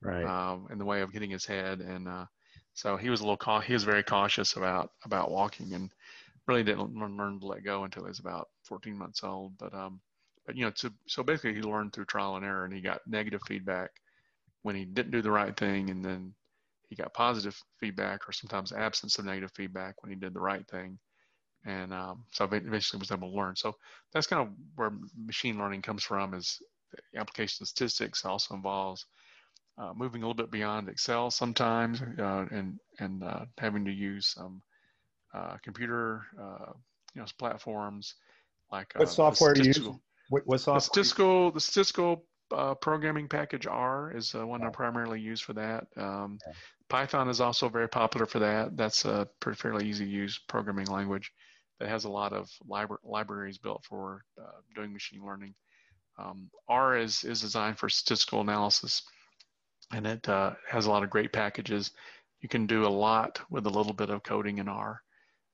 right. 0.00 0.24
um, 0.24 0.68
in 0.70 0.78
the 0.78 0.84
way 0.84 1.02
of 1.02 1.12
hitting 1.12 1.30
his 1.30 1.46
head. 1.46 1.80
And 1.80 2.08
uh, 2.08 2.26
so 2.76 2.96
he 2.98 3.08
was 3.08 3.22
a 3.22 3.26
little 3.26 3.60
he 3.60 3.72
was 3.72 3.84
very 3.84 4.02
cautious 4.02 4.56
about 4.56 4.90
about 5.04 5.30
walking 5.30 5.72
and 5.72 5.90
really 6.46 6.62
didn't 6.62 6.94
learn 6.94 7.40
to 7.40 7.46
let 7.46 7.64
go 7.64 7.84
until 7.84 8.04
he 8.04 8.08
was 8.08 8.18
about 8.18 8.48
14 8.64 8.96
months 8.96 9.24
old. 9.24 9.56
But 9.58 9.74
um, 9.74 9.98
but 10.44 10.56
you 10.56 10.66
know, 10.66 10.72
so 10.74 10.90
so 11.08 11.22
basically 11.22 11.54
he 11.54 11.62
learned 11.62 11.94
through 11.94 12.04
trial 12.04 12.36
and 12.36 12.44
error, 12.44 12.66
and 12.66 12.74
he 12.74 12.82
got 12.82 13.00
negative 13.06 13.40
feedback 13.46 13.90
when 14.60 14.76
he 14.76 14.84
didn't 14.84 15.10
do 15.10 15.22
the 15.22 15.30
right 15.30 15.56
thing, 15.56 15.88
and 15.88 16.04
then 16.04 16.34
he 16.90 16.96
got 16.96 17.14
positive 17.14 17.58
feedback 17.80 18.28
or 18.28 18.32
sometimes 18.32 18.72
absence 18.72 19.18
of 19.18 19.24
negative 19.24 19.52
feedback 19.56 20.02
when 20.02 20.12
he 20.12 20.18
did 20.18 20.34
the 20.34 20.40
right 20.40 20.68
thing. 20.68 20.98
And 21.64 21.94
um, 21.94 22.24
so 22.30 22.44
eventually 22.44 23.00
was 23.00 23.10
able 23.10 23.30
to 23.30 23.36
learn. 23.36 23.56
So 23.56 23.74
that's 24.12 24.26
kind 24.26 24.46
of 24.46 24.54
where 24.76 24.92
machine 25.18 25.58
learning 25.58 25.80
comes 25.80 26.04
from. 26.04 26.34
Is 26.34 26.60
application 27.16 27.64
of 27.64 27.68
statistics 27.68 28.24
also 28.26 28.54
involves 28.54 29.06
uh, 29.78 29.92
moving 29.94 30.22
a 30.22 30.26
little 30.26 30.42
bit 30.42 30.50
beyond 30.50 30.88
Excel 30.88 31.30
sometimes, 31.30 32.00
uh, 32.00 32.46
and 32.50 32.78
and 32.98 33.22
uh, 33.22 33.44
having 33.58 33.84
to 33.84 33.92
use 33.92 34.28
some 34.28 34.62
uh, 35.34 35.56
computer 35.62 36.22
uh, 36.40 36.72
you 37.14 37.20
know 37.20 37.26
platforms 37.38 38.14
like 38.72 38.92
what 38.96 39.08
software 39.08 39.54
do 39.54 39.60
you 39.62 39.66
use? 39.66 39.88
What, 40.30 40.42
what 40.46 40.60
software? 40.60 40.76
The 40.76 40.80
statistical 40.80 41.52
the 41.52 41.60
statistical 41.60 42.24
programming 42.80 43.28
package 43.28 43.66
R 43.66 44.12
is 44.16 44.32
the 44.32 44.46
one 44.46 44.62
I 44.64 44.70
primarily 44.70 45.20
use 45.20 45.40
for 45.40 45.52
that. 45.54 45.86
Um. 45.96 46.38
Python 46.88 47.28
is 47.28 47.40
also 47.40 47.68
very 47.68 47.88
popular 47.88 48.26
for 48.26 48.38
that. 48.38 48.76
That's 48.76 49.04
a 49.04 49.26
pretty 49.40 49.56
fairly 49.56 49.88
easy 49.88 50.04
to 50.04 50.10
use 50.10 50.38
programming 50.46 50.86
language 50.86 51.32
that 51.80 51.88
has 51.88 52.04
a 52.04 52.08
lot 52.08 52.32
of 52.32 52.48
libra- 52.64 52.98
libraries 53.02 53.58
built 53.58 53.84
for 53.84 54.24
doing 54.76 54.92
machine 54.92 55.26
learning. 55.26 55.52
Um, 56.16 56.48
R 56.68 56.96
is 56.96 57.24
is 57.24 57.40
designed 57.40 57.76
for 57.78 57.88
statistical 57.88 58.40
analysis 58.40 59.02
and 59.92 60.06
it 60.06 60.28
uh, 60.28 60.52
has 60.68 60.86
a 60.86 60.90
lot 60.90 61.02
of 61.02 61.10
great 61.10 61.32
packages. 61.32 61.92
You 62.40 62.48
can 62.48 62.66
do 62.66 62.86
a 62.86 62.88
lot 62.88 63.40
with 63.50 63.66
a 63.66 63.70
little 63.70 63.92
bit 63.92 64.10
of 64.10 64.22
coding 64.22 64.58
in 64.58 64.68
R. 64.68 65.00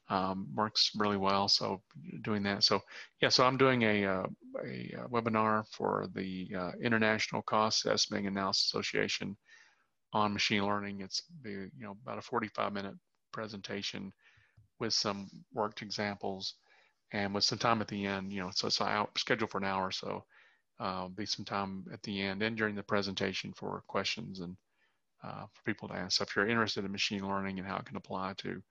Um, 0.09 0.49
works 0.55 0.91
really 0.97 1.17
well. 1.17 1.49
So 1.49 1.81
doing 2.23 2.43
that. 2.43 2.65
So 2.65 2.81
yeah, 3.21 3.29
so 3.29 3.45
I'm 3.47 3.57
doing 3.57 3.83
a, 3.83 4.05
uh, 4.05 4.27
a, 4.65 4.95
a 5.05 5.09
webinar 5.09 5.65
for 5.71 6.07
the 6.15 6.51
uh, 6.59 6.73
International 6.83 7.43
Cost 7.43 7.87
Estimating 7.87 8.27
Analysis 8.27 8.67
Association 8.67 9.37
on 10.13 10.33
machine 10.33 10.65
learning. 10.67 11.01
It's 11.01 11.23
you 11.45 11.71
know 11.79 11.97
about 12.05 12.19
a 12.19 12.23
45 12.23 12.73
minute 12.73 12.95
presentation 13.33 14.13
with 14.79 14.93
some 14.93 15.29
worked 15.55 15.81
examples 15.83 16.55
and 17.13 17.33
with 17.33 17.45
some 17.45 17.59
time 17.59 17.81
at 17.81 17.89
the 17.89 18.05
end. 18.05 18.33
You 18.33 18.43
know, 18.43 18.51
so 18.55 18.67
it's 18.67 18.81
out 18.81 19.17
scheduled 19.17 19.51
for 19.51 19.59
an 19.59 19.65
hour. 19.65 19.87
or 19.87 19.93
So 19.93 20.25
uh, 20.83 21.07
be 21.07 21.25
some 21.25 21.45
time 21.45 21.85
at 21.93 22.03
the 22.03 22.21
end 22.21 22.43
and 22.43 22.57
during 22.57 22.75
the 22.75 22.83
presentation 22.83 23.53
for 23.53 23.85
questions 23.87 24.41
and 24.41 24.57
uh, 25.23 25.45
for 25.53 25.63
people 25.65 25.87
to 25.87 25.95
ask. 25.95 26.19
So 26.19 26.25
if 26.25 26.35
you're 26.35 26.49
interested 26.49 26.85
in 26.85 26.91
machine 26.91 27.27
learning 27.27 27.61
and 27.61 27.69
how 27.69 27.77
it 27.77 27.85
can 27.85 27.97
apply 27.97 28.35
to 28.39 28.63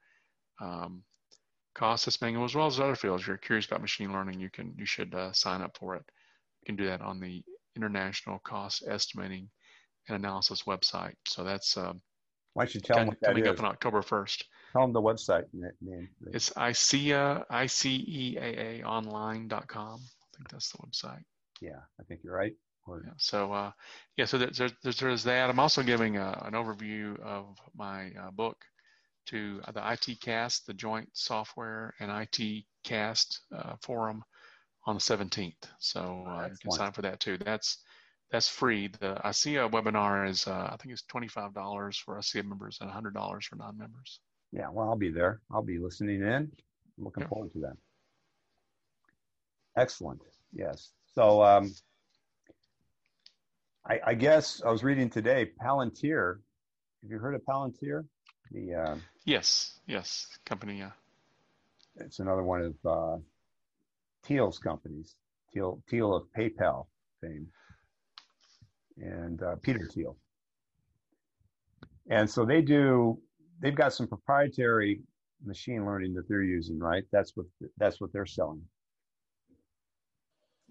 um, 0.60 1.04
cost 1.74 2.06
estimating 2.10 2.44
as 2.44 2.54
well 2.54 2.68
as 2.68 2.82
other 2.82 2.96
fields, 2.96 3.24
if 3.24 3.28
you're 3.30 3.38
curious 3.38 3.66
about 3.66 3.80
machine 3.80 4.12
learning, 4.12 4.42
you 4.42 4.50
can 4.50 4.74
you 4.78 4.86
should 4.86 5.16
uh, 5.16 5.32
sign 5.32 5.62
up 5.62 5.78
for 5.78 5.96
it. 5.96 6.04
You 6.62 6.66
can 6.66 6.76
do 6.76 6.86
that 6.88 7.00
on 7.00 7.22
the 7.22 7.44
International 7.78 8.40
Cost 8.40 8.84
Estimating 8.86 9.50
and 10.10 10.18
Analysis 10.18 10.64
website. 10.64 11.16
So 11.26 11.46
that's 11.46 11.78
um, 11.78 12.02
why 12.56 12.66
you 12.66 12.82
tell 12.82 12.98
them 12.98 13.16
coming 13.24 13.48
up 13.48 13.60
on 13.60 13.66
October 13.66 14.02
1st. 14.02 14.44
Tell 14.74 14.82
them 14.82 14.92
the 14.92 15.02
website 15.02 15.46
name. 15.54 16.10
It's 16.34 16.50
ICEA, 16.50 17.46
I-C-E-A-A 17.50 18.84
online.com. 18.84 20.02
I 20.02 20.38
think 20.38 20.50
that's 20.50 20.72
the 20.74 20.80
website 20.80 21.24
yeah, 21.62 21.80
I 22.00 22.04
think 22.04 22.22
you're 22.24 22.36
right. 22.36 22.54
Or, 22.88 23.04
yeah, 23.06 23.14
so 23.18 23.54
uh, 23.54 23.72
yeah, 24.18 24.26
so 24.26 24.40
there's, 24.40 24.74
there's, 24.84 24.98
there's 24.98 25.24
that. 25.24 25.50
I'm 25.50 25.60
also 25.60 25.84
giving 25.84 26.18
a, 26.18 26.24
uh, 26.24 26.48
an 26.48 26.54
overview 26.54 27.20
of 27.22 27.56
my 27.76 28.12
uh, 28.20 28.32
book 28.32 28.58
to 29.28 29.62
the 29.74 29.92
IT 29.92 30.20
Cast, 30.20 30.66
the 30.66 30.74
joint 30.74 31.10
software 31.14 31.94
and 32.00 32.12
IT 32.12 32.66
Cast 32.84 33.42
uh, 33.56 33.76
forum 33.82 34.24
on 34.86 34.96
the 34.96 35.02
17th. 35.02 35.54
So 35.78 36.26
uh, 36.28 36.48
you 36.50 36.58
can 36.60 36.72
sign 36.72 36.92
for 36.92 37.04
that 37.04 37.20
too. 37.20 37.38
That's 37.38 37.78
that's 38.32 38.48
free. 38.48 38.88
The 38.88 39.16
ICEA 39.26 39.70
webinar 39.70 40.28
is 40.28 40.48
uh, 40.48 40.70
I 40.72 40.78
think 40.78 40.94
it's 40.94 41.04
twenty 41.04 41.28
five 41.28 41.54
dollars 41.54 41.98
for 41.98 42.18
ICEA 42.18 42.46
members 42.46 42.78
and 42.80 42.90
hundred 42.90 43.14
dollars 43.14 43.46
for 43.46 43.58
non 43.58 43.78
members. 43.78 44.22
Yeah, 44.54 44.70
well, 44.72 44.90
I'll 44.90 44.98
be 44.98 45.12
there. 45.12 45.42
I'll 45.52 45.62
be 45.62 45.78
listening 45.78 46.22
in. 46.22 46.28
I'm 46.28 46.52
looking 46.98 47.24
yeah. 47.24 47.30
forward 47.30 47.52
to 47.54 47.60
that. 47.60 47.78
Excellent. 49.78 50.22
Yes. 50.54 50.92
So 51.14 51.44
um, 51.44 51.74
I, 53.86 54.00
I, 54.08 54.14
guess 54.14 54.62
I 54.66 54.72
was 54.72 54.84
reading 54.84 55.10
today 55.10 55.52
Palantir. 55.62 56.36
Have 57.02 57.12
you 57.12 57.20
heard 57.20 57.36
of 57.36 57.42
Palantir? 57.42 58.06
The 58.52 58.74
uh, 58.76 58.96
yes, 59.26 59.80
yes, 59.88 60.28
company. 60.46 60.80
Yeah, 60.80 60.92
it's 61.98 62.20
another 62.20 62.44
one 62.44 62.62
of 62.62 62.76
uh, 62.86 63.18
Thiel's 64.24 64.60
companies. 64.60 65.16
Thiel, 65.54 65.82
Thiel 65.90 66.16
of 66.16 66.24
PayPal 66.38 66.88
fame, 67.22 67.48
and 68.98 69.42
uh, 69.42 69.56
Peter 69.62 69.90
Thiel. 69.94 70.16
And 72.10 72.30
so 72.30 72.46
they 72.46 72.62
do. 72.62 73.20
They've 73.62 73.76
got 73.76 73.94
some 73.94 74.08
proprietary 74.08 75.02
machine 75.46 75.86
learning 75.86 76.14
that 76.14 76.28
they're 76.28 76.44
using, 76.44 76.80
right? 76.80 77.04
That's 77.12 77.36
what 77.36 77.48
that's 77.78 78.00
what 78.00 78.14
they're 78.14 78.26
selling. 78.26 78.62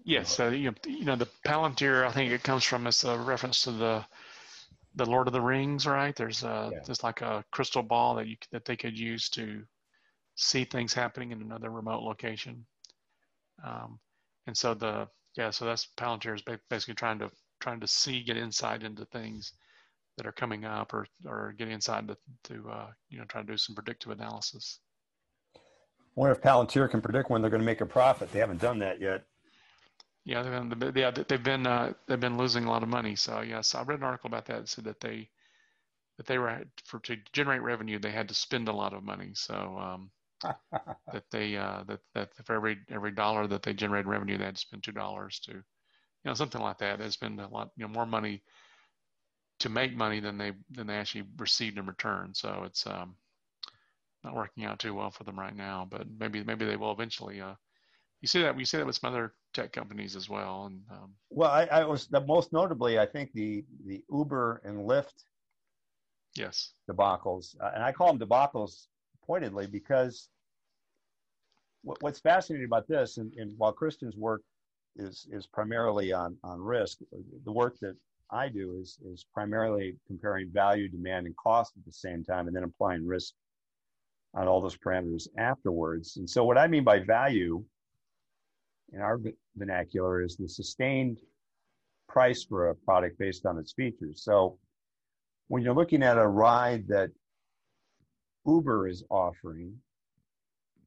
Yes, 0.03 0.35
so 0.35 0.49
you 0.49 0.71
know, 0.71 0.75
you 0.85 1.05
know 1.05 1.15
the 1.15 1.29
Palantir. 1.45 2.05
I 2.05 2.11
think 2.11 2.31
it 2.31 2.43
comes 2.43 2.63
from 2.63 2.87
it's 2.87 3.03
a 3.03 3.17
reference 3.17 3.61
to 3.63 3.71
the 3.71 4.05
the 4.95 5.05
Lord 5.05 5.27
of 5.27 5.33
the 5.33 5.41
Rings, 5.41 5.85
right? 5.85 6.15
There's 6.15 6.43
a 6.43 6.69
yeah. 6.71 6.79
there's 6.85 7.03
like 7.03 7.21
a 7.21 7.43
crystal 7.51 7.83
ball 7.83 8.15
that 8.15 8.27
you 8.27 8.35
that 8.51 8.65
they 8.65 8.75
could 8.75 8.97
use 8.97 9.29
to 9.29 9.63
see 10.35 10.65
things 10.65 10.93
happening 10.93 11.31
in 11.31 11.41
another 11.41 11.69
remote 11.69 12.03
location. 12.03 12.65
Um, 13.63 13.99
and 14.47 14.57
so 14.57 14.73
the 14.73 15.07
yeah, 15.37 15.51
so 15.51 15.65
that's 15.65 15.87
Palantir 15.97 16.35
is 16.35 16.57
basically 16.69 16.95
trying 16.95 17.19
to 17.19 17.29
trying 17.59 17.79
to 17.79 17.87
see, 17.87 18.23
get 18.23 18.37
insight 18.37 18.83
into 18.83 19.05
things 19.05 19.53
that 20.17 20.25
are 20.25 20.31
coming 20.31 20.65
up, 20.65 20.93
or 20.93 21.05
or 21.25 21.53
get 21.57 21.69
insight 21.69 22.07
to 22.07 22.17
to 22.45 22.69
uh, 22.69 22.87
you 23.09 23.19
know 23.19 23.25
try 23.25 23.41
to 23.41 23.47
do 23.47 23.57
some 23.57 23.75
predictive 23.75 24.11
analysis. 24.11 24.79
I 25.55 25.59
wonder 26.15 26.33
if 26.33 26.41
Palantir 26.41 26.89
can 26.89 27.01
predict 27.01 27.29
when 27.29 27.41
they're 27.41 27.51
going 27.51 27.61
to 27.61 27.65
make 27.65 27.79
a 27.79 27.85
profit. 27.85 28.31
They 28.31 28.39
haven't 28.39 28.59
done 28.59 28.79
that 28.79 28.99
yet. 28.99 29.23
Yeah, 30.23 30.43
they've 30.43 30.79
been, 30.79 30.93
yeah, 30.95 31.11
they've 31.11 31.43
been 31.43 31.65
uh, 31.67 31.93
they've 32.07 32.19
been 32.19 32.37
losing 32.37 32.65
a 32.65 32.69
lot 32.69 32.83
of 32.83 32.89
money. 32.89 33.15
So 33.15 33.41
yes, 33.41 33.73
I 33.75 33.81
read 33.83 33.99
an 33.99 34.03
article 34.05 34.27
about 34.27 34.45
that. 34.45 34.59
It 34.61 34.69
said 34.69 34.83
that 34.85 34.99
they 34.99 35.29
that 36.17 36.27
they 36.27 36.37
were 36.39 36.63
for 36.85 36.99
to 37.01 37.17
generate 37.33 37.61
revenue 37.63 37.99
they 37.99 38.11
had 38.11 38.29
to 38.29 38.35
spend 38.35 38.67
a 38.69 38.73
lot 38.73 38.93
of 38.93 39.03
money. 39.03 39.31
So 39.35 39.55
um, 39.79 40.11
that 41.11 41.25
they 41.31 41.57
uh, 41.57 41.83
that 41.87 41.99
that 42.13 42.33
for 42.45 42.55
every 42.55 42.79
every 42.89 43.11
dollar 43.11 43.47
that 43.47 43.63
they 43.63 43.73
generated 43.73 44.07
revenue 44.07 44.37
they 44.37 44.45
had 44.45 44.55
to 44.55 44.61
spend 44.61 44.83
two 44.83 44.91
dollars 44.93 45.39
to 45.41 45.51
you 45.53 45.63
know 46.25 46.33
something 46.35 46.61
like 46.61 46.79
that. 46.79 46.99
They 46.99 47.09
spend 47.09 47.39
a 47.41 47.47
lot 47.47 47.71
you 47.77 47.83
know 47.87 47.93
more 47.93 48.05
money 48.07 48.43
to 49.59 49.69
make 49.69 49.95
money 49.95 50.19
than 50.19 50.37
they 50.37 50.51
than 50.71 50.87
they 50.87 50.95
actually 50.97 51.23
received 51.37 51.77
in 51.77 51.85
return. 51.85 52.33
So 52.33 52.63
it's 52.65 52.85
um, 52.85 53.15
not 54.23 54.35
working 54.35 54.65
out 54.65 54.79
too 54.79 54.93
well 54.95 55.11
for 55.11 55.23
them 55.23 55.39
right 55.39 55.55
now. 55.55 55.87
But 55.89 56.07
maybe 56.09 56.43
maybe 56.43 56.65
they 56.65 56.75
will 56.75 56.91
eventually. 56.91 57.41
Uh, 57.41 57.55
you 58.21 58.27
see 58.27 58.41
that 58.41 58.55
we 58.55 58.65
see 58.65 58.77
that 58.77 58.85
with 58.85 58.95
some 58.95 59.11
other 59.11 59.33
tech 59.53 59.73
companies 59.73 60.15
as 60.15 60.29
well. 60.29 60.65
And 60.65 60.81
um, 60.91 61.13
well, 61.29 61.49
I, 61.49 61.65
I, 61.65 61.85
was 61.85 62.07
the 62.07 62.21
most 62.21 62.53
notably, 62.53 62.99
I 62.99 63.05
think 63.05 63.31
the 63.33 63.65
the 63.85 64.03
Uber 64.11 64.61
and 64.63 64.87
Lyft, 64.87 65.23
yes, 66.35 66.73
debacles, 66.89 67.55
uh, 67.61 67.71
and 67.73 67.83
I 67.83 67.91
call 67.91 68.13
them 68.13 68.19
debacles 68.19 68.87
pointedly 69.25 69.67
because 69.67 70.29
what, 71.83 71.97
what's 72.01 72.19
fascinating 72.19 72.65
about 72.65 72.87
this, 72.87 73.17
and, 73.17 73.33
and 73.33 73.57
while 73.57 73.71
Christian's 73.71 74.15
work 74.15 74.41
is 74.97 75.27
is 75.31 75.47
primarily 75.47 76.13
on 76.13 76.37
on 76.43 76.61
risk, 76.61 76.99
the 77.43 77.51
work 77.51 77.77
that 77.81 77.95
I 78.29 78.49
do 78.49 78.77
is 78.79 78.99
is 79.03 79.25
primarily 79.33 79.97
comparing 80.05 80.51
value, 80.51 80.87
demand, 80.87 81.25
and 81.25 81.35
cost 81.37 81.73
at 81.75 81.85
the 81.85 81.91
same 81.91 82.23
time, 82.23 82.45
and 82.47 82.55
then 82.55 82.63
applying 82.63 83.05
risk 83.05 83.33
on 84.35 84.47
all 84.47 84.61
those 84.61 84.77
parameters 84.77 85.27
afterwards. 85.39 86.17
And 86.17 86.29
so, 86.29 86.45
what 86.45 86.59
I 86.59 86.67
mean 86.67 86.83
by 86.83 86.99
value 86.99 87.65
in 88.91 89.01
our 89.01 89.19
vernacular 89.55 90.21
is 90.21 90.35
the 90.35 90.47
sustained 90.47 91.19
price 92.07 92.43
for 92.43 92.69
a 92.69 92.75
product 92.75 93.17
based 93.17 93.45
on 93.45 93.57
its 93.57 93.73
features. 93.73 94.23
So, 94.23 94.57
when 95.47 95.63
you're 95.63 95.75
looking 95.75 96.03
at 96.03 96.17
a 96.17 96.27
ride 96.27 96.87
that 96.87 97.09
Uber 98.45 98.87
is 98.87 99.03
offering, 99.09 99.75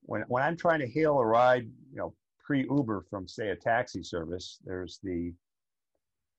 when 0.02 0.22
when 0.28 0.42
I'm 0.42 0.56
trying 0.56 0.80
to 0.80 0.88
hail 0.88 1.18
a 1.18 1.26
ride, 1.26 1.64
you 1.90 1.98
know, 1.98 2.14
pre 2.38 2.62
Uber 2.62 3.04
from 3.08 3.26
say 3.28 3.48
a 3.48 3.56
taxi 3.56 4.02
service, 4.02 4.58
there's 4.64 5.00
the 5.02 5.32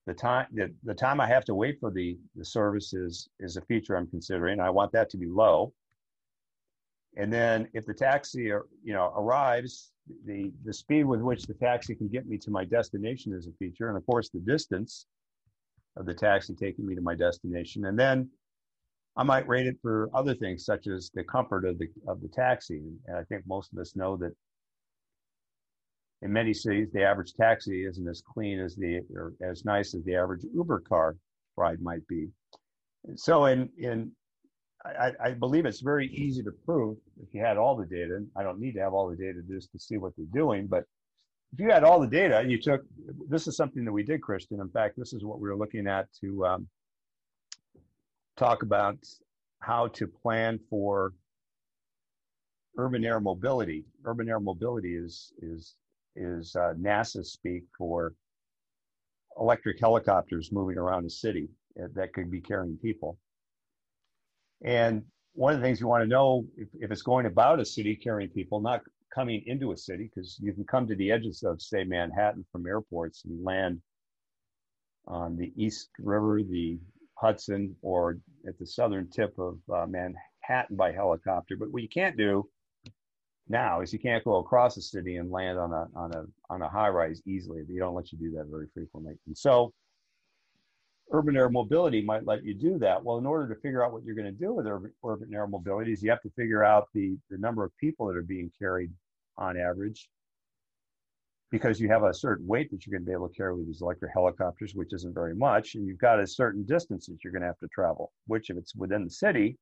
the 0.06 0.14
time 0.14 0.48
the, 0.54 0.74
the 0.84 0.94
time 0.94 1.20
I 1.20 1.28
have 1.28 1.46
to 1.46 1.56
wait 1.56 1.80
for 1.80 1.92
the 1.92 2.18
the 2.36 2.46
service 2.46 2.94
is 2.94 3.30
is 3.40 3.58
a 3.58 3.62
feature 3.62 3.96
I'm 3.96 4.08
considering. 4.08 4.60
I 4.60 4.70
want 4.70 4.92
that 4.94 5.10
to 5.12 5.18
be 5.18 5.28
low. 5.28 5.74
And 7.18 7.32
then 7.32 7.68
if 7.74 7.86
the 7.86 7.94
taxi 7.94 8.52
uh, 8.52 8.60
you 8.84 8.94
know 8.94 9.14
arrives, 9.16 9.92
the 10.26 10.52
the 10.64 10.74
speed 10.74 11.06
with 11.06 11.22
which 11.22 11.44
the 11.44 11.54
taxi 11.54 11.96
can 11.96 12.08
get 12.08 12.28
me 12.28 12.38
to 12.40 12.52
my 12.52 12.66
destination 12.66 13.34
is 13.34 13.48
a 13.48 13.54
feature, 13.54 13.90
and 13.90 13.98
of 13.98 14.06
course 14.06 14.30
the 14.30 14.40
distance 14.40 15.08
of 15.98 16.06
the 16.06 16.14
taxi 16.14 16.54
taking 16.54 16.86
me 16.86 16.96
to 16.96 17.02
my 17.02 17.16
destination. 17.16 17.86
And 17.86 17.98
then 17.98 18.30
I 19.16 19.24
might 19.24 19.48
rate 19.48 19.66
it 19.66 19.78
for 19.82 20.10
other 20.14 20.36
things 20.36 20.66
such 20.66 20.88
as 20.88 21.10
the 21.14 21.24
comfort 21.24 21.66
of 21.66 21.80
the 21.80 21.88
of 22.08 22.22
the 22.22 22.28
taxi. 22.28 22.82
And 23.08 23.18
I 23.18 23.24
think 23.24 23.44
most 23.48 23.72
of 23.72 23.80
us 23.80 23.96
know 23.96 24.18
that 24.18 24.34
in 26.22 26.34
many 26.34 26.54
cities, 26.54 26.90
the 26.92 27.04
average 27.04 27.34
taxi 27.34 27.86
isn't 27.86 28.08
as 28.08 28.22
clean 28.22 28.60
as 28.60 28.76
the 28.76 29.02
or 29.16 29.34
as 29.42 29.64
nice 29.64 29.94
as 29.94 30.04
the 30.04 30.16
average 30.16 30.44
Uber 30.54 30.82
car 30.82 31.16
ride 31.56 31.82
might 31.82 32.06
be. 32.08 32.28
So, 33.16 33.46
in 33.46 33.70
in 33.78 34.12
I, 34.86 35.12
I, 35.24 35.32
believe 35.32 35.66
it's 35.66 35.82
very 35.82 36.08
easy 36.08 36.44
to 36.44 36.52
prove 36.66 36.98
if 37.22 37.34
you 37.34 37.42
had 37.42 37.58
all 37.58 37.76
the 37.76 37.86
data. 37.86 38.24
I 38.36 38.44
don't 38.44 38.60
need 38.60 38.74
to 38.74 38.82
have 38.82 38.94
all 38.94 39.10
the 39.10 39.16
data 39.16 39.40
just 39.50 39.72
to 39.72 39.80
see 39.80 39.98
what 39.98 40.14
they're 40.16 40.26
doing, 40.34 40.68
but 40.68 40.84
if 41.54 41.60
you 41.60 41.70
had 41.70 41.84
all 41.84 42.00
the 42.00 42.08
data 42.08 42.40
and 42.40 42.52
you 42.52 42.62
took 42.62 42.82
this 43.30 43.48
is 43.48 43.56
something 43.56 43.86
that 43.86 43.92
we 43.92 44.04
did, 44.04 44.22
Christian. 44.22 44.60
In 44.60 44.70
fact, 44.70 44.96
this 44.98 45.14
is 45.14 45.24
what 45.24 45.40
we 45.40 45.50
were 45.50 45.56
looking 45.56 45.88
at 45.88 46.08
to 46.22 46.46
um, 46.46 46.68
talk 48.38 48.64
about 48.64 48.98
how 49.60 49.88
to 49.88 50.08
plan 50.08 50.60
for 50.70 51.14
urban 52.78 53.06
air 53.06 53.20
mobility. 53.20 53.86
Urban 54.04 54.30
air 54.30 54.40
mobility 54.40 54.96
is 54.96 55.34
is 55.42 55.76
is 56.16 56.56
uh, 56.56 56.74
NASA 56.80 57.26
speak 57.26 57.64
for 57.78 58.14
electric 59.40 59.80
helicopters 59.80 60.52
moving 60.52 60.78
around 60.78 61.06
a 61.06 61.10
city 61.10 61.50
uh, 61.82 61.88
that 61.94 62.14
could 62.14 62.30
be 62.30 62.42
carrying 62.42 62.78
people. 62.78 63.18
And 64.64 65.04
one 65.34 65.54
of 65.54 65.60
the 65.60 65.66
things 65.66 65.80
you 65.80 65.88
want 65.88 66.04
to 66.04 66.10
know 66.10 66.46
if, 66.58 66.70
if 66.80 66.92
it's 66.92 67.02
going 67.02 67.26
about 67.26 67.60
a 67.60 67.66
city 67.66 67.96
carrying 67.96 68.30
people, 68.30 68.62
not 68.62 68.82
coming 69.14 69.44
into 69.46 69.72
a 69.72 69.78
city, 69.78 70.10
because 70.14 70.38
you 70.42 70.54
can 70.54 70.66
come 70.66 70.88
to 70.88 70.96
the 70.96 71.12
edges 71.12 71.44
of, 71.44 71.62
say, 71.62 71.84
Manhattan 71.84 72.46
from 72.52 72.66
airports 72.68 73.24
and 73.26 73.44
land 73.44 73.82
on 75.08 75.38
the 75.38 75.52
East 75.56 75.90
River, 76.00 76.42
the 76.44 76.80
Hudson, 77.18 77.76
or 77.82 78.18
at 78.48 78.58
the 78.60 78.66
southern 78.66 79.10
tip 79.10 79.38
of 79.38 79.60
uh, 79.74 79.86
Manhattan 79.86 80.76
by 80.76 80.92
helicopter. 80.92 81.56
But 81.58 81.72
what 81.72 81.82
you 81.84 81.90
can't 81.90 82.18
do 82.18 82.50
now 83.48 83.82
is 83.82 83.94
you 83.94 84.00
can't 84.00 84.24
go 84.24 84.38
across 84.38 84.76
the 84.76 84.82
city 84.82 85.18
and 85.18 85.32
land 85.32 85.60
on 85.60 85.72
a 85.72 85.88
on 85.96 86.14
a 86.16 86.26
on 86.50 86.62
a 86.62 86.70
high 86.70 86.90
rise 86.90 87.22
easily. 87.28 87.62
They 87.64 87.78
don't 87.78 87.96
let 87.96 88.12
you 88.12 88.18
do 88.18 88.32
that 88.32 88.48
very 88.50 88.68
frequently. 88.74 89.14
And 89.28 89.38
so 89.38 89.74
urban 91.12 91.38
air 91.38 91.50
mobility 91.50 92.04
might 92.04 92.26
let 92.26 92.44
you 92.44 92.54
do 92.54 92.78
that. 92.80 93.04
Well, 93.04 93.18
in 93.18 93.26
order 93.26 93.54
to 93.54 93.60
figure 93.62 93.84
out 93.84 93.94
what 93.94 94.04
you're 94.04 94.16
going 94.16 94.26
to 94.26 94.32
do 94.32 94.54
with 94.54 94.66
urban, 94.66 94.92
urban 95.04 95.34
air 95.34 95.48
mobility 95.48 95.94
is 95.94 96.02
you 96.02 96.10
have 96.10 96.22
to 96.22 96.32
figure 96.32 96.64
out 96.64 96.88
the, 96.94 97.18
the 97.30 97.38
number 97.38 97.64
of 97.64 97.76
people 97.78 98.08
that 98.08 98.18
are 98.18 98.24
being 98.24 98.52
carried 98.60 98.92
on 99.38 99.58
average 99.58 100.10
because 101.52 101.80
you 101.80 101.88
have 101.88 102.04
a 102.04 102.14
certain 102.14 102.46
weight 102.48 102.70
that 102.72 102.86
you're 102.86 102.92
going 102.98 103.06
to 103.06 103.10
be 103.10 103.14
able 103.14 103.30
to 103.30 103.36
carry 103.36 103.56
with 103.56 103.68
these 103.68 103.82
electric 103.82 104.12
helicopters, 104.14 104.74
which 104.74 104.94
isn't 104.94 105.14
very 105.14 105.36
much. 105.36 105.76
And 105.76 105.88
you've 105.88 106.00
got 106.00 106.20
a 106.20 106.28
certain 106.28 106.66
distance 106.66 107.06
that 107.06 107.18
you're 107.24 107.32
going 107.32 107.44
to 107.44 107.48
have 107.48 107.60
to 107.60 107.68
travel, 107.68 108.12
which 108.28 108.50
if 108.50 108.58
it's 108.58 108.76
within 108.76 109.04
the 109.04 109.10
city, 109.10 109.58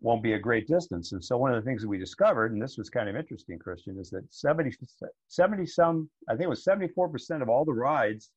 won't 0.00 0.22
be 0.22 0.34
a 0.34 0.38
great 0.38 0.66
distance. 0.66 1.12
And 1.12 1.24
so 1.24 1.36
one 1.36 1.52
of 1.52 1.62
the 1.62 1.68
things 1.68 1.82
that 1.82 1.88
we 1.88 1.98
discovered, 1.98 2.52
and 2.52 2.62
this 2.62 2.78
was 2.78 2.88
kind 2.88 3.08
of 3.08 3.16
interesting, 3.16 3.58
Christian, 3.58 3.98
is 3.98 4.10
that 4.10 4.22
70, 4.32 4.72
70 5.28 5.66
some, 5.66 6.08
I 6.28 6.32
think 6.32 6.44
it 6.44 6.48
was 6.48 6.64
74% 6.64 7.42
of 7.42 7.48
all 7.48 7.64
the 7.64 7.72
rides, 7.72 8.30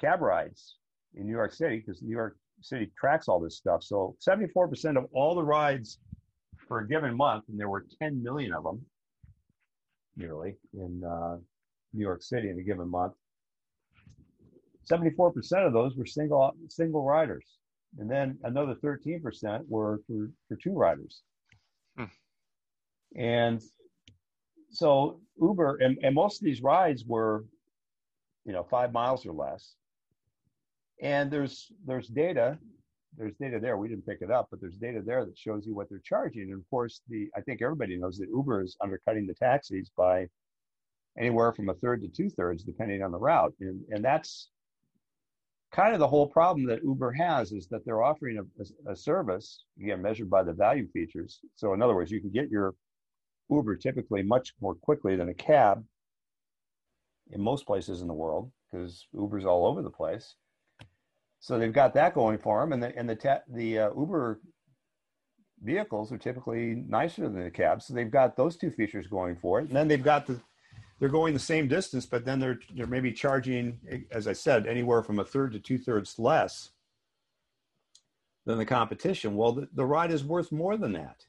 cab 0.00 0.20
rides 0.20 0.76
in 1.14 1.26
New 1.26 1.32
York 1.32 1.52
City, 1.52 1.78
because 1.78 2.02
New 2.02 2.14
York 2.14 2.36
City 2.60 2.90
tracks 2.98 3.28
all 3.28 3.40
this 3.40 3.56
stuff. 3.56 3.82
So 3.82 4.16
74% 4.26 4.96
of 4.96 5.06
all 5.12 5.34
the 5.34 5.42
rides 5.42 5.98
for 6.68 6.80
a 6.80 6.88
given 6.88 7.16
month, 7.16 7.44
and 7.48 7.58
there 7.58 7.68
were 7.68 7.86
10 8.00 8.22
million 8.22 8.52
of 8.52 8.64
them 8.64 8.80
nearly 10.16 10.56
in 10.74 11.02
uh, 11.04 11.36
New 11.92 12.04
York 12.04 12.22
City 12.22 12.50
in 12.50 12.58
a 12.58 12.62
given 12.62 12.88
month. 12.88 13.14
74% 14.90 15.66
of 15.66 15.72
those 15.72 15.96
were 15.96 16.06
single 16.06 16.52
single 16.68 17.04
riders 17.04 17.44
and 17.98 18.10
then 18.10 18.38
another 18.44 18.74
13% 18.74 19.62
were 19.68 20.00
for, 20.06 20.30
for 20.48 20.56
two 20.56 20.72
riders. 20.72 21.22
Hmm. 21.96 22.04
And 23.16 23.62
so 24.70 25.20
Uber 25.40 25.78
and, 25.80 25.98
and 26.02 26.14
most 26.14 26.40
of 26.40 26.44
these 26.44 26.62
rides 26.62 27.04
were, 27.04 27.44
you 28.44 28.52
know, 28.52 28.66
five 28.70 28.92
miles 28.92 29.26
or 29.26 29.32
less. 29.32 29.74
And 31.02 31.30
there's 31.30 31.72
there's 31.86 32.08
data, 32.08 32.58
there's 33.16 33.34
data 33.40 33.58
there. 33.60 33.76
We 33.76 33.88
didn't 33.88 34.06
pick 34.06 34.18
it 34.20 34.30
up, 34.30 34.48
but 34.50 34.60
there's 34.60 34.76
data 34.76 35.02
there 35.04 35.24
that 35.24 35.38
shows 35.38 35.66
you 35.66 35.74
what 35.74 35.88
they're 35.88 36.02
charging. 36.04 36.42
And 36.42 36.54
of 36.54 36.70
course, 36.70 37.00
the 37.08 37.28
I 37.36 37.40
think 37.40 37.62
everybody 37.62 37.96
knows 37.96 38.18
that 38.18 38.28
Uber 38.28 38.62
is 38.62 38.76
undercutting 38.80 39.26
the 39.26 39.34
taxis 39.34 39.90
by 39.96 40.26
anywhere 41.18 41.52
from 41.52 41.68
a 41.68 41.74
third 41.74 42.02
to 42.02 42.08
two 42.08 42.30
thirds, 42.30 42.64
depending 42.64 43.02
on 43.02 43.12
the 43.12 43.18
route. 43.18 43.54
And 43.60 43.82
and 43.90 44.04
that's 44.04 44.50
kind 45.72 45.94
of 45.94 46.00
the 46.00 46.08
whole 46.08 46.26
problem 46.26 46.66
that 46.66 46.82
Uber 46.82 47.12
has 47.12 47.52
is 47.52 47.68
that 47.68 47.84
they're 47.84 48.02
offering 48.02 48.38
a, 48.38 48.62
a, 48.62 48.92
a, 48.92 48.96
service, 48.96 49.64
again, 49.80 50.02
measured 50.02 50.28
by 50.28 50.42
the 50.42 50.52
value 50.52 50.88
features. 50.92 51.40
So, 51.54 51.74
in 51.74 51.82
other 51.82 51.94
words, 51.94 52.10
you 52.10 52.20
can 52.20 52.30
get 52.30 52.50
your 52.50 52.74
Uber 53.50 53.76
typically 53.76 54.22
much 54.22 54.52
more 54.60 54.74
quickly 54.74 55.16
than 55.16 55.28
a 55.28 55.34
cab 55.34 55.84
in 57.32 57.40
most 57.40 57.66
places 57.66 58.02
in 58.02 58.08
the 58.08 58.14
world 58.14 58.50
because 58.70 59.06
Uber's 59.12 59.44
all 59.44 59.66
over 59.66 59.82
the 59.82 59.90
place. 59.90 60.34
So 61.40 61.58
they've 61.58 61.72
got 61.72 61.94
that 61.94 62.14
going 62.14 62.38
for 62.38 62.60
them, 62.60 62.72
and 62.72 62.82
the 62.82 62.96
and 62.96 63.08
the 63.08 63.42
the 63.48 63.78
uh, 63.78 63.90
Uber 63.96 64.40
vehicles 65.62 66.12
are 66.12 66.18
typically 66.18 66.84
nicer 66.86 67.22
than 67.22 67.42
the 67.42 67.50
cabs, 67.50 67.86
so 67.86 67.94
they've 67.94 68.10
got 68.10 68.36
those 68.36 68.56
two 68.56 68.70
features 68.70 69.06
going 69.06 69.36
for 69.36 69.58
it. 69.58 69.68
And 69.68 69.76
then 69.76 69.88
they've 69.88 70.02
got 70.02 70.26
the 70.26 70.40
they're 70.98 71.08
going 71.08 71.32
the 71.32 71.40
same 71.40 71.66
distance, 71.66 72.04
but 72.04 72.26
then 72.26 72.40
they're 72.40 72.60
they're 72.74 72.86
maybe 72.86 73.10
charging, 73.10 73.78
as 74.10 74.28
I 74.28 74.34
said, 74.34 74.66
anywhere 74.66 75.02
from 75.02 75.18
a 75.18 75.24
third 75.24 75.52
to 75.52 75.58
two 75.58 75.78
thirds 75.78 76.18
less 76.18 76.70
than 78.44 78.58
the 78.58 78.66
competition. 78.66 79.34
Well, 79.34 79.52
the, 79.52 79.68
the 79.72 79.86
ride 79.86 80.12
is 80.12 80.22
worth 80.22 80.52
more 80.52 80.76
than 80.76 80.92
that. 80.92 81.24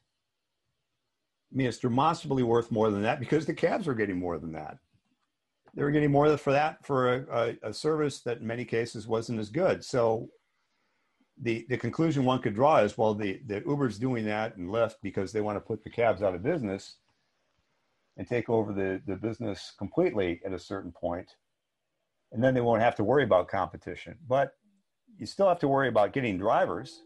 I 1.51 1.57
mean, 1.57 1.67
it's 1.67 1.77
demonstrably 1.77 2.43
worth 2.43 2.69
more 2.69 2.91
than 2.91 3.01
that 3.03 3.19
because 3.19 3.45
the 3.45 3.53
cabs 3.53 3.87
are 3.87 3.93
getting 3.93 4.19
more 4.19 4.37
than 4.37 4.51
that. 4.53 4.77
They 5.75 5.83
were 5.83 5.91
getting 5.91 6.11
more 6.11 6.37
for 6.37 6.53
that 6.53 6.85
for 6.85 7.13
a, 7.13 7.55
a, 7.63 7.69
a 7.69 7.73
service 7.73 8.21
that 8.21 8.39
in 8.39 8.47
many 8.47 8.65
cases 8.65 9.07
wasn't 9.07 9.39
as 9.39 9.49
good. 9.49 9.85
So 9.85 10.29
the, 11.41 11.65
the 11.69 11.77
conclusion 11.77 12.25
one 12.25 12.41
could 12.41 12.55
draw 12.55 12.79
is, 12.79 12.97
well, 12.97 13.13
the, 13.15 13.41
the 13.47 13.63
Uber's 13.65 13.99
doing 13.99 14.25
that 14.25 14.57
and 14.57 14.69
Lyft 14.69 14.95
because 15.01 15.31
they 15.31 15.41
want 15.41 15.57
to 15.57 15.61
put 15.61 15.83
the 15.83 15.89
cabs 15.89 16.21
out 16.21 16.35
of 16.35 16.43
business 16.43 16.97
and 18.17 18.27
take 18.27 18.49
over 18.49 18.73
the, 18.73 19.01
the 19.07 19.15
business 19.15 19.73
completely 19.77 20.41
at 20.45 20.53
a 20.53 20.59
certain 20.59 20.91
point, 20.91 21.31
and 22.33 22.43
then 22.43 22.53
they 22.53 22.61
won't 22.61 22.81
have 22.81 22.95
to 22.95 23.03
worry 23.03 23.23
about 23.23 23.47
competition. 23.47 24.15
But 24.27 24.53
you 25.17 25.25
still 25.25 25.47
have 25.47 25.59
to 25.59 25.67
worry 25.69 25.87
about 25.87 26.13
getting 26.13 26.37
drivers 26.37 27.01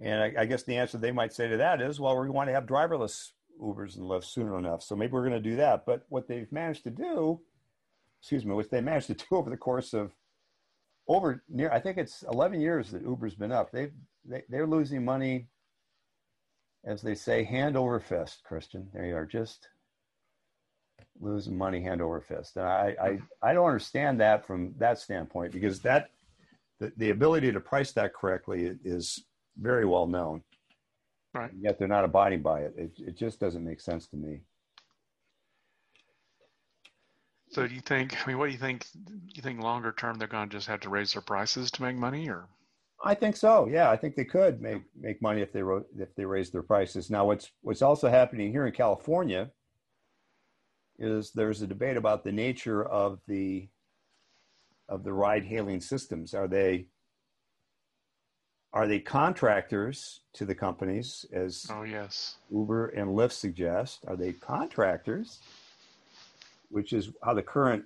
And 0.00 0.22
I, 0.22 0.42
I, 0.42 0.46
guess 0.46 0.64
the 0.64 0.76
answer 0.76 0.98
they 0.98 1.12
might 1.12 1.32
say 1.32 1.48
to 1.48 1.56
that 1.58 1.80
is, 1.80 2.00
well, 2.00 2.18
we 2.20 2.30
want 2.30 2.48
to 2.48 2.54
have 2.54 2.66
driverless 2.66 3.30
Ubers 3.62 3.96
and 3.96 4.04
Lyfts 4.04 4.24
soon 4.24 4.52
enough. 4.52 4.82
So 4.82 4.96
maybe 4.96 5.12
we're 5.12 5.28
going 5.28 5.42
to 5.42 5.50
do 5.50 5.56
that. 5.56 5.86
But 5.86 6.04
what 6.08 6.28
they've 6.28 6.50
managed 6.50 6.84
to 6.84 6.90
do, 6.90 7.40
excuse 8.20 8.44
me, 8.44 8.54
what 8.54 8.70
they 8.70 8.80
managed 8.82 9.08
to 9.08 9.14
do 9.14 9.24
over 9.32 9.50
the 9.50 9.56
course 9.56 9.92
of 9.92 10.12
over 11.08 11.42
near, 11.48 11.70
I 11.72 11.80
think 11.80 11.98
it's 11.98 12.22
11 12.30 12.60
years 12.60 12.90
that 12.90 13.02
Uber's 13.02 13.34
been 13.34 13.52
up. 13.52 13.70
They've, 13.72 13.92
they, 14.24 14.42
they're 14.48 14.66
losing 14.66 15.04
money, 15.04 15.48
as 16.84 17.02
they 17.02 17.14
say, 17.14 17.44
hand 17.44 17.76
over 17.76 17.98
fist, 18.00 18.42
Christian. 18.44 18.88
They 18.94 19.10
are 19.10 19.26
just 19.26 19.68
losing 21.20 21.56
money 21.56 21.82
hand 21.82 22.00
over 22.00 22.20
fist. 22.20 22.56
And 22.56 22.66
I, 22.66 22.96
I, 23.02 23.18
I 23.50 23.52
don't 23.52 23.66
understand 23.66 24.20
that 24.20 24.46
from 24.46 24.74
that 24.78 24.98
standpoint 24.98 25.52
because 25.52 25.80
that 25.80 26.10
the, 26.80 26.92
the 26.96 27.10
ability 27.10 27.52
to 27.52 27.60
price 27.60 27.92
that 27.92 28.14
correctly 28.14 28.76
is 28.84 29.24
very 29.56 29.84
well 29.84 30.06
known. 30.06 30.42
Right. 31.34 31.50
Yet 31.58 31.78
they're 31.78 31.88
not 31.88 32.04
abiding 32.04 32.42
by 32.42 32.60
it. 32.60 32.74
It, 32.76 32.92
it 32.98 33.16
just 33.16 33.40
doesn't 33.40 33.64
make 33.64 33.80
sense 33.80 34.06
to 34.08 34.16
me. 34.16 34.40
So 37.50 37.66
do 37.66 37.74
you 37.74 37.80
think, 37.80 38.16
I 38.22 38.26
mean, 38.26 38.38
what 38.38 38.46
do 38.46 38.52
you 38.52 38.58
think, 38.58 38.86
do 39.04 39.14
you 39.34 39.42
think 39.42 39.60
longer 39.60 39.92
term 39.92 40.18
they're 40.18 40.28
going 40.28 40.48
to 40.48 40.56
just 40.56 40.68
have 40.68 40.80
to 40.80 40.88
raise 40.88 41.12
their 41.12 41.22
prices 41.22 41.70
to 41.72 41.82
make 41.82 41.96
money 41.96 42.28
or? 42.28 42.48
I 43.04 43.14
think 43.14 43.36
so. 43.36 43.66
Yeah, 43.66 43.90
I 43.90 43.96
think 43.96 44.14
they 44.14 44.24
could 44.24 44.60
make 44.60 44.82
make 44.98 45.20
money 45.20 45.42
if 45.42 45.52
they 45.52 45.62
wrote, 45.62 45.86
if 45.98 46.14
they 46.14 46.24
raise 46.24 46.50
their 46.50 46.62
prices. 46.62 47.10
Now, 47.10 47.26
what's 47.26 47.50
what's 47.60 47.82
also 47.82 48.08
happening 48.08 48.52
here 48.52 48.66
in 48.66 48.72
California 48.72 49.50
is 50.98 51.32
there's 51.32 51.62
a 51.62 51.66
debate 51.66 51.96
about 51.96 52.22
the 52.22 52.30
nature 52.30 52.84
of 52.84 53.18
the 53.26 53.68
of 54.88 55.02
the 55.02 55.12
ride 55.12 55.44
hailing 55.44 55.80
systems. 55.80 56.32
Are 56.32 56.46
they 56.46 56.86
are 58.72 58.86
they 58.86 58.98
contractors 58.98 60.20
to 60.32 60.44
the 60.44 60.54
companies 60.54 61.26
as 61.32 61.66
oh 61.70 61.82
yes 61.82 62.36
Uber 62.50 62.88
and 62.88 63.10
Lyft 63.10 63.32
suggest? 63.32 64.00
Are 64.06 64.16
they 64.16 64.32
contractors, 64.32 65.40
which 66.70 66.92
is 66.92 67.10
how 67.22 67.34
the 67.34 67.42
current 67.42 67.84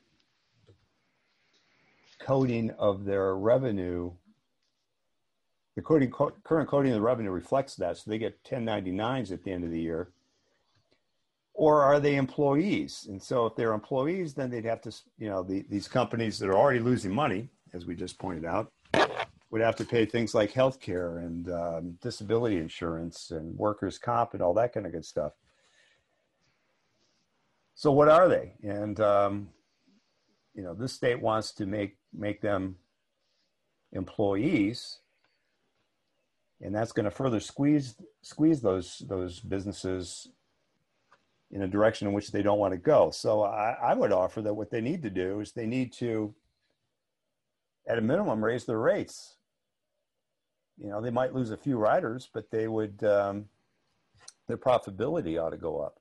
coding 2.19 2.71
of 2.79 3.05
their 3.05 3.37
revenue 3.37 4.13
the 5.75 5.83
coding, 5.83 6.11
current 6.11 6.69
coding 6.71 6.93
of 6.93 6.97
the 6.97 7.03
revenue 7.03 7.31
reflects 7.31 7.75
that. 7.77 7.99
So 7.99 8.11
they 8.11 8.17
get 8.17 8.43
1099s 8.45 9.31
at 9.31 9.45
the 9.45 9.53
end 9.53 9.63
of 9.63 9.71
the 9.71 9.79
year 9.79 10.09
or 11.57 11.83
are 11.83 11.99
they 11.99 12.17
employees? 12.17 13.07
And 13.09 13.21
so 13.23 13.47
if 13.47 13.57
they're 13.57 13.73
employees, 13.73 14.35
then 14.35 14.51
they'd 14.51 14.65
have 14.67 14.83
to, 14.83 14.95
you 15.19 15.29
know, 15.29 15.43
the, 15.43 15.65
these 15.71 15.89
companies 15.89 16.39
that 16.39 16.49
are 16.49 16.57
already 16.57 16.81
losing 16.81 17.13
money, 17.13 17.49
as 17.73 17.87
we 17.87 17.97
just 17.97 18.19
pointed 18.19 18.45
out, 18.45 18.71
would 19.51 19.61
have 19.61 19.77
to 19.77 19.85
pay 19.85 20.05
things 20.05 20.35
like 20.35 20.53
health 20.53 20.81
care 20.81 21.19
and 21.19 21.49
um, 21.51 21.99
disability 22.03 22.59
insurance 22.59 23.31
and 23.31 23.57
workers' 23.57 23.99
comp 23.99 24.35
and 24.35 24.43
all 24.43 24.55
that 24.55 24.73
kind 24.73 24.87
of 24.87 24.93
good 24.93 25.05
stuff. 25.05 25.33
So 27.75 27.93
what 27.93 28.09
are 28.09 28.29
they? 28.29 28.55
And 28.63 28.99
um, 29.01 29.49
you 30.55 30.63
know, 30.63 30.75
this 30.75 30.93
state 30.93 31.21
wants 31.21 31.53
to 31.55 31.67
make 31.67 31.97
make 32.13 32.41
them 32.41 32.77
employees, 33.93 35.01
and 36.61 36.75
that's 36.75 36.93
going 36.93 37.05
to 37.05 37.11
further 37.11 37.39
squeeze 37.39 37.95
squeeze 38.23 38.63
those 38.63 39.03
those 39.07 39.41
businesses 39.41 40.29
in 41.51 41.63
a 41.63 41.69
direction 41.69 42.09
in 42.09 42.15
which 42.15 42.33
they 42.33 42.43
don't 42.43 42.59
want 42.59 42.73
to 42.73 42.79
go. 42.79 43.11
So 43.11 43.43
I, 43.43 43.77
I, 43.81 43.95
would 43.95 44.11
offer 44.11 44.43
that 44.43 44.55
what 44.55 44.71
they 44.71 44.81
need 44.81 45.03
to 45.03 45.11
do 45.11 45.41
is 45.41 45.53
they 45.53 45.67
need 45.67 45.93
to, 45.95 46.35
at 47.87 47.99
a 47.99 48.01
minimum, 48.01 48.45
raise 48.45 48.65
their 48.65 48.81
rates. 48.81 49.36
You 50.79 50.89
know, 50.91 51.01
they 51.01 51.11
might 51.11 51.35
lose 51.35 51.51
a 51.51 51.57
few 51.57 51.79
riders, 51.79 52.29
but 52.33 52.51
they 52.51 52.69
would, 52.69 53.03
um, 53.05 53.49
their 54.47 54.59
profitability 54.59 55.43
ought 55.43 55.51
to 55.51 55.57
go 55.57 55.81
up. 55.81 55.99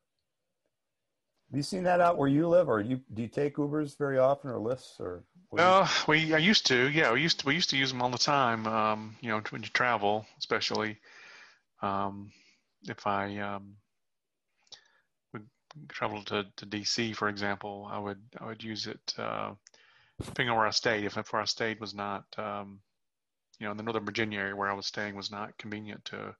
Have 1.49 1.57
you 1.57 1.63
seen 1.63 1.83
that 1.83 2.01
out 2.01 2.17
where 2.17 2.27
you 2.27 2.47
live, 2.47 2.67
or 2.67 2.81
you 2.81 2.99
do 3.13 3.21
you 3.21 3.27
take 3.27 3.55
Ubers 3.57 3.97
very 3.97 4.17
often, 4.17 4.49
or 4.49 4.59
Lyfts, 4.59 4.99
or? 4.99 5.23
Well, 5.51 5.89
we 6.07 6.33
I 6.33 6.39
used 6.39 6.65
to, 6.67 6.89
yeah, 6.89 7.13
we 7.13 7.21
used 7.21 7.39
to 7.41 7.47
we 7.47 7.53
used 7.53 7.69
to 7.69 7.77
use 7.77 7.91
them 7.91 8.01
all 8.01 8.09
the 8.09 8.17
time. 8.17 8.67
Um, 8.67 9.15
you 9.21 9.29
know, 9.29 9.41
when 9.51 9.63
you 9.63 9.69
travel, 9.69 10.25
especially 10.39 10.97
um, 11.81 12.31
if 12.89 13.05
I 13.07 13.37
um, 13.37 13.75
would 15.33 15.47
travel 15.89 16.23
to, 16.23 16.45
to 16.57 16.65
DC, 16.65 17.15
for 17.15 17.29
example, 17.29 17.87
I 17.89 17.99
would 17.99 18.21
I 18.39 18.47
would 18.47 18.63
use 18.63 18.87
it 18.87 19.13
uh, 19.17 19.51
depending 20.19 20.49
on 20.49 20.57
where 20.57 20.67
I 20.67 20.71
stayed. 20.71 21.05
If 21.05 21.15
where 21.15 21.41
I 21.41 21.45
stayed 21.45 21.79
was 21.79 21.93
not, 21.93 22.25
um, 22.37 22.79
you 23.59 23.65
know, 23.65 23.71
in 23.71 23.77
the 23.77 23.83
Northern 23.83 24.05
Virginia 24.05 24.39
area 24.39 24.55
where 24.55 24.69
I 24.69 24.73
was 24.73 24.85
staying 24.85 25.15
was 25.15 25.31
not 25.31 25.57
convenient 25.57 26.05
to 26.05 26.35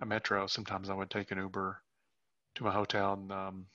a 0.00 0.06
metro, 0.06 0.46
sometimes 0.46 0.90
I 0.90 0.94
would 0.94 1.10
take 1.10 1.30
an 1.30 1.38
Uber 1.38 1.80
to 2.56 2.64
my 2.64 2.72
hotel, 2.72 3.14
and 3.14 3.32
um, 3.32 3.66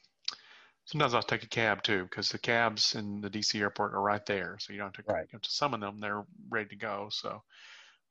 sometimes 0.86 1.14
I'll 1.14 1.24
take 1.24 1.44
a 1.44 1.48
cab 1.48 1.84
too 1.84 2.04
because 2.04 2.30
the 2.30 2.38
cabs 2.38 2.96
in 2.96 3.22
the 3.22 3.30
DC 3.30 3.60
airport 3.60 3.94
are 3.94 4.02
right 4.02 4.26
there, 4.26 4.58
so 4.60 4.74
you 4.74 4.80
don't 4.80 4.96
have 4.96 5.06
to, 5.06 5.14
right. 5.14 5.28
have 5.32 5.42
to 5.42 5.52
summon 5.52 5.80
them; 5.80 6.00
they're 6.00 6.26
ready 6.50 6.70
to 6.70 6.76
go. 6.76 7.10
So. 7.12 7.44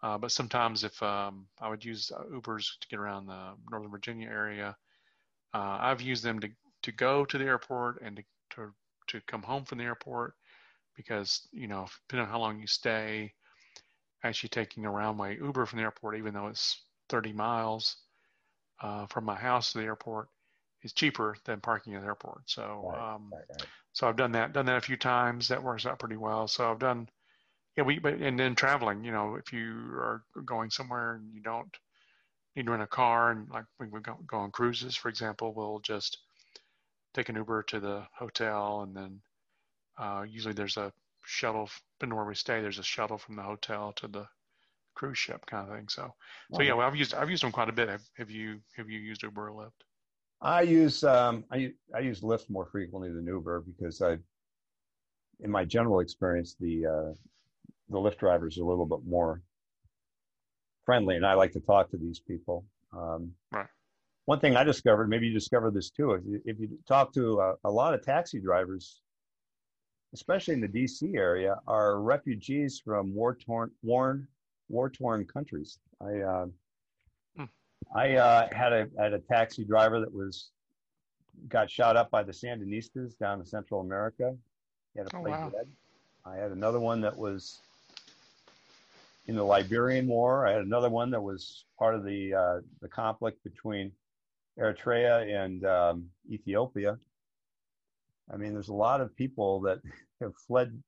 Uh, 0.02 0.18
but 0.18 0.32
sometimes 0.32 0.82
if 0.82 1.00
um, 1.00 1.46
I 1.60 1.68
would 1.68 1.84
use 1.84 2.10
uh, 2.10 2.24
Ubers 2.24 2.66
to 2.80 2.88
get 2.88 2.98
around 2.98 3.26
the 3.26 3.52
Northern 3.70 3.90
Virginia 3.90 4.28
area, 4.28 4.76
uh, 5.54 5.78
I've 5.80 6.00
used 6.00 6.24
them 6.24 6.40
to, 6.40 6.50
to 6.82 6.92
go 6.92 7.24
to 7.24 7.38
the 7.38 7.44
airport 7.44 8.02
and 8.02 8.16
to, 8.16 8.22
to, 8.56 8.74
to 9.08 9.20
come 9.26 9.42
home 9.42 9.64
from 9.64 9.78
the 9.78 9.84
airport 9.84 10.34
because, 10.96 11.46
you 11.52 11.68
know, 11.68 11.86
depending 12.08 12.26
on 12.26 12.32
how 12.32 12.40
long 12.40 12.60
you 12.60 12.66
stay, 12.66 13.32
actually 14.24 14.50
taking 14.50 14.86
a 14.86 14.90
roundway 14.90 15.38
Uber 15.38 15.66
from 15.66 15.78
the 15.78 15.82
airport, 15.82 16.16
even 16.16 16.34
though 16.34 16.48
it's 16.48 16.82
30 17.08 17.32
miles 17.32 17.96
uh, 18.80 19.06
from 19.06 19.24
my 19.24 19.34
house 19.34 19.72
to 19.72 19.78
the 19.78 19.84
airport, 19.84 20.28
is 20.82 20.92
cheaper 20.92 21.36
than 21.44 21.60
parking 21.60 21.94
at 21.94 22.02
the 22.02 22.06
airport. 22.06 22.42
So, 22.46 22.90
right, 22.92 23.14
um, 23.14 23.30
right, 23.32 23.44
right. 23.50 23.66
so 23.92 24.08
I've 24.08 24.16
done 24.16 24.32
that, 24.32 24.52
done 24.52 24.66
that 24.66 24.76
a 24.78 24.80
few 24.80 24.96
times. 24.96 25.48
That 25.48 25.62
works 25.62 25.86
out 25.86 25.98
pretty 25.98 26.16
well. 26.16 26.48
So 26.48 26.70
I've 26.70 26.78
done, 26.78 27.08
yeah, 27.76 27.84
we, 27.84 27.98
but, 27.98 28.14
and 28.14 28.38
then 28.38 28.54
traveling, 28.54 29.04
you 29.04 29.12
know, 29.12 29.36
if 29.36 29.52
you 29.52 29.70
are 29.94 30.22
going 30.44 30.70
somewhere 30.70 31.14
and 31.14 31.32
you 31.32 31.40
don't, 31.40 31.76
need 32.56 32.66
to 32.66 32.70
rent 32.70 32.82
a 32.82 32.86
car 32.86 33.30
and 33.30 33.48
like 33.50 33.64
when 33.78 33.90
we 33.90 34.00
go, 34.00 34.18
go 34.26 34.38
on 34.38 34.50
cruises, 34.50 34.94
for 34.94 35.08
example, 35.08 35.54
we'll 35.54 35.80
just 35.80 36.18
take 37.14 37.28
an 37.28 37.36
Uber 37.36 37.62
to 37.64 37.80
the 37.80 38.06
hotel 38.16 38.82
and 38.82 38.96
then 38.96 39.20
uh, 39.98 40.24
usually 40.28 40.54
there's 40.54 40.76
a 40.76 40.92
shuttle, 41.24 41.68
depending 41.98 42.16
where 42.16 42.26
we 42.26 42.34
stay, 42.34 42.60
there's 42.60 42.78
a 42.78 42.84
shuttle 42.84 43.18
from 43.18 43.36
the 43.36 43.42
hotel 43.42 43.92
to 43.96 44.08
the 44.08 44.26
cruise 44.94 45.18
ship 45.18 45.44
kind 45.46 45.68
of 45.68 45.74
thing. 45.74 45.88
So, 45.88 46.12
so 46.52 46.62
yeah, 46.62 46.74
well, 46.74 46.86
I've 46.86 46.96
used, 46.96 47.14
I've 47.14 47.30
used 47.30 47.42
them 47.42 47.52
quite 47.52 47.68
a 47.68 47.72
bit. 47.72 47.88
Have, 47.88 48.02
have 48.16 48.30
you, 48.30 48.60
have 48.76 48.88
you 48.88 48.98
used 48.98 49.22
Uber 49.22 49.48
or 49.48 49.64
Lyft? 49.64 49.70
I 50.40 50.62
use, 50.62 51.04
um, 51.04 51.44
I, 51.50 51.72
I 51.94 52.00
use 52.00 52.20
Lyft 52.20 52.50
more 52.50 52.66
frequently 52.66 53.12
than 53.12 53.26
Uber 53.26 53.64
because 53.66 54.02
I, 54.02 54.16
in 55.40 55.50
my 55.50 55.64
general 55.64 56.00
experience, 56.00 56.56
the, 56.58 56.86
uh, 56.86 57.14
the 57.88 57.98
Lyft 57.98 58.18
drivers 58.18 58.58
are 58.58 58.62
a 58.62 58.66
little 58.66 58.86
bit 58.86 59.00
more 59.06 59.42
friendly, 60.84 61.16
and 61.16 61.26
I 61.26 61.34
like 61.34 61.52
to 61.52 61.60
talk 61.60 61.90
to 61.90 61.96
these 61.96 62.20
people. 62.20 62.64
Um, 62.92 63.32
right. 63.52 63.66
One 64.24 64.40
thing 64.40 64.56
I 64.56 64.64
discovered, 64.64 65.08
maybe 65.08 65.26
you 65.26 65.32
discovered 65.32 65.74
this 65.74 65.90
too, 65.90 66.12
if 66.12 66.22
you, 66.24 66.40
if 66.44 66.58
you 66.58 66.78
talk 66.86 67.12
to 67.14 67.40
a, 67.40 67.54
a, 67.64 67.70
lot 67.70 67.94
of 67.94 68.02
taxi 68.04 68.40
drivers, 68.40 69.00
especially 70.14 70.54
in 70.54 70.60
the 70.60 70.68
DC 70.68 71.14
area, 71.16 71.56
are 71.66 72.00
refugees 72.00 72.80
from 72.84 73.14
war 73.14 73.34
torn, 73.34 73.70
war, 73.82 74.26
war 74.68 74.90
torn 74.90 75.24
countries. 75.26 75.78
I 76.00 76.20
uh, 76.20 76.46
hmm. 77.36 77.44
I 77.94 78.16
uh, 78.16 78.48
had 78.52 78.72
a 78.72 78.88
had 78.98 79.12
a 79.12 79.18
taxi 79.18 79.64
driver 79.64 80.00
that 80.00 80.12
was 80.12 80.50
got 81.48 81.70
shot 81.70 81.96
up 81.96 82.10
by 82.10 82.22
the 82.22 82.32
Sandinistas 82.32 83.16
down 83.18 83.40
in 83.40 83.46
Central 83.46 83.80
America. 83.80 84.36
He 84.92 84.98
had 84.98 85.08
a 85.12 85.16
oh, 85.16 85.20
wow. 85.22 85.48
dead. 85.48 85.68
I 86.24 86.36
had 86.36 86.52
another 86.52 86.78
one 86.78 87.00
that 87.00 87.16
was 87.16 87.60
in 89.26 89.34
the 89.36 89.42
Liberian 89.42 90.06
War. 90.06 90.46
I 90.46 90.52
had 90.52 90.62
another 90.62 90.90
one 90.90 91.10
that 91.10 91.22
was 91.22 91.64
part 91.78 91.94
of 91.94 92.04
the 92.04 92.34
uh, 92.34 92.60
the 92.80 92.88
conflict 92.88 93.42
between 93.44 93.92
Eritrea 94.58 95.44
and 95.44 95.64
um, 95.64 96.06
Ethiopia. 96.30 96.98
I 98.30 98.36
mean, 98.36 98.52
there's 98.52 98.68
a 98.68 98.74
lot 98.74 99.00
of 99.00 99.14
people 99.16 99.60
that 99.62 99.78
have 100.20 100.32
fled 100.46 100.82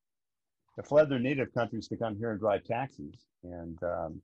have 0.77 0.87
fled 0.87 1.09
their 1.09 1.21
native 1.21 1.55
countries 1.55 1.87
to 1.89 1.97
come 1.97 2.17
here 2.17 2.33
and 2.33 2.41
drive 2.41 2.65
taxis, 2.65 3.27
and 3.45 3.79
um, 3.83 4.21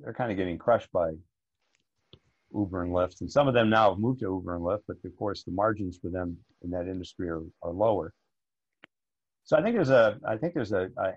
they're 0.00 0.12
kind 0.12 0.30
of 0.30 0.36
getting 0.36 0.58
crushed 0.58 0.92
by 0.92 1.12
Uber 2.54 2.82
and 2.82 2.92
Lyft. 2.92 3.20
And 3.20 3.30
some 3.30 3.48
of 3.48 3.54
them 3.54 3.70
now 3.70 3.90
have 3.90 3.98
moved 3.98 4.20
to 4.20 4.26
Uber 4.26 4.56
and 4.56 4.64
Lyft, 4.64 4.82
but 4.86 4.96
of 5.04 5.16
course 5.16 5.44
the 5.44 5.52
margins 5.52 5.98
for 6.00 6.10
them 6.10 6.36
in 6.62 6.70
that 6.70 6.88
industry 6.88 7.28
are, 7.28 7.42
are 7.62 7.72
lower. 7.72 8.12
So 9.44 9.56
I 9.56 9.62
think 9.62 9.76
there's 9.76 9.90
a 9.90 10.18
I 10.26 10.36
think 10.36 10.54
there's 10.54 10.72
a, 10.72 10.88
a 10.98 11.12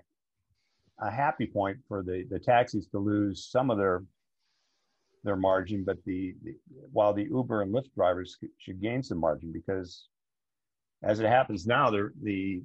a 1.02 1.10
happy 1.10 1.46
point 1.46 1.78
for 1.88 2.02
the, 2.02 2.24
the 2.30 2.38
taxis 2.38 2.86
to 2.88 2.98
lose 2.98 3.48
some 3.50 3.70
of 3.70 3.78
their 3.78 4.02
their 5.22 5.36
margin, 5.36 5.84
but 5.84 5.98
the, 6.06 6.34
the 6.42 6.54
while 6.92 7.12
the 7.12 7.24
Uber 7.24 7.62
and 7.62 7.74
Lyft 7.74 7.92
drivers 7.94 8.38
should 8.58 8.80
gain 8.80 9.02
some 9.02 9.18
margin 9.18 9.52
because 9.52 10.08
as 11.02 11.20
it 11.20 11.26
happens 11.26 11.66
now, 11.66 11.90
the 11.90 12.10
the 12.22 12.62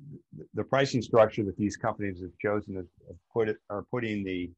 the 0.53 0.63
pricing 0.63 1.01
structure 1.01 1.43
that 1.43 1.57
these 1.57 1.77
companies 1.77 2.21
have 2.21 2.37
chosen 2.41 2.75
to 2.75 2.85
put 3.31 3.47
it 3.49 3.57
are 3.69 3.83
putting 3.91 4.23
the 4.23 4.51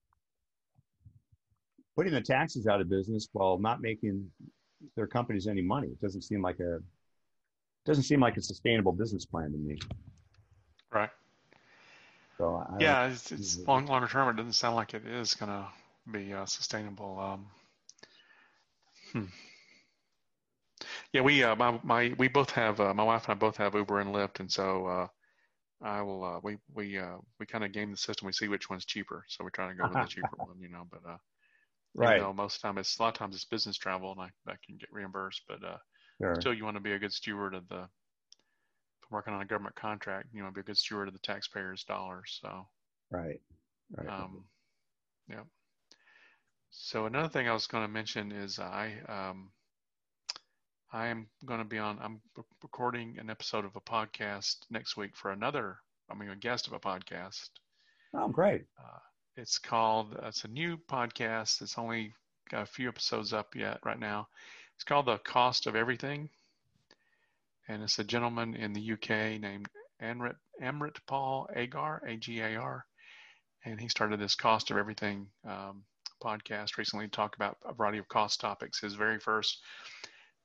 putting 1.95 2.13
the 2.13 2.21
taxis 2.21 2.67
out 2.67 2.81
of 2.81 2.89
business 2.89 3.27
while 3.33 3.57
not 3.59 3.81
making 3.81 4.29
their 4.95 5.07
companies 5.07 5.47
any 5.47 5.61
money. 5.61 5.87
It 5.87 6.01
doesn't 6.01 6.23
seem 6.23 6.41
like 6.41 6.59
a 6.59 6.79
doesn't 7.85 8.03
seem 8.03 8.19
like 8.19 8.37
a 8.37 8.41
sustainable 8.41 8.91
business 8.91 9.25
plan 9.25 9.51
to 9.51 9.57
me. 9.57 9.79
Right. 10.91 11.09
So 12.37 12.55
I, 12.55 12.77
yeah, 12.79 13.07
it's, 13.07 13.31
it's 13.31 13.57
long, 13.67 13.87
longer 13.87 14.07
term. 14.07 14.29
It 14.29 14.37
doesn't 14.37 14.53
sound 14.53 14.75
like 14.75 14.93
it 14.93 15.05
is 15.05 15.33
going 15.33 15.51
to 15.51 15.65
be 16.11 16.33
uh, 16.33 16.45
sustainable. 16.45 17.19
Um, 17.19 17.47
hmm. 19.11 19.25
Yeah, 21.17 21.23
we 21.23 21.43
uh, 21.43 21.55
my, 21.55 21.79
my 21.81 22.13
we 22.19 22.27
both 22.27 22.51
have 22.51 22.79
uh, 22.79 22.93
my 22.93 23.03
wife 23.03 23.27
and 23.27 23.31
I 23.31 23.39
both 23.39 23.57
have 23.57 23.73
Uber 23.73 24.01
and 24.01 24.13
Lyft, 24.13 24.39
and 24.39 24.51
so 24.51 24.85
uh, 24.85 25.07
I 25.81 26.03
will 26.03 26.23
uh, 26.23 26.39
we 26.43 26.57
we 26.75 26.99
uh, 26.99 27.17
we 27.39 27.47
kind 27.47 27.63
of 27.63 27.71
game 27.71 27.89
the 27.89 27.97
system. 27.97 28.27
We 28.27 28.33
see 28.33 28.47
which 28.47 28.69
one's 28.69 28.85
cheaper, 28.85 29.25
so 29.27 29.43
we're 29.43 29.49
trying 29.49 29.75
to 29.75 29.81
go 29.81 29.89
with 29.89 29.99
the 29.99 30.05
cheaper 30.05 30.37
one, 30.37 30.59
you 30.61 30.69
know. 30.69 30.83
But 30.91 31.01
uh, 31.09 31.17
right, 31.95 32.21
know, 32.21 32.33
most 32.33 32.57
of 32.57 32.61
the 32.61 32.67
time 32.67 32.77
it's 32.77 32.99
a 32.99 33.01
lot 33.01 33.07
of 33.07 33.13
times 33.15 33.33
it's 33.33 33.45
business 33.45 33.77
travel, 33.77 34.11
and 34.11 34.21
I, 34.21 34.29
I 34.47 34.57
can 34.63 34.77
get 34.77 34.93
reimbursed. 34.93 35.41
But 35.47 35.63
uh, 35.63 35.77
sure. 36.21 36.35
still, 36.39 36.53
you 36.53 36.65
want 36.65 36.77
to 36.77 36.83
be 36.83 36.91
a 36.91 36.99
good 36.99 37.13
steward 37.13 37.55
of 37.55 37.67
the 37.67 37.89
working 39.09 39.33
on 39.33 39.41
a 39.41 39.45
government 39.45 39.75
contract. 39.75 40.27
You 40.33 40.43
want 40.43 40.53
to 40.53 40.59
be 40.59 40.65
a 40.65 40.65
good 40.65 40.77
steward 40.77 41.07
of 41.07 41.15
the 41.15 41.19
taxpayers' 41.21 41.83
dollars. 41.83 42.37
So 42.43 42.67
right, 43.09 43.41
right. 43.97 44.07
Um, 44.07 44.43
yeah. 45.27 45.41
So 46.69 47.07
another 47.07 47.29
thing 47.29 47.49
I 47.49 47.53
was 47.53 47.65
going 47.65 47.83
to 47.83 47.91
mention 47.91 48.31
is 48.31 48.59
I 48.59 48.93
um, 49.09 49.49
I 50.91 51.07
am 51.07 51.27
going 51.45 51.59
to 51.59 51.65
be 51.65 51.79
on. 51.79 51.99
I'm 52.01 52.21
recording 52.61 53.17
an 53.19 53.29
episode 53.29 53.65
of 53.65 53.75
a 53.75 53.81
podcast 53.81 54.55
next 54.69 54.95
week 54.95 55.17
for 55.17 55.31
another. 55.31 55.77
I 56.09 56.15
mean, 56.15 56.29
a 56.29 56.35
guest 56.35 56.67
of 56.67 56.73
a 56.73 56.79
podcast. 56.79 57.49
Oh, 58.13 58.29
great! 58.29 58.65
Uh, 58.79 58.99
it's 59.35 59.57
called. 59.57 60.15
Uh, 60.15 60.27
it's 60.27 60.45
a 60.45 60.47
new 60.47 60.77
podcast. 60.77 61.61
It's 61.61 61.77
only 61.77 62.13
got 62.49 62.63
a 62.63 62.67
few 62.67 62.87
episodes 62.87 63.33
up 63.33 63.53
yet 63.53 63.79
right 63.83 63.99
now. 63.99 64.29
It's 64.75 64.85
called 64.85 65.07
The 65.07 65.17
Cost 65.17 65.67
of 65.67 65.75
Everything, 65.75 66.29
and 67.67 67.83
it's 67.83 67.99
a 67.99 68.03
gentleman 68.05 68.55
in 68.55 68.71
the 68.71 68.93
UK 68.93 69.41
named 69.41 69.67
Amrit 70.01 70.35
Amrit 70.61 70.95
Paul 71.05 71.49
Agar 71.53 72.01
A 72.07 72.15
G 72.15 72.39
A 72.39 72.55
R, 72.55 72.85
and 73.65 73.77
he 73.77 73.89
started 73.89 74.21
this 74.21 74.35
Cost 74.35 74.71
of 74.71 74.77
Everything 74.77 75.27
um, 75.45 75.83
podcast 76.23 76.77
recently 76.77 77.07
to 77.07 77.11
talk 77.11 77.35
about 77.35 77.57
a 77.65 77.73
variety 77.73 77.97
of 77.97 78.07
cost 78.07 78.39
topics. 78.39 78.79
His 78.79 78.93
very 78.93 79.19
first 79.19 79.61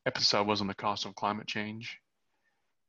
episode 0.07 0.47
was 0.47 0.61
on 0.61 0.67
the 0.67 0.75
cost 0.75 1.07
of 1.07 1.15
climate 1.15 1.47
change. 1.47 1.99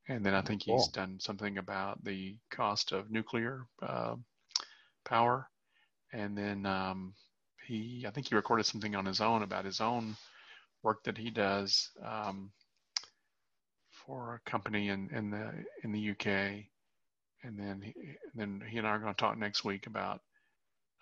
And 0.07 0.26
then 0.26 0.34
I 0.34 0.41
think 0.41 0.64
he's 0.64 0.86
cool. 0.86 0.91
done 0.93 1.20
something 1.20 1.57
about 1.57 2.03
the 2.03 2.36
cost 2.51 2.91
of 2.91 3.09
nuclear 3.09 3.66
uh, 3.82 4.16
power. 5.05 5.49
And 6.11 6.38
then 6.38 6.66
um, 6.66 7.14
he, 7.66 8.05
I 8.07 8.11
think 8.11 8.28
he 8.28 8.36
recorded 8.36 8.66
something 8.66 8.95
on 8.95 9.05
his 9.05 9.22
own 9.22 9.43
about 9.43 9.66
his 9.66 9.80
own 9.80 10.16
work 10.82 11.03
that 11.05 11.18
he 11.18 11.30
does 11.30 11.89
um, 12.03 12.51
for 13.91 14.36
a 14.36 14.49
company 14.49 14.89
in, 14.89 15.09
in 15.14 15.30
the 15.32 15.51
in 15.84 15.93
the 15.93 16.11
UK. 16.11 16.66
And 17.45 17.57
then 17.57 17.82
he, 17.82 17.93
then 18.36 18.61
he 18.68 18.78
and 18.78 18.88
I 18.88 18.91
are 18.91 18.99
going 18.99 19.14
to 19.14 19.18
talk 19.20 19.38
next 19.38 19.64
week 19.64 19.88
about 19.88 20.22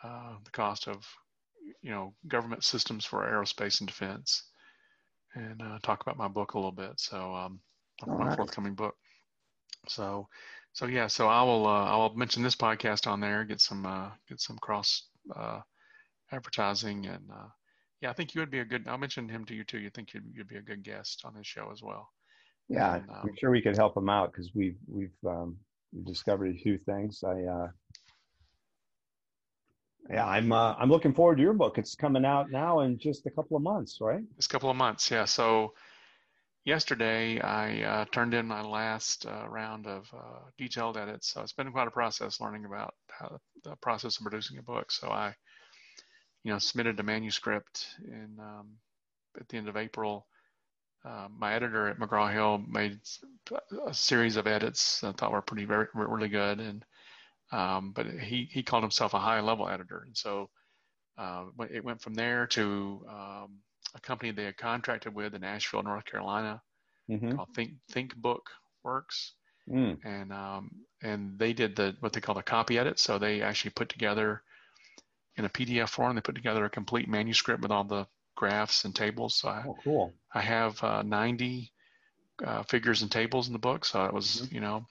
uh, 0.04 0.36
the 0.44 0.52
cost 0.52 0.88
of 0.88 1.08
you 1.82 1.90
know 1.90 2.14
government 2.28 2.64
systems 2.64 3.04
for 3.04 3.22
aerospace 3.22 3.80
and 3.80 3.88
defense 3.88 4.44
and 5.36 5.62
uh, 5.62 5.80
talk 5.84 6.02
about 6.02 6.18
my 6.18 6.28
book 6.28 6.54
a 6.54 6.58
little 6.58 6.72
bit. 6.72 7.00
So 7.00 7.34
um, 7.34 7.60
my 8.08 8.28
right. 8.28 8.36
forthcoming 8.36 8.76
book. 8.76 8.96
So, 9.88 10.28
so 10.74 10.86
yeah, 10.86 11.08
so 11.08 11.28
I 11.28 11.44
will 11.44 11.66
uh, 11.66 11.86
I 11.86 11.96
will 11.98 12.16
mention 12.16 12.44
this 12.44 12.56
podcast 12.56 13.08
on 13.08 13.20
there, 13.20 13.44
get 13.44 13.62
some 13.62 13.86
uh, 13.86 14.10
get 14.30 14.40
some 14.40 14.58
cross 14.58 15.08
uh, 15.36 15.62
advertising, 16.32 17.08
and 17.08 17.30
uh, 17.32 17.48
yeah, 18.02 18.10
I 18.10 18.14
think 18.14 18.34
you 18.34 18.42
would 18.42 18.52
be 18.52 18.60
a 18.60 18.66
good. 18.66 18.88
I'll 18.88 18.98
mention 18.98 19.28
him 19.28 19.46
to 19.46 19.56
you 19.56 19.64
too. 19.64 19.80
You 19.80 19.90
think 19.90 20.14
you'd, 20.14 20.26
you'd 20.34 20.48
be 20.48 20.58
a 20.58 20.62
good 20.62 20.84
guest 20.84 21.24
on 21.26 21.34
this 21.34 21.48
show 21.48 21.70
as 21.72 21.82
well. 21.82 22.10
Yeah, 22.70 22.96
and, 22.96 23.10
um, 23.10 23.18
I'm 23.24 23.36
sure 23.38 23.52
we 23.52 23.62
could 23.62 23.76
help 23.76 23.98
him 23.98 24.10
out 24.10 24.32
because 24.32 24.52
we've 24.54 24.78
we've 24.88 25.10
um, 25.28 25.58
discovered 26.06 26.56
a 26.56 26.60
few 26.60 26.78
things. 26.78 27.24
I 27.24 27.42
uh, 27.42 27.68
yeah, 30.10 30.26
I'm 30.26 30.52
uh, 30.52 30.76
I'm 30.78 30.90
looking 30.90 31.14
forward 31.14 31.38
to 31.38 31.42
your 31.42 31.54
book. 31.54 31.78
It's 31.78 31.96
coming 31.96 32.26
out 32.26 32.52
now 32.52 32.82
in 32.82 32.98
just 32.98 33.26
a 33.26 33.32
couple 33.32 33.56
of 33.58 33.64
months, 33.64 34.00
right? 34.02 34.24
Just 34.36 34.52
a 34.52 34.54
couple 34.54 34.70
of 34.70 34.76
months, 34.76 35.10
yeah. 35.12 35.26
So 35.26 35.74
yesterday 36.66 37.40
I 37.40 37.82
uh, 37.82 38.06
turned 38.12 38.34
in 38.34 38.48
my 38.48 38.62
last 38.62 39.26
uh, 39.26 39.48
round 39.50 39.88
of 39.88 40.10
uh, 40.14 40.40
detailed 40.58 40.98
edits. 40.98 41.32
So 41.32 41.42
it's 41.42 41.54
been 41.54 41.72
quite 41.72 41.88
a 41.88 41.92
process 41.92 42.40
learning 42.40 42.66
about 42.66 42.94
how 43.10 43.40
the 43.64 43.76
process 43.78 44.18
of 44.18 44.24
producing 44.24 44.58
a 44.58 44.64
book. 44.64 44.92
So 44.92 45.10
I, 45.10 45.34
you 46.44 46.52
know, 46.52 46.60
submitted 46.60 47.00
a 47.00 47.04
manuscript 47.04 47.88
in 48.04 48.38
um, 48.40 48.70
at 49.40 49.48
the 49.50 49.58
end 49.58 49.70
of 49.70 49.78
April. 49.78 50.26
Uh, 51.04 51.28
my 51.36 51.54
editor 51.54 51.88
at 51.88 52.00
McGraw 52.00 52.32
Hill 52.32 52.64
made 52.70 53.00
a 53.88 53.94
series 53.94 54.36
of 54.36 54.46
edits 54.46 55.04
I 55.04 55.12
thought 55.14 55.32
were 55.32 55.42
pretty 55.42 55.66
very 55.66 55.88
really 55.96 56.30
good, 56.30 56.60
and 56.60 56.86
um, 57.52 57.92
but 57.92 58.08
he, 58.08 58.48
he 58.52 58.64
called 58.64 58.84
himself 58.84 59.14
a 59.14 59.20
high 59.20 59.42
level 59.42 59.68
editor. 59.68 60.04
And 60.06 60.16
so 60.16 60.50
uh, 61.18 61.46
it 61.70 61.84
went 61.84 62.02
from 62.02 62.14
there 62.14 62.48
to 62.48 63.06
um, 63.10 63.58
a 63.94 64.00
company 64.02 64.32
they 64.32 64.46
had 64.46 64.58
contracted 64.58 65.14
with 65.14 65.36
in 65.36 65.44
Asheville, 65.44 65.84
North 65.84 66.06
Carolina 66.06 66.62
mm-hmm. 67.10 67.36
called 67.36 67.50
Think, 67.54 67.74
Think 67.92 68.16
Book 68.16 68.50
Works. 68.84 69.34
Mm. 69.70 70.00
And, 70.04 70.34
um, 70.34 70.72
and 71.04 71.38
they 71.38 71.54
did 71.54 71.76
the, 71.76 71.96
what 72.00 72.14
they 72.14 72.22
call 72.22 72.36
the 72.36 72.42
copy 72.42 72.80
edit. 72.80 73.00
So 73.00 73.18
they 73.18 73.42
actually 73.42 73.72
put 73.72 73.90
together 73.90 74.42
in 75.38 75.46
a 75.46 75.50
PDF 75.50 75.90
form, 75.90 76.16
they 76.16 76.22
put 76.22 76.36
together 76.36 76.66
a 76.66 76.70
complete 76.70 77.08
manuscript 77.08 77.62
with 77.62 77.72
all 77.72 77.84
the 77.84 78.06
graphs 78.36 78.86
and 78.86 78.96
tables. 78.96 79.36
So 79.36 79.50
I, 79.50 79.64
oh, 79.66 79.78
cool. 79.84 80.14
I 80.34 80.42
have 80.42 80.84
uh, 80.84 81.04
90 81.04 81.72
uh, 82.46 82.64
figures 82.64 83.02
and 83.02 83.12
tables 83.12 83.48
in 83.48 83.54
the 83.54 83.60
book. 83.60 83.86
So 83.86 84.04
it 84.06 84.14
was, 84.14 84.44
mm-hmm. 84.44 84.56
you 84.56 84.62
know, 84.62 84.86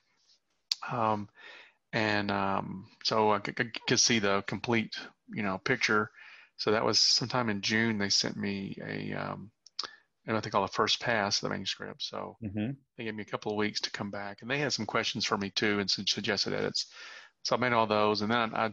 um, 0.91 1.29
and 1.93 2.31
um, 2.31 2.87
so 3.05 3.33
I 3.33 3.39
could, 3.41 3.61
I 3.61 3.65
could, 3.87 4.01
see 4.01 4.19
the 4.19 4.43
complete, 4.47 4.95
you 5.33 5.43
know, 5.43 5.59
picture. 5.59 6.11
So 6.57 6.73
that 6.73 6.85
was 6.85 7.01
sometime 7.01 7.49
in 7.49 7.63
June. 7.63 7.99
They 7.99 8.11
sent 8.11 8.37
me 8.37 8.77
a, 8.85 9.15
um, 9.15 9.51
what 10.27 10.45
they 10.45 10.51
call 10.51 10.65
a 10.65 10.69
first 10.69 11.01
pass 11.01 11.39
of 11.39 11.49
the 11.49 11.51
manuscript. 11.51 12.03
So 12.03 12.37
mm-hmm. 12.43 12.73
they 12.97 13.05
gave 13.05 13.15
me 13.15 13.23
a 13.23 13.31
couple 13.31 13.53
of 13.53 13.59
weeks 13.59 13.81
to 13.81 13.91
come 13.91 14.11
back, 14.11 14.43
and 14.43 14.51
they 14.51 14.59
had 14.59 14.73
some 14.73 14.87
questions 14.87 15.25
for 15.25 15.37
me 15.37 15.51
too, 15.51 15.81
and 15.81 15.91
some 15.91 16.07
suggested 16.07 16.53
edits. 16.53 16.87
So 17.43 17.57
I 17.57 17.59
made 17.59 17.73
all 17.73 17.87
those, 17.87 18.21
and 18.21 18.31
then 18.31 18.55
I, 18.55 18.73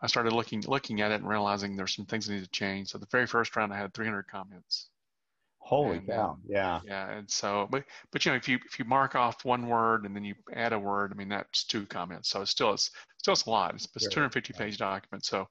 I 0.00 0.06
started 0.06 0.32
looking 0.32 0.62
looking 0.66 1.00
at 1.00 1.12
it 1.12 1.20
and 1.20 1.28
realizing 1.28 1.76
there's 1.76 1.94
some 1.94 2.06
things 2.06 2.28
I 2.28 2.34
need 2.34 2.44
to 2.44 2.50
change. 2.50 2.88
So 2.88 2.98
the 2.98 3.06
very 3.12 3.26
first 3.26 3.54
round, 3.54 3.72
I 3.72 3.76
had 3.76 3.94
300 3.94 4.26
comments. 4.28 4.88
Holy 5.58 5.98
and, 5.98 6.06
cow! 6.06 6.38
Yeah. 6.48 6.80
Yeah, 6.84 7.10
and 7.10 7.30
so, 7.30 7.68
but 7.70 7.84
but 8.10 8.24
you 8.24 8.32
know, 8.32 8.36
if 8.36 8.48
you 8.48 8.58
if 8.70 8.78
you 8.78 8.84
mark 8.84 9.14
off 9.14 9.44
one 9.44 9.68
word 9.68 10.04
and 10.04 10.14
then 10.16 10.24
you 10.24 10.34
add 10.54 10.72
a 10.72 10.78
word, 10.78 11.12
I 11.12 11.16
mean 11.16 11.28
that's 11.28 11.64
two 11.64 11.84
comments. 11.86 12.30
So 12.30 12.42
it's 12.42 12.50
still 12.50 12.72
it's 12.72 12.90
still 13.18 13.32
it's 13.32 13.44
a 13.44 13.50
lot. 13.50 13.74
It's, 13.74 13.86
it's 13.94 14.08
250 14.08 14.54
page 14.54 14.78
document. 14.78 15.24
So 15.24 15.46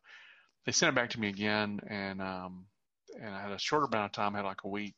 they 0.66 0.72
sent 0.72 0.90
it 0.90 0.96
back 0.96 1.12
to 1.12 1.20
me 1.20 1.30
again, 1.30 1.80
and 1.88 2.22
um, 2.22 2.66
and 3.22 3.34
I 3.34 3.42
had 3.42 3.52
a 3.52 3.60
shorter 3.60 3.86
amount 3.86 4.06
of 4.06 4.12
time. 4.14 4.36
I 4.36 4.40
had 4.40 4.46
like 4.46 4.64
a 4.64 4.70
week, 4.70 4.96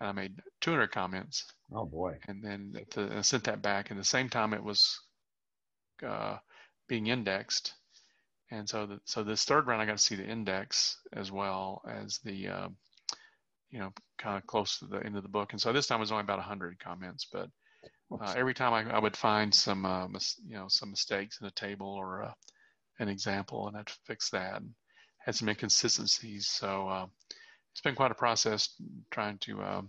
and 0.00 0.08
I 0.08 0.12
made 0.12 0.38
200 0.60 0.92
comments. 0.92 1.44
Oh 1.72 1.86
boy! 1.86 2.18
And 2.28 2.42
then 2.42 2.74
the, 2.94 3.16
I 3.16 3.20
sent 3.22 3.44
that 3.44 3.62
back, 3.62 3.90
and 3.90 3.98
the 3.98 4.04
same 4.04 4.28
time 4.28 4.52
it 4.52 4.62
was 4.62 5.00
uh, 6.06 6.36
being 6.88 7.06
indexed. 7.06 7.72
And 8.50 8.68
so, 8.68 8.86
the, 8.86 9.00
so 9.04 9.24
this 9.24 9.44
third 9.44 9.66
round, 9.66 9.82
I 9.82 9.86
got 9.86 9.96
to 9.96 10.02
see 10.02 10.16
the 10.16 10.26
index 10.26 10.98
as 11.12 11.32
well 11.32 11.82
as 11.88 12.18
the 12.24 12.48
uh, 12.48 12.68
you 13.74 13.80
know, 13.80 13.92
kind 14.18 14.38
of 14.38 14.46
close 14.46 14.78
to 14.78 14.86
the 14.86 15.04
end 15.04 15.16
of 15.16 15.24
the 15.24 15.28
book. 15.28 15.50
And 15.50 15.60
so 15.60 15.72
this 15.72 15.88
time 15.88 15.96
it 15.96 16.00
was 16.00 16.12
only 16.12 16.22
about 16.22 16.38
100 16.38 16.78
comments, 16.78 17.26
but 17.30 17.48
uh, 18.12 18.32
every 18.36 18.54
time 18.54 18.72
I, 18.72 18.94
I, 18.94 19.00
would 19.00 19.16
find 19.16 19.52
some, 19.52 19.84
uh, 19.84 20.06
mis- 20.06 20.40
you 20.46 20.54
know, 20.54 20.66
some 20.68 20.90
mistakes 20.90 21.38
in 21.40 21.48
a 21.48 21.50
table 21.50 21.88
or 21.88 22.22
uh, 22.22 22.32
an 23.00 23.08
example, 23.08 23.66
and 23.66 23.76
I'd 23.76 23.90
fix 24.06 24.30
that. 24.30 24.58
And 24.58 24.70
had 25.18 25.34
some 25.34 25.48
inconsistencies, 25.48 26.46
so 26.46 26.86
uh, 26.86 27.06
it's 27.72 27.80
been 27.80 27.96
quite 27.96 28.12
a 28.12 28.14
process 28.14 28.68
trying 29.10 29.38
to 29.38 29.60
um, 29.62 29.88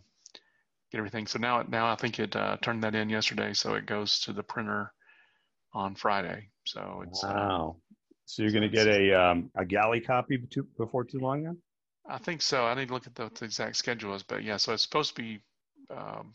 get 0.91 0.97
everything. 0.97 1.27
So 1.27 1.37
now, 1.37 1.61
now 1.67 1.91
I 1.91 1.95
think 1.95 2.19
it 2.19 2.35
uh, 2.35 2.57
turned 2.63 2.81
that 2.83 2.95
in 2.95 3.09
yesterday, 3.09 3.53
so 3.53 3.75
it 3.75 3.85
goes 3.85 4.19
to 4.21 4.33
the 4.33 4.41
printer 4.41 4.91
on 5.73 5.93
Friday. 5.93 6.47
So 6.65 7.03
it's 7.05 7.23
uh, 7.23 7.27
wow. 7.27 7.75
so 8.25 8.41
you're 8.41 8.51
going 8.51 8.63
to 8.63 8.69
get 8.69 8.87
a 8.87 9.13
um, 9.13 9.51
a 9.55 9.63
galley 9.63 10.01
copy 10.01 10.41
before 10.75 11.03
too 11.03 11.19
long, 11.19 11.43
then? 11.43 11.57
I 12.07 12.17
think 12.19 12.41
so. 12.41 12.65
I 12.65 12.75
need 12.75 12.89
to 12.89 12.93
look 12.93 13.07
at 13.07 13.15
the, 13.15 13.31
the 13.37 13.45
exact 13.45 13.77
schedules, 13.77 14.23
but 14.23 14.43
yeah, 14.43 14.57
so 14.57 14.73
it's 14.73 14.83
supposed 14.83 15.15
to 15.15 15.21
be 15.21 15.39
um, 15.89 16.33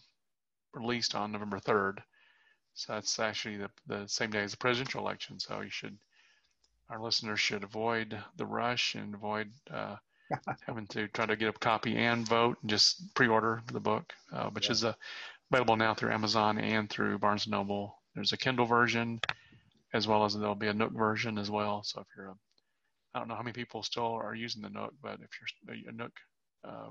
released 0.75 1.15
on 1.15 1.33
November 1.33 1.59
3rd. 1.59 1.99
So 2.75 2.95
that's 2.95 3.19
actually 3.19 3.59
the, 3.59 3.71
the 3.87 4.07
same 4.07 4.31
day 4.31 4.43
as 4.43 4.53
the 4.53 4.57
presidential 4.57 5.01
election. 5.01 5.39
So 5.39 5.61
you 5.61 5.71
should, 5.71 5.97
our 6.89 7.01
listeners 7.01 7.41
should 7.41 7.63
avoid 7.63 8.19
the 8.37 8.47
rush 8.47 8.95
and 8.95 9.15
avoid 9.15 9.51
uh, 9.71 9.97
having 10.67 10.87
to 10.89 11.09
try 11.09 11.27
to 11.27 11.37
get 11.37 11.49
a 11.49 11.53
copy 11.53 11.97
and 11.97 12.27
vote 12.29 12.59
and 12.63 12.71
just 12.71 13.15
pre-order 13.15 13.63
the 13.73 13.81
book, 13.81 14.13
uh, 14.33 14.51
which 14.51 14.67
yeah. 14.67 14.73
is 14.73 14.85
uh, 14.85 14.93
available 15.51 15.77
now 15.77 15.95
through 15.95 16.13
Amazon 16.13 16.59
and 16.59 16.89
through 16.89 17.19
Barnes 17.19 17.47
& 17.47 17.49
Noble. 17.49 17.97
There's 18.15 18.33
a 18.33 18.37
Kindle 18.37 18.67
version 18.67 19.21
as 19.93 20.07
well 20.07 20.25
as 20.25 20.35
there'll 20.35 20.55
be 20.55 20.69
a 20.69 20.75
Nook 20.75 20.93
version 20.93 21.39
as 21.39 21.51
well. 21.51 21.83
So 21.83 22.01
if 22.01 22.07
you're 22.17 22.29
a 22.29 22.37
I 23.15 23.19
don't 23.19 23.29
know 23.29 23.35
how 23.35 23.43
many 23.43 23.53
people 23.53 23.83
still 23.83 24.15
are 24.15 24.35
using 24.35 24.63
the 24.63 24.71
Nook, 24.71 24.95
but 25.03 25.19
if 25.21 25.31
you're 25.67 25.77
a 25.89 25.93
Nook 25.93 26.13
uh, 26.65 26.91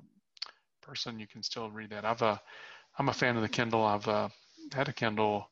person, 0.82 1.20
you 1.20 1.28
can 1.28 1.44
still 1.44 1.72
read 1.72 1.92
that. 1.92 2.06
I've 2.06 2.22
uh, 2.22 2.38
I'm 2.98 3.10
a 3.10 3.14
fan 3.14 3.36
of 3.36 3.42
the 3.42 3.50
Kindle. 3.50 3.84
I've 3.84 4.08
uh, 4.08 4.30
had 4.74 4.90
a 4.90 4.94
Kindle. 4.94 5.50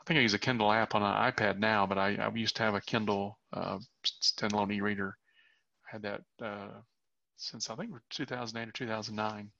I 0.00 0.04
think 0.04 0.18
I 0.18 0.22
use 0.22 0.34
a 0.34 0.38
Kindle 0.38 0.72
app 0.72 0.94
on 0.94 1.02
an 1.02 1.32
iPad 1.32 1.58
now, 1.58 1.86
but 1.86 1.98
I, 1.98 2.16
I 2.16 2.30
used 2.34 2.56
to 2.56 2.62
have 2.62 2.74
a 2.74 2.80
Kindle 2.80 3.38
uh, 3.52 3.78
standalone 4.04 4.72
e-reader. 4.72 5.16
I 5.88 5.92
had 5.92 6.02
that 6.02 6.22
uh, 6.42 6.80
since 7.36 7.70
I 7.70 7.76
think 7.76 7.90
2008 8.10 8.68
or 8.68 8.72
2009. 8.72 9.50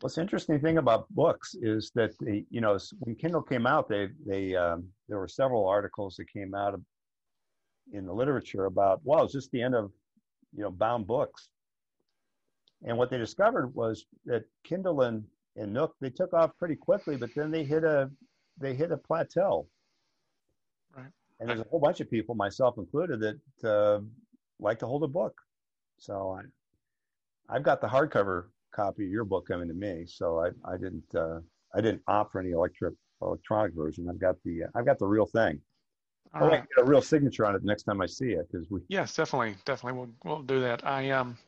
What's 0.00 0.14
the 0.14 0.22
interesting 0.22 0.60
thing 0.60 0.78
about 0.78 1.08
books 1.10 1.56
is 1.60 1.90
that 1.96 2.16
the, 2.20 2.46
you 2.50 2.60
know 2.60 2.78
when 3.00 3.16
Kindle 3.16 3.42
came 3.42 3.66
out, 3.66 3.88
they 3.88 4.08
they 4.24 4.54
um, 4.54 4.88
there 5.08 5.18
were 5.18 5.28
several 5.28 5.66
articles 5.66 6.14
that 6.16 6.32
came 6.32 6.54
out 6.54 6.74
in 7.92 8.06
the 8.06 8.12
literature 8.12 8.66
about 8.66 9.00
well, 9.04 9.24
it's 9.24 9.32
just 9.32 9.50
the 9.50 9.62
end 9.62 9.74
of 9.74 9.90
you 10.54 10.62
know 10.62 10.70
bound 10.70 11.06
books. 11.06 11.48
And 12.84 12.96
what 12.96 13.10
they 13.10 13.18
discovered 13.18 13.74
was 13.74 14.06
that 14.26 14.44
Kindle 14.64 15.02
and, 15.02 15.24
and 15.56 15.72
Nook 15.72 15.94
they 16.00 16.10
took 16.10 16.32
off 16.32 16.56
pretty 16.58 16.76
quickly, 16.76 17.16
but 17.16 17.30
then 17.34 17.50
they 17.50 17.64
hit 17.64 17.84
a 17.84 18.10
they 18.58 18.74
hit 18.74 18.92
a 18.92 18.96
plateau. 18.96 19.66
Right. 20.96 21.10
And 21.40 21.48
there's 21.48 21.60
a 21.60 21.66
whole 21.70 21.80
bunch 21.80 22.00
of 22.00 22.10
people, 22.10 22.34
myself 22.34 22.78
included, 22.78 23.20
that 23.20 23.68
uh, 23.68 24.00
like 24.58 24.78
to 24.80 24.86
hold 24.86 25.04
a 25.04 25.08
book. 25.08 25.34
So 25.98 26.38
I, 26.38 27.54
I've 27.54 27.62
got 27.62 27.80
the 27.80 27.86
hardcover 27.86 28.46
copy 28.74 29.04
of 29.04 29.10
your 29.10 29.24
book 29.24 29.46
coming 29.48 29.68
to 29.68 29.74
me, 29.74 30.04
so 30.06 30.40
I, 30.40 30.48
I 30.72 30.76
didn't 30.76 31.14
uh, 31.14 31.40
I 31.74 31.80
didn't 31.80 32.02
opt 32.06 32.32
for 32.32 32.40
any 32.40 32.50
electric 32.50 32.94
electronic 33.22 33.74
version. 33.74 34.08
I've 34.08 34.20
got 34.20 34.36
the 34.44 34.62
I've 34.74 34.86
got 34.86 34.98
the 34.98 35.06
real 35.06 35.26
thing. 35.26 35.60
All 36.34 36.46
right. 36.46 36.64
get 36.76 36.84
a 36.84 36.86
real 36.86 37.00
signature 37.00 37.46
on 37.46 37.54
it 37.54 37.64
next 37.64 37.84
time 37.84 38.00
I 38.00 38.06
see 38.06 38.32
it 38.32 38.46
because 38.50 38.70
we. 38.70 38.80
Yes, 38.88 39.14
definitely, 39.14 39.56
definitely, 39.64 39.98
we'll 39.98 40.10
we'll 40.24 40.42
do 40.42 40.60
that. 40.60 40.86
I 40.86 41.10
um, 41.10 41.38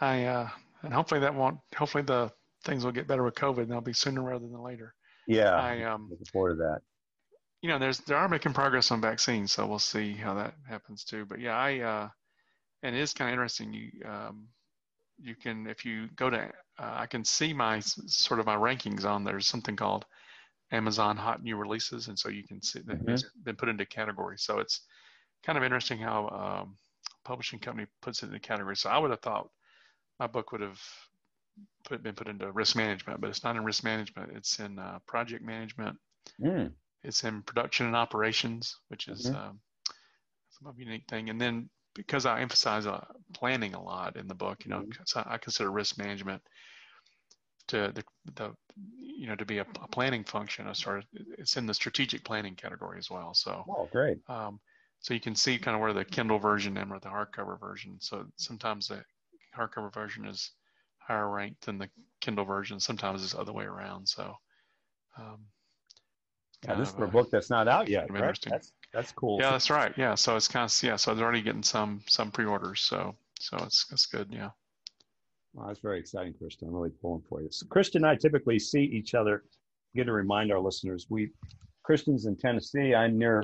I 0.00 0.24
uh, 0.24 0.48
and 0.82 0.92
hopefully 0.92 1.20
that 1.20 1.34
won't. 1.34 1.58
Hopefully 1.76 2.02
the 2.02 2.32
things 2.64 2.84
will 2.84 2.92
get 2.92 3.06
better 3.06 3.22
with 3.22 3.34
COVID, 3.34 3.62
and 3.62 3.70
they'll 3.70 3.80
be 3.80 3.92
sooner 3.92 4.22
rather 4.22 4.46
than 4.46 4.62
later. 4.62 4.94
Yeah, 5.26 5.54
I 5.54 5.82
um, 5.82 6.08
looking 6.10 6.26
forward 6.26 6.56
to 6.56 6.56
that. 6.56 6.80
You 7.62 7.68
know, 7.68 7.78
there's 7.78 7.98
there 7.98 8.16
are 8.16 8.28
making 8.28 8.54
progress 8.54 8.90
on 8.90 9.00
vaccines, 9.00 9.52
so 9.52 9.66
we'll 9.66 9.78
see 9.78 10.12
how 10.12 10.34
that 10.34 10.54
happens 10.68 11.04
too. 11.04 11.26
But 11.26 11.40
yeah, 11.40 11.56
I 11.56 11.78
uh, 11.80 12.08
and 12.82 12.96
it 12.96 13.00
is 13.00 13.12
kind 13.12 13.28
of 13.28 13.34
interesting. 13.34 13.72
You 13.72 13.90
um, 14.08 14.48
you 15.22 15.34
can 15.34 15.66
if 15.66 15.84
you 15.84 16.08
go 16.16 16.30
to 16.30 16.38
uh, 16.38 16.48
I 16.78 17.06
can 17.06 17.24
see 17.24 17.52
my 17.52 17.80
sort 17.80 18.40
of 18.40 18.46
my 18.46 18.56
rankings 18.56 19.04
on 19.04 19.24
there's 19.24 19.46
something 19.46 19.76
called 19.76 20.06
Amazon 20.72 21.16
Hot 21.16 21.42
New 21.42 21.56
Releases, 21.56 22.08
and 22.08 22.18
so 22.18 22.28
you 22.28 22.44
can 22.44 22.62
see 22.62 22.80
that 22.80 22.98
mm-hmm. 22.98 23.10
it's 23.10 23.24
been 23.42 23.56
put 23.56 23.68
into 23.68 23.84
categories. 23.84 24.42
So 24.42 24.58
it's 24.58 24.82
kind 25.44 25.58
of 25.58 25.64
interesting 25.64 25.98
how 25.98 26.28
um, 26.62 26.76
publishing 27.24 27.58
company 27.58 27.86
puts 28.02 28.22
it 28.22 28.26
into 28.26 28.38
categories. 28.38 28.80
So 28.80 28.90
I 28.90 28.98
would 28.98 29.10
have 29.10 29.20
thought 29.20 29.48
my 30.18 30.26
book 30.26 30.52
would 30.52 30.60
have 30.60 30.80
put, 31.84 32.02
been 32.02 32.14
put 32.14 32.28
into 32.28 32.52
risk 32.52 32.76
management, 32.76 33.20
but 33.20 33.30
it's 33.30 33.42
not 33.42 33.56
in 33.56 33.64
risk 33.64 33.84
management. 33.84 34.32
It's 34.36 34.60
in 34.60 34.78
uh, 34.78 34.98
project 35.06 35.44
management. 35.44 35.96
Mm. 36.40 36.72
It's 37.02 37.24
in 37.24 37.42
production 37.42 37.86
and 37.86 37.96
operations, 37.96 38.76
which 38.88 39.08
is 39.08 39.26
mm-hmm. 39.26 39.36
um, 39.36 39.60
some 40.50 40.72
unique 40.76 41.04
thing. 41.08 41.30
And 41.30 41.40
then 41.40 41.68
because 41.94 42.26
I 42.26 42.40
emphasize 42.40 42.86
uh, 42.86 43.04
planning 43.34 43.74
a 43.74 43.82
lot 43.82 44.16
in 44.16 44.28
the 44.28 44.34
book, 44.34 44.64
you 44.64 44.70
know, 44.70 44.80
mm-hmm. 44.82 45.18
I, 45.18 45.34
I 45.34 45.38
consider 45.38 45.70
risk 45.70 45.98
management 45.98 46.42
to 47.68 47.92
the, 47.94 48.04
the 48.34 48.54
you 48.98 49.26
know 49.26 49.36
to 49.36 49.44
be 49.44 49.58
a, 49.58 49.66
a, 49.82 49.88
planning 49.88 50.24
function. 50.24 50.66
I 50.66 50.72
started 50.72 51.06
it's 51.38 51.56
in 51.56 51.66
the 51.66 51.74
strategic 51.74 52.24
planning 52.24 52.54
category 52.54 52.98
as 52.98 53.10
well. 53.10 53.34
So 53.34 53.64
oh 53.68 53.88
great. 53.90 54.18
Um, 54.28 54.60
so 55.00 55.14
you 55.14 55.20
can 55.20 55.34
see 55.34 55.58
kind 55.58 55.74
of 55.74 55.80
where 55.80 55.92
the 55.92 56.04
Kindle 56.04 56.38
version 56.38 56.76
and 56.76 56.90
where 56.90 57.00
the 57.00 57.08
hardcover 57.08 57.58
version. 57.58 57.96
So 58.00 58.26
sometimes 58.36 58.88
the 58.88 59.02
hardcover 59.56 59.92
version 59.92 60.26
is 60.26 60.50
higher 60.98 61.28
ranked 61.28 61.62
than 61.62 61.78
the 61.78 61.88
Kindle 62.20 62.44
version. 62.44 62.80
Sometimes 62.80 63.22
it's 63.22 63.32
the 63.32 63.40
other 63.40 63.52
way 63.52 63.64
around. 63.64 64.06
So 64.08 64.34
um, 65.18 65.38
yeah, 66.64 66.74
this 66.74 66.88
is 66.88 66.94
for 66.94 67.04
a 67.04 67.08
book 67.08 67.30
that's 67.30 67.50
not 67.50 67.68
out 67.68 67.88
yet. 67.88 68.10
Right? 68.10 68.38
That's 68.46 68.72
that's 68.92 69.12
cool. 69.12 69.38
Yeah, 69.40 69.52
that's 69.52 69.70
right. 69.70 69.92
Yeah, 69.96 70.14
so 70.14 70.36
it's 70.36 70.48
kind 70.48 70.68
of 70.68 70.82
yeah. 70.82 70.96
So 70.96 71.12
it's 71.12 71.20
already 71.20 71.42
getting 71.42 71.62
some 71.62 72.02
some 72.06 72.30
pre-orders. 72.30 72.80
So 72.80 73.14
so 73.38 73.56
it's 73.58 73.86
it's 73.90 74.06
good. 74.06 74.28
Yeah. 74.30 74.50
Well, 75.52 75.66
that's 75.66 75.80
very 75.80 75.98
exciting, 75.98 76.34
Christian. 76.34 76.68
I'm 76.68 76.74
really 76.74 76.90
pulling 76.90 77.22
for 77.28 77.42
you. 77.42 77.48
So 77.50 77.66
Christian 77.66 78.04
and 78.04 78.10
I 78.10 78.16
typically 78.16 78.58
see 78.58 78.82
each 78.82 79.14
other. 79.14 79.44
Get 79.94 80.04
to 80.04 80.12
remind 80.12 80.52
our 80.52 80.60
listeners, 80.60 81.06
we 81.08 81.30
Christian's 81.82 82.26
in 82.26 82.36
Tennessee. 82.36 82.94
I'm 82.94 83.18
near. 83.18 83.42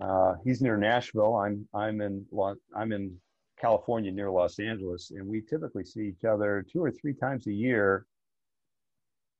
Uh, 0.00 0.34
he's 0.44 0.60
near 0.60 0.76
Nashville. 0.76 1.36
I'm 1.36 1.66
I'm 1.72 2.00
in 2.00 2.26
I'm 2.76 2.92
in 2.92 3.16
California 3.60 4.10
near 4.10 4.30
Los 4.30 4.58
Angeles, 4.58 5.12
and 5.14 5.26
we 5.26 5.40
typically 5.40 5.84
see 5.84 6.08
each 6.08 6.24
other 6.24 6.64
two 6.70 6.82
or 6.82 6.90
three 6.90 7.14
times 7.14 7.46
a 7.46 7.52
year 7.52 8.06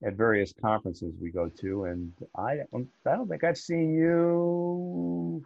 at 0.04 0.14
various 0.14 0.52
conferences 0.60 1.14
we 1.20 1.32
go 1.32 1.48
to, 1.48 1.84
and 1.84 2.12
I 2.36 2.60
I 2.72 3.16
don't 3.16 3.28
think 3.28 3.42
I've 3.42 3.58
seen 3.58 3.92
you 3.94 5.42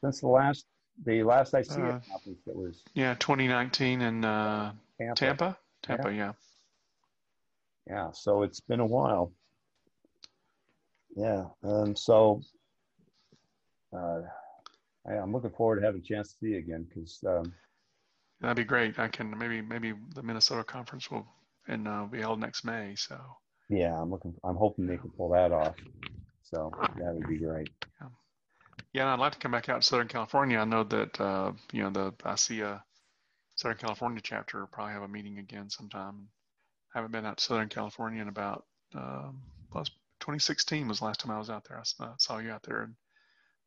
since 0.00 0.20
the 0.20 0.28
last 0.28 0.66
the 1.04 1.22
last 1.22 1.54
I 1.54 1.62
see 1.62 1.80
uh, 1.80 2.00
conference 2.10 2.40
that 2.46 2.56
was 2.56 2.82
yeah 2.94 3.14
2019 3.18 4.00
in 4.00 4.24
uh, 4.24 4.72
Tampa. 4.98 5.14
Tampa 5.14 5.58
Tampa 5.82 6.10
yeah. 6.12 6.16
yeah 6.16 6.32
yeah 7.86 8.10
so 8.12 8.42
it's 8.42 8.60
been 8.60 8.80
a 8.80 8.86
while 8.86 9.32
yeah 11.16 11.44
um 11.64 11.96
so 11.96 12.40
uh, 13.94 14.22
I, 15.08 15.14
am 15.14 15.32
looking 15.32 15.50
forward 15.50 15.80
to 15.80 15.86
having 15.86 16.00
a 16.00 16.04
chance 16.04 16.32
to 16.32 16.38
see 16.38 16.52
you 16.52 16.58
again 16.58 16.86
because 16.88 17.22
um, 17.26 17.52
that'd 18.40 18.56
be 18.56 18.64
great 18.64 18.98
I 18.98 19.08
can 19.08 19.36
maybe 19.36 19.60
maybe 19.60 19.94
the 20.14 20.22
Minnesota 20.22 20.64
conference 20.64 21.10
will 21.10 21.26
and 21.68 21.86
uh, 21.88 22.04
be 22.04 22.20
held 22.20 22.40
next 22.40 22.64
May. 22.64 22.94
So 22.96 23.18
yeah, 23.68 23.98
I'm 23.98 24.10
looking. 24.10 24.34
I'm 24.44 24.56
hoping 24.56 24.86
they 24.86 24.96
can 24.96 25.10
pull 25.10 25.30
that 25.30 25.52
off. 25.52 25.74
So 26.42 26.70
that 26.98 27.14
would 27.14 27.28
be 27.28 27.38
great. 27.38 27.70
Yeah, 28.00 28.08
yeah. 28.92 29.02
and 29.02 29.10
I'd 29.10 29.18
like 29.18 29.32
to 29.32 29.38
come 29.38 29.52
back 29.52 29.68
out 29.68 29.82
to 29.82 29.86
Southern 29.86 30.08
California. 30.08 30.58
I 30.58 30.64
know 30.64 30.84
that 30.84 31.20
uh, 31.20 31.52
you 31.72 31.82
know 31.82 31.90
the 31.90 32.12
ICEAA 32.12 32.82
Southern 33.56 33.78
California 33.78 34.20
chapter 34.22 34.60
will 34.60 34.66
probably 34.66 34.94
have 34.94 35.02
a 35.02 35.08
meeting 35.08 35.38
again 35.38 35.70
sometime. 35.70 36.28
I 36.94 36.98
haven't 36.98 37.12
been 37.12 37.26
out 37.26 37.38
to 37.38 37.44
Southern 37.44 37.68
California 37.68 38.20
in 38.20 38.28
about 38.28 38.64
um, 38.94 39.42
2016 39.74 40.86
was 40.86 41.00
the 41.00 41.06
last 41.06 41.20
time 41.20 41.32
I 41.32 41.38
was 41.38 41.50
out 41.50 41.64
there. 41.68 41.78
I 41.78 42.12
saw 42.18 42.38
you 42.38 42.50
out 42.50 42.62
there, 42.62 42.82
and 42.82 42.94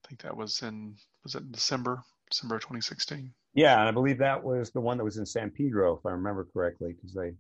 I 0.03 0.07
think 0.07 0.21
that 0.21 0.37
was 0.37 0.61
in 0.61 0.95
was 1.23 1.35
it 1.35 1.43
in 1.43 1.51
December 1.51 2.01
December 2.29 2.59
2016. 2.59 3.33
Yeah, 3.53 3.79
and 3.79 3.87
I 3.87 3.91
believe 3.91 4.17
that 4.19 4.43
was 4.43 4.71
the 4.71 4.81
one 4.81 4.97
that 4.97 5.03
was 5.03 5.17
in 5.17 5.25
San 5.25 5.51
Pedro, 5.51 5.97
if 5.97 6.05
I 6.05 6.11
remember 6.11 6.47
correctly, 6.53 6.93
because 6.93 7.13
they 7.13 7.33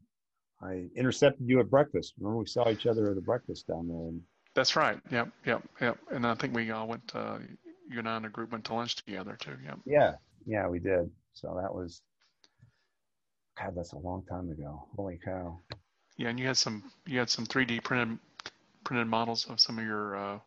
I 0.61 0.87
intercepted 0.95 1.47
you 1.47 1.59
at 1.59 1.69
breakfast. 1.69 2.13
Remember, 2.19 2.39
we 2.39 2.45
saw 2.45 2.69
each 2.69 2.87
other 2.87 3.09
at 3.09 3.15
the 3.15 3.21
breakfast 3.21 3.67
down 3.67 3.87
there. 3.87 3.97
And... 3.97 4.21
That's 4.55 4.75
right. 4.77 4.99
Yep, 5.11 5.29
yep, 5.45 5.63
yep. 5.81 5.97
And 6.11 6.25
I 6.25 6.33
think 6.33 6.55
we 6.55 6.71
all 6.71 6.87
went. 6.87 7.07
To, 7.09 7.41
you 7.89 7.99
and 7.99 8.09
I 8.09 8.17
and 8.17 8.25
a 8.25 8.29
group 8.29 8.51
went 8.51 8.65
to 8.65 8.73
lunch 8.73 8.95
together 8.95 9.37
too. 9.39 9.57
Yep. 9.63 9.79
Yeah, 9.85 10.13
yeah, 10.45 10.67
we 10.67 10.79
did. 10.79 11.11
So 11.33 11.59
that 11.61 11.73
was. 11.73 12.01
God, 13.59 13.73
that's 13.75 13.93
a 13.93 13.97
long 13.97 14.23
time 14.29 14.49
ago. 14.49 14.87
Holy 14.95 15.19
cow! 15.23 15.59
Yeah, 16.17 16.29
and 16.29 16.39
you 16.39 16.47
had 16.47 16.57
some 16.57 16.83
you 17.05 17.19
had 17.19 17.29
some 17.29 17.45
3D 17.45 17.83
printed 17.83 18.17
printed 18.85 19.07
models 19.07 19.45
of 19.49 19.59
some 19.59 19.77
of 19.77 19.85
your 19.85 20.15
uh, 20.15 20.39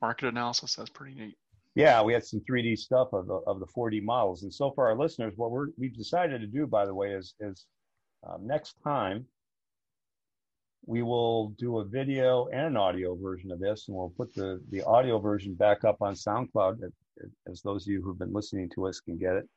market 0.00 0.28
analysis. 0.28 0.74
That's 0.74 0.90
pretty 0.90 1.14
neat. 1.14 1.36
Yeah, 1.74 2.02
we 2.02 2.12
had 2.12 2.24
some 2.24 2.42
3D 2.50 2.78
stuff 2.78 3.08
of 3.12 3.26
the 3.26 3.34
of 3.46 3.60
the 3.60 3.66
4D 3.66 4.02
models, 4.02 4.42
and 4.42 4.52
so 4.52 4.70
for 4.74 4.88
our 4.88 4.96
listeners, 4.96 5.34
what 5.36 5.50
we're 5.50 5.68
we've 5.78 5.96
decided 5.96 6.40
to 6.40 6.46
do, 6.46 6.66
by 6.66 6.86
the 6.86 6.94
way, 6.94 7.12
is 7.12 7.34
is 7.40 7.66
um, 8.26 8.46
next 8.46 8.76
time 8.82 9.26
we 10.86 11.02
will 11.02 11.50
do 11.58 11.78
a 11.78 11.84
video 11.84 12.48
and 12.52 12.66
an 12.66 12.76
audio 12.76 13.14
version 13.14 13.52
of 13.52 13.60
this, 13.60 13.86
and 13.86 13.96
we'll 13.96 14.12
put 14.16 14.34
the, 14.34 14.60
the 14.70 14.82
audio 14.82 15.18
version 15.18 15.54
back 15.54 15.84
up 15.84 15.96
on 16.00 16.14
SoundCloud 16.14 16.78
as 17.48 17.62
those 17.62 17.86
of 17.86 17.92
you 17.92 18.02
who've 18.02 18.18
been 18.18 18.32
listening 18.32 18.68
to 18.74 18.86
us 18.86 19.00
can 19.00 19.16
get 19.16 19.36
it. 19.36 19.48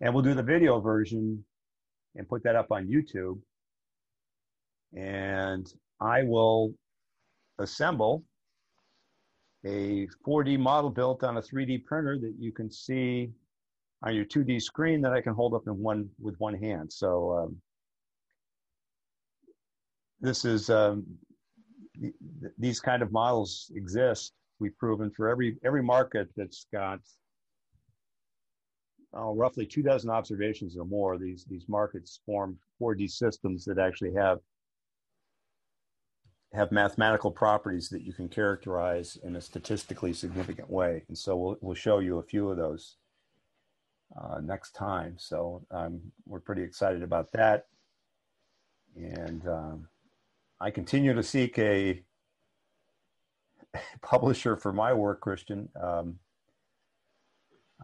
And 0.00 0.12
we'll 0.12 0.22
do 0.22 0.34
the 0.34 0.42
video 0.42 0.80
version 0.80 1.44
and 2.16 2.28
put 2.28 2.42
that 2.44 2.56
up 2.56 2.72
on 2.72 2.88
YouTube. 2.88 3.40
And 4.96 5.70
I 6.00 6.22
will 6.24 6.72
assemble 7.58 8.24
a 9.64 10.08
4D 10.26 10.58
model 10.58 10.90
built 10.90 11.22
on 11.24 11.36
a 11.36 11.42
3D 11.42 11.84
printer 11.84 12.18
that 12.18 12.34
you 12.38 12.52
can 12.52 12.70
see 12.70 13.30
on 14.02 14.14
your 14.14 14.24
2D 14.24 14.62
screen 14.62 15.00
that 15.02 15.12
I 15.12 15.20
can 15.20 15.34
hold 15.34 15.54
up 15.54 15.66
in 15.66 15.76
one 15.78 16.08
with 16.20 16.36
one 16.38 16.54
hand. 16.54 16.92
So 16.92 17.32
um, 17.32 17.56
this 20.20 20.44
is 20.44 20.70
um, 20.70 21.04
these 22.58 22.80
kind 22.80 23.02
of 23.02 23.12
models 23.12 23.70
exist. 23.74 24.32
We've 24.60 24.76
proven 24.76 25.10
for 25.10 25.28
every 25.28 25.56
every 25.64 25.82
market 25.82 26.28
that's 26.36 26.66
got 26.72 27.00
oh, 29.14 29.34
roughly 29.34 29.66
two 29.66 29.82
dozen 29.82 30.10
observations 30.10 30.76
or 30.76 30.84
more. 30.84 31.18
These 31.18 31.44
these 31.48 31.66
markets 31.68 32.20
form 32.26 32.58
4D 32.80 33.10
systems 33.10 33.64
that 33.64 33.78
actually 33.78 34.14
have 34.14 34.38
have 36.52 36.72
mathematical 36.72 37.30
properties 37.30 37.88
that 37.90 38.02
you 38.02 38.12
can 38.12 38.28
characterize 38.28 39.18
in 39.22 39.36
a 39.36 39.40
statistically 39.40 40.12
significant 40.12 40.70
way. 40.70 41.04
And 41.08 41.16
so 41.16 41.36
we'll, 41.36 41.56
we'll 41.60 41.74
show 41.74 41.98
you 41.98 42.18
a 42.18 42.22
few 42.22 42.48
of 42.48 42.56
those 42.56 42.96
uh, 44.18 44.40
next 44.40 44.72
time. 44.72 45.16
So 45.18 45.66
um, 45.70 46.00
we're 46.26 46.40
pretty 46.40 46.62
excited 46.62 47.02
about 47.02 47.30
that. 47.32 47.66
And 48.96 49.46
um, 49.46 49.88
I 50.60 50.70
continue 50.70 51.14
to 51.14 51.22
seek 51.22 51.58
a 51.58 52.02
publisher 54.02 54.56
for 54.56 54.72
my 54.72 54.92
work, 54.92 55.20
Christian. 55.20 55.68
Um, 55.80 56.18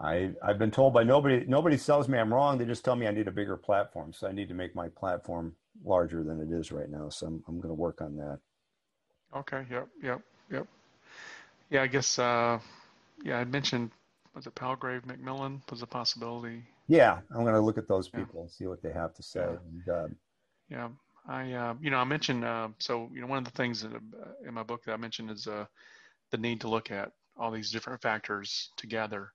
I 0.01 0.33
I've 0.43 0.59
been 0.59 0.72
told 0.72 0.93
by 0.93 1.05
nobody 1.05 1.45
nobody 1.47 1.79
tells 1.79 2.09
me 2.09 2.18
I'm 2.18 2.33
wrong. 2.33 2.59
They 2.59 2.64
just 2.64 2.85
tell 2.85 2.97
me 2.97 3.07
I 3.07 3.12
need 3.12 3.29
a 3.29 3.33
bigger 3.33 3.57
platform. 3.57 4.12
So 4.12 4.27
I 4.27 4.33
need 4.33 4.49
to 4.49 4.55
make 4.55 4.75
my 4.75 4.89
platform 4.89 5.55
larger 5.85 6.25
than 6.25 6.41
it 6.41 6.53
is 6.53 6.72
right 6.72 6.91
now. 6.91 7.09
So 7.09 7.27
I'm 7.27 7.45
I'm 7.47 7.57
going 7.59 7.68
to 7.68 7.75
work 7.75 8.01
on 8.01 8.16
that. 8.16 8.41
Okay. 9.37 9.64
Yep. 9.70 9.89
Yep. 10.03 10.20
Yep. 10.51 10.66
Yeah. 11.70 11.83
I 11.83 11.87
guess. 11.87 12.18
Uh, 12.18 12.59
yeah. 13.22 13.39
I 13.39 13.45
mentioned 13.45 13.91
was 14.35 14.47
it 14.47 14.55
Palgrave 14.55 15.07
Macmillan 15.07 15.62
was 15.70 15.83
a 15.83 15.87
possibility. 15.87 16.64
Yeah, 16.89 17.20
I'm 17.31 17.43
going 17.43 17.55
to 17.55 17.61
look 17.61 17.79
at 17.79 17.89
those 17.89 18.09
people 18.09 18.35
yeah. 18.35 18.41
and 18.43 18.51
see 18.51 18.66
what 18.66 18.83
they 18.83 18.93
have 18.93 19.14
to 19.14 19.22
say. 19.22 19.41
Yeah. 19.41 19.47
And, 19.49 19.89
uh, 19.89 20.14
yeah. 20.68 20.89
I, 21.27 21.53
uh, 21.53 21.75
you 21.81 21.91
know, 21.91 21.97
I 21.99 22.05
mentioned, 22.05 22.45
uh, 22.45 22.68
so, 22.79 23.09
you 23.12 23.20
know, 23.20 23.27
one 23.27 23.39
of 23.39 23.45
the 23.45 23.51
things 23.51 23.83
that, 23.83 23.95
uh, 23.95 24.47
in 24.47 24.53
my 24.53 24.62
book 24.62 24.85
that 24.85 24.93
I 24.93 24.97
mentioned 24.97 25.31
is 25.31 25.47
uh, 25.47 25.64
the 26.31 26.39
need 26.39 26.61
to 26.61 26.68
look 26.68 26.91
at 26.91 27.12
all 27.37 27.51
these 27.51 27.70
different 27.70 28.03
factors 28.03 28.70
together. 28.77 29.33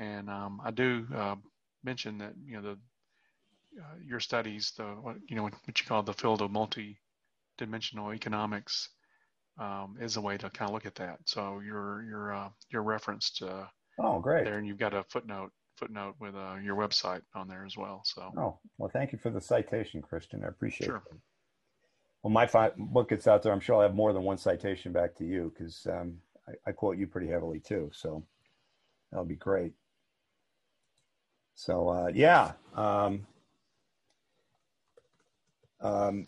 And 0.00 0.30
um, 0.30 0.60
I 0.64 0.70
do 0.70 1.06
uh, 1.14 1.36
mention 1.84 2.18
that, 2.18 2.32
you 2.44 2.56
know, 2.56 2.62
the, 2.62 2.78
uh, 3.80 3.96
your 4.02 4.20
studies, 4.20 4.72
the, 4.76 4.84
what, 4.84 5.16
you 5.28 5.36
know, 5.36 5.42
what 5.42 5.80
you 5.80 5.86
call 5.86 6.02
the 6.02 6.14
field 6.14 6.40
of 6.40 6.50
multi-dimensional 6.50 8.14
economics 8.14 8.88
um, 9.58 9.96
is 10.00 10.16
a 10.16 10.20
way 10.20 10.38
to 10.38 10.48
kind 10.48 10.70
of 10.70 10.74
look 10.74 10.86
at 10.86 10.94
that. 10.94 11.18
So 11.26 11.60
your, 11.60 12.04
your, 12.04 12.52
your 12.70 12.82
referenced 12.82 13.42
oh, 13.98 14.18
great. 14.20 14.44
there 14.44 14.56
and 14.56 14.66
you've 14.66 14.78
got 14.78 14.94
a 14.94 15.04
footnote 15.10 15.52
footnote 15.76 16.14
with 16.20 16.34
uh, 16.34 16.56
your 16.62 16.76
website 16.76 17.22
on 17.34 17.48
there 17.48 17.64
as 17.64 17.76
well. 17.76 18.02
So. 18.04 18.32
Oh 18.36 18.58
well, 18.78 18.90
thank 18.92 19.12
you 19.12 19.18
for 19.18 19.30
the 19.30 19.40
citation, 19.40 20.02
Christian. 20.02 20.44
I 20.44 20.48
appreciate 20.48 20.86
sure. 20.86 21.02
it. 21.10 21.18
When 22.22 22.32
my 22.32 22.46
fi- 22.46 22.72
book 22.76 23.08
gets 23.08 23.26
out 23.26 23.42
there, 23.42 23.52
I'm 23.52 23.60
sure 23.60 23.76
I'll 23.76 23.82
have 23.82 23.94
more 23.94 24.12
than 24.12 24.22
one 24.22 24.38
citation 24.38 24.92
back 24.92 25.16
to 25.16 25.24
you 25.24 25.52
because 25.56 25.86
um, 25.90 26.18
I, 26.48 26.52
I, 26.68 26.72
quote 26.72 26.96
you 26.96 27.08
pretty 27.08 27.26
heavily 27.26 27.58
too. 27.58 27.90
So 27.92 28.24
that'll 29.10 29.24
be 29.24 29.34
great. 29.34 29.72
So 31.54 31.88
uh, 31.88 32.10
yeah. 32.14 32.52
Um, 32.74 33.26
um, 35.80 36.26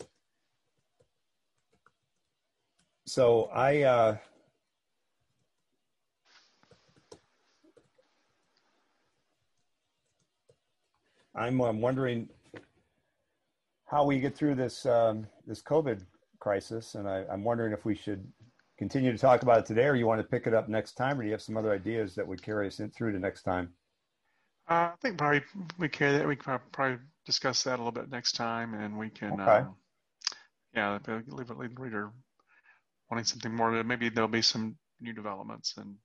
so 3.05 3.45
I. 3.53 3.83
Uh, 3.83 4.17
I'm, 11.35 11.59
I'm 11.61 11.81
wondering 11.81 12.29
how 13.85 14.05
we 14.05 14.19
get 14.19 14.35
through 14.35 14.55
this 14.55 14.85
um, 14.85 15.27
this 15.45 15.61
COVID 15.61 16.01
crisis, 16.39 16.95
and 16.95 17.07
I, 17.07 17.23
I'm 17.31 17.43
wondering 17.43 17.73
if 17.73 17.85
we 17.85 17.95
should 17.95 18.25
continue 18.77 19.11
to 19.11 19.17
talk 19.17 19.43
about 19.43 19.59
it 19.59 19.65
today, 19.65 19.85
or 19.85 19.95
you 19.95 20.07
want 20.07 20.21
to 20.21 20.27
pick 20.27 20.47
it 20.47 20.53
up 20.53 20.69
next 20.69 20.93
time, 20.93 21.19
or 21.19 21.21
do 21.21 21.27
you 21.27 21.33
have 21.33 21.41
some 21.41 21.57
other 21.57 21.71
ideas 21.71 22.15
that 22.15 22.27
would 22.27 22.41
carry 22.41 22.67
us 22.67 22.79
in 22.79 22.89
through 22.91 23.11
to 23.11 23.19
next 23.19 23.43
time? 23.43 23.69
Uh, 24.67 24.89
I 24.91 24.93
think 25.01 25.17
probably 25.17 25.43
we 25.77 25.87
carry 25.87 26.17
that. 26.17 26.27
We 26.27 26.35
can 26.35 26.59
probably 26.71 26.97
discuss 27.25 27.63
that 27.63 27.75
a 27.75 27.77
little 27.83 27.91
bit 27.91 28.09
next 28.09 28.33
time, 28.33 28.73
and 28.73 28.97
we 28.97 29.09
can, 29.09 29.39
okay. 29.39 29.51
um, 29.51 29.75
yeah, 30.73 30.97
leave 31.27 31.51
it 31.51 31.57
lead 31.57 31.79
reader 31.79 32.11
wanting 33.09 33.25
something 33.25 33.53
more. 33.53 33.83
Maybe 33.83 34.09
there'll 34.09 34.27
be 34.27 34.41
some 34.41 34.75
new 34.99 35.13
developments 35.13 35.75
and 35.77 35.95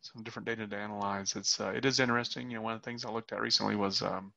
some 0.00 0.22
different 0.22 0.46
data 0.46 0.66
to 0.66 0.76
analyze. 0.76 1.36
It's 1.36 1.60
uh, 1.60 1.72
it 1.74 1.84
is 1.84 2.00
interesting. 2.00 2.50
You 2.50 2.56
know, 2.56 2.62
one 2.62 2.74
of 2.74 2.80
the 2.80 2.84
things 2.84 3.04
I 3.04 3.10
looked 3.10 3.32
at 3.32 3.40
recently 3.40 3.76
was 3.76 4.02
um, 4.02 4.32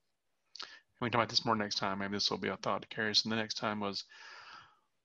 we 1.04 1.10
can 1.10 1.20
talk 1.20 1.26
about 1.26 1.30
this 1.30 1.46
more 1.46 1.56
next 1.56 1.76
time. 1.76 2.00
Maybe 2.00 2.14
this 2.14 2.32
will 2.32 2.38
be 2.38 2.48
a 2.48 2.58
thought 2.58 2.82
to 2.82 2.88
carry 2.88 3.12
us. 3.12 3.24
And 3.24 3.32
the 3.32 3.36
next 3.36 3.56
time 3.56 3.80
was 3.80 4.06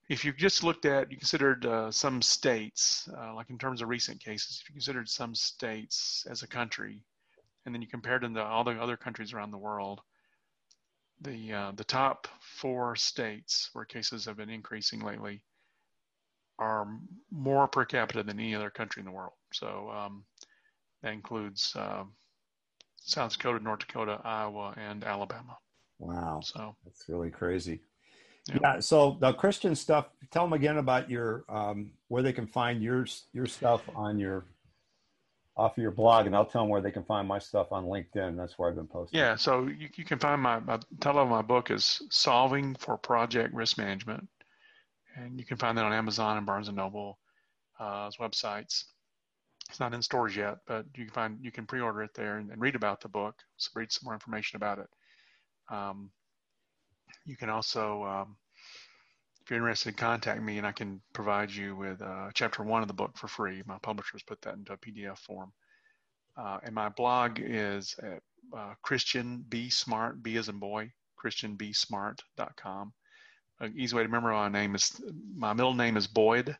if 0.08 0.24
you 0.24 0.32
just 0.32 0.64
looked 0.64 0.86
at, 0.86 1.10
you 1.10 1.16
considered 1.18 1.66
uh, 1.66 1.90
some 1.90 2.22
states, 2.22 3.08
uh, 3.18 3.34
like 3.34 3.50
in 3.50 3.58
terms 3.58 3.82
of 3.82 3.88
recent 3.88 4.20
cases, 4.24 4.60
if 4.62 4.68
you 4.68 4.74
considered 4.74 5.08
some 5.08 5.34
states 5.34 6.26
as 6.30 6.42
a 6.42 6.46
country, 6.46 7.02
and 7.66 7.74
then 7.74 7.82
you 7.82 7.88
compared 7.88 8.22
them 8.22 8.34
to 8.34 8.42
all 8.42 8.64
the 8.64 8.70
other 8.80 8.96
countries 8.96 9.32
around 9.32 9.50
the 9.50 9.58
world, 9.58 10.00
the 11.20 11.52
uh, 11.52 11.72
the 11.74 11.84
top 11.84 12.28
four 12.40 12.94
states 12.96 13.70
where 13.72 13.84
cases 13.84 14.24
have 14.24 14.36
been 14.36 14.48
increasing 14.48 15.00
lately 15.00 15.42
are 16.58 16.86
more 17.30 17.66
per 17.68 17.84
capita 17.84 18.22
than 18.22 18.38
any 18.38 18.54
other 18.54 18.70
country 18.70 19.00
in 19.00 19.06
the 19.06 19.12
world. 19.12 19.32
So 19.52 19.90
um, 19.90 20.24
that 21.02 21.12
includes 21.12 21.74
uh, 21.76 22.04
South 22.96 23.32
Dakota, 23.32 23.62
North 23.62 23.80
Dakota, 23.80 24.20
Iowa, 24.24 24.74
and 24.76 25.04
Alabama. 25.04 25.58
Wow. 25.98 26.40
So 26.42 26.76
that's 26.84 27.08
really 27.08 27.30
crazy. 27.30 27.80
Yeah. 28.46 28.58
yeah. 28.62 28.80
So 28.80 29.16
the 29.20 29.32
Christian 29.32 29.74
stuff. 29.74 30.06
Tell 30.30 30.44
them 30.44 30.52
again 30.52 30.78
about 30.78 31.10
your 31.10 31.44
um, 31.48 31.90
where 32.08 32.22
they 32.22 32.32
can 32.32 32.46
find 32.46 32.82
your 32.82 33.06
your 33.32 33.46
stuff 33.46 33.82
on 33.94 34.18
your 34.18 34.44
off 35.56 35.76
of 35.76 35.82
your 35.82 35.90
blog, 35.90 36.26
and 36.26 36.36
I'll 36.36 36.46
tell 36.46 36.62
them 36.62 36.70
where 36.70 36.80
they 36.80 36.92
can 36.92 37.02
find 37.02 37.26
my 37.26 37.40
stuff 37.40 37.72
on 37.72 37.84
LinkedIn. 37.84 38.36
That's 38.36 38.58
where 38.58 38.68
I've 38.68 38.76
been 38.76 38.86
posting. 38.86 39.18
Yeah. 39.18 39.34
So 39.34 39.66
you, 39.66 39.88
you 39.96 40.04
can 40.04 40.18
find 40.18 40.40
my, 40.40 40.60
my 40.60 40.78
title 41.00 41.22
of 41.22 41.28
my 41.28 41.42
book 41.42 41.70
is 41.72 42.00
Solving 42.10 42.76
for 42.76 42.96
Project 42.96 43.52
Risk 43.52 43.76
Management, 43.76 44.26
and 45.16 45.38
you 45.38 45.44
can 45.44 45.56
find 45.56 45.76
that 45.76 45.84
on 45.84 45.92
Amazon 45.92 46.36
and 46.36 46.46
Barnes 46.46 46.68
and 46.68 46.76
Noble 46.76 47.18
uh, 47.80 48.08
websites. 48.20 48.84
It's 49.68 49.80
not 49.80 49.92
in 49.92 50.00
stores 50.00 50.34
yet, 50.36 50.58
but 50.66 50.86
you 50.94 51.04
can 51.04 51.12
find 51.12 51.38
you 51.42 51.50
can 51.50 51.66
pre-order 51.66 52.02
it 52.02 52.14
there 52.14 52.38
and, 52.38 52.50
and 52.50 52.60
read 52.60 52.76
about 52.76 53.00
the 53.00 53.08
book. 53.08 53.34
So 53.56 53.70
read 53.74 53.92
some 53.92 54.06
more 54.06 54.14
information 54.14 54.56
about 54.56 54.78
it. 54.78 54.86
Um, 55.70 56.10
you 57.24 57.36
can 57.36 57.50
also, 57.50 58.04
um, 58.04 58.36
if 59.42 59.50
you're 59.50 59.58
interested, 59.58 59.96
contact 59.96 60.42
me 60.42 60.58
and 60.58 60.66
I 60.66 60.72
can 60.72 61.00
provide 61.12 61.50
you 61.50 61.76
with 61.76 62.00
uh, 62.02 62.30
chapter 62.34 62.62
one 62.62 62.82
of 62.82 62.88
the 62.88 62.94
book 62.94 63.16
for 63.16 63.28
free. 63.28 63.62
My 63.66 63.78
publishers 63.78 64.22
put 64.22 64.40
that 64.42 64.54
into 64.54 64.72
a 64.72 64.78
PDF 64.78 65.18
form. 65.18 65.52
Uh, 66.36 66.58
and 66.62 66.74
my 66.74 66.88
blog 66.88 67.40
is 67.40 67.96
at 68.02 68.22
uh, 68.56 68.74
Christian 68.82 69.44
B 69.48 69.68
Smart, 69.68 70.22
B 70.22 70.36
as 70.36 70.48
in 70.48 70.58
boy, 70.58 70.92
ChristianBSmart.com. 71.22 72.92
An 73.60 73.74
easy 73.76 73.96
way 73.96 74.02
to 74.02 74.08
remember 74.08 74.30
my 74.30 74.48
name 74.48 74.74
is 74.76 75.00
my 75.34 75.52
middle 75.52 75.74
name 75.74 75.96
is 75.96 76.06
Boyd. 76.06 76.56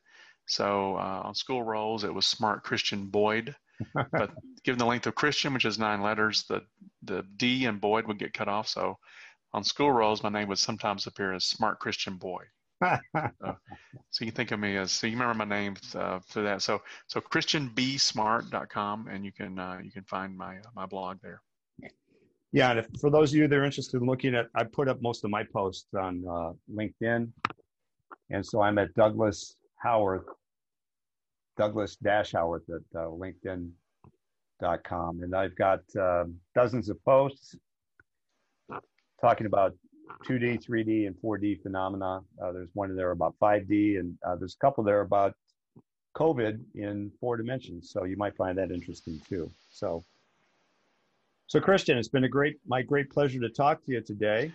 So 0.46 0.96
uh, 0.96 1.22
on 1.24 1.34
school 1.34 1.62
rolls, 1.62 2.04
it 2.04 2.12
was 2.12 2.26
Smart 2.26 2.64
Christian 2.64 3.06
Boyd. 3.06 3.54
But 3.95 4.31
given 4.64 4.79
the 4.79 4.87
length 4.87 5.07
of 5.07 5.14
Christian, 5.14 5.55
which 5.55 5.64
is 5.64 5.79
nine 5.79 6.03
letters, 6.03 6.45
the 6.45 6.62
the 7.03 7.24
D 7.37 7.66
and 7.66 7.81
Boyd 7.81 8.07
would 8.07 8.18
get 8.18 8.35
cut 8.35 8.49
off. 8.49 8.68
So 8.68 8.99
on 9.53 9.64
school 9.64 9.93
rolls, 9.93 10.22
my 10.22 10.29
name 10.29 10.49
would 10.49 10.59
sometimes 10.59 11.07
appear 11.07 11.33
as 11.33 11.45
Smart 11.45 11.79
Christian 11.79 12.16
Boy. 12.16 12.45
uh, 12.83 12.99
so 14.11 14.24
you 14.24 14.31
think 14.31 14.53
of 14.53 14.61
me 14.61 14.76
as 14.76 14.93
so 14.93 15.07
you 15.07 15.14
remember 15.14 15.35
my 15.35 15.45
name 15.45 15.76
uh, 15.95 16.20
for 16.26 16.43
that. 16.43 16.62
So 16.62 16.83
so 17.07 17.20
christianbsmart.com 17.20 19.09
and 19.09 19.24
you 19.24 19.33
can 19.33 19.59
uh, 19.59 19.79
you 19.83 19.91
can 19.91 20.05
find 20.05 20.37
my 20.37 20.59
my 20.74 20.87
blog 20.87 21.18
there. 21.22 21.43
Yeah, 22.51 22.70
and 22.70 22.79
if, 22.79 22.87
for 22.99 23.11
those 23.11 23.33
of 23.33 23.37
you 23.37 23.47
that 23.47 23.55
are 23.55 23.64
interested 23.64 24.01
in 24.01 24.07
looking 24.07 24.35
at, 24.35 24.47
I 24.55 24.64
put 24.64 24.89
up 24.89 25.03
most 25.03 25.22
of 25.22 25.31
my 25.31 25.45
posts 25.45 25.93
on 25.95 26.24
uh, 26.26 26.53
LinkedIn, 26.74 27.29
and 28.31 28.47
so 28.47 28.62
I'm 28.62 28.79
at 28.79 28.95
Douglas 28.95 29.57
Howarth 29.76 30.24
Douglas 31.59 31.96
Dash 31.96 32.32
Howarth 32.32 32.70
at 32.70 32.80
uh, 32.98 33.09
LinkedIn.com. 33.09 33.72
And 35.22 35.34
I've 35.34 35.56
got 35.56 35.80
um, 36.00 36.36
dozens 36.54 36.88
of 36.88 37.04
posts 37.04 37.54
talking 39.20 39.46
about 39.46 39.74
2D, 40.24 40.64
3D, 40.64 41.06
and 41.06 41.14
4D 41.16 41.62
phenomena. 41.62 42.22
Uh, 42.42 42.52
there's 42.52 42.70
one 42.72 42.96
there 42.96 43.11
about 43.11 43.34
5D, 43.42 43.98
and 43.98 44.16
uh, 44.26 44.36
there's 44.36 44.54
a 44.54 44.59
couple 44.64 44.82
there 44.84 45.02
about 45.02 45.34
COVID 46.16 46.61
in 46.74 47.12
four 47.20 47.36
dimensions. 47.36 47.90
So 47.90 48.04
you 48.04 48.16
might 48.16 48.34
find 48.36 48.56
that 48.56 48.70
interesting 48.70 49.20
too. 49.28 49.50
So, 49.70 50.02
so 51.46 51.61
Christian, 51.61 51.98
it's 51.98 52.09
been 52.09 52.24
a 52.24 52.28
great, 52.28 52.56
my 52.66 52.80
great 52.82 53.11
pleasure 53.11 53.38
to 53.40 53.50
talk 53.50 53.84
to 53.84 53.92
you 53.92 54.00
today. 54.00 54.50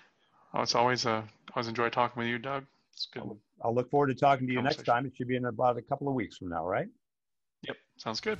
Oh, 0.53 0.61
it's 0.61 0.75
always 0.75 1.05
a, 1.05 1.11
uh, 1.11 1.23
always 1.55 1.67
enjoy 1.67 1.89
talking 1.89 2.19
with 2.19 2.29
you, 2.29 2.37
Doug. 2.37 2.65
It's 2.93 3.07
good. 3.11 3.23
I'll 3.63 3.73
look 3.73 3.89
forward 3.89 4.07
to 4.07 4.15
talking 4.15 4.45
to 4.47 4.53
you 4.53 4.61
next 4.61 4.83
time. 4.83 5.05
It 5.05 5.13
should 5.15 5.29
be 5.29 5.37
in 5.37 5.45
about 5.45 5.77
a 5.77 5.81
couple 5.81 6.09
of 6.09 6.13
weeks 6.13 6.35
from 6.37 6.49
now, 6.49 6.67
right? 6.67 6.89
Yep, 7.63 7.77
sounds 7.97 8.19
good. 8.19 8.37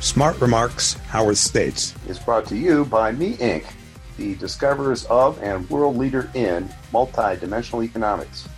Smart 0.00 0.40
Remarks, 0.40 0.94
Howarth 1.08 1.38
States 1.38 1.92
is 2.06 2.20
brought 2.20 2.46
to 2.46 2.56
you 2.56 2.84
by 2.84 3.10
Me 3.10 3.36
Inc., 3.38 3.64
the 4.16 4.36
discoverers 4.36 5.04
of 5.06 5.42
and 5.42 5.68
world 5.70 5.96
leader 5.96 6.30
in 6.34 6.68
multidimensional 6.92 7.82
economics. 7.82 8.48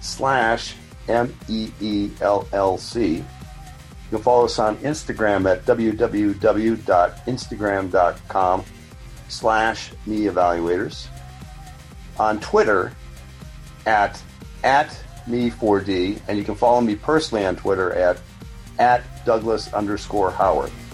slash 0.00 0.74
M-E-E-L-L-C. 1.08 3.16
You 3.16 3.24
can 4.10 4.22
follow 4.22 4.44
us 4.46 4.58
on 4.58 4.76
Instagram 4.78 5.48
at 5.50 5.64
www.instagram.com 5.64 8.64
slash 9.28 9.92
me 10.06 10.20
evaluators. 10.22 11.06
On 12.18 12.40
Twitter 12.40 12.92
at 13.86 14.20
at 14.62 14.90
me4d, 15.26 16.20
and 16.28 16.38
you 16.38 16.44
can 16.44 16.54
follow 16.54 16.80
me 16.80 16.94
personally 16.96 17.44
on 17.46 17.56
Twitter 17.56 17.92
at 17.92 18.18
at 18.80 19.02
Douglas 19.24 19.72
underscore 19.72 20.30
Howarth. 20.32 20.89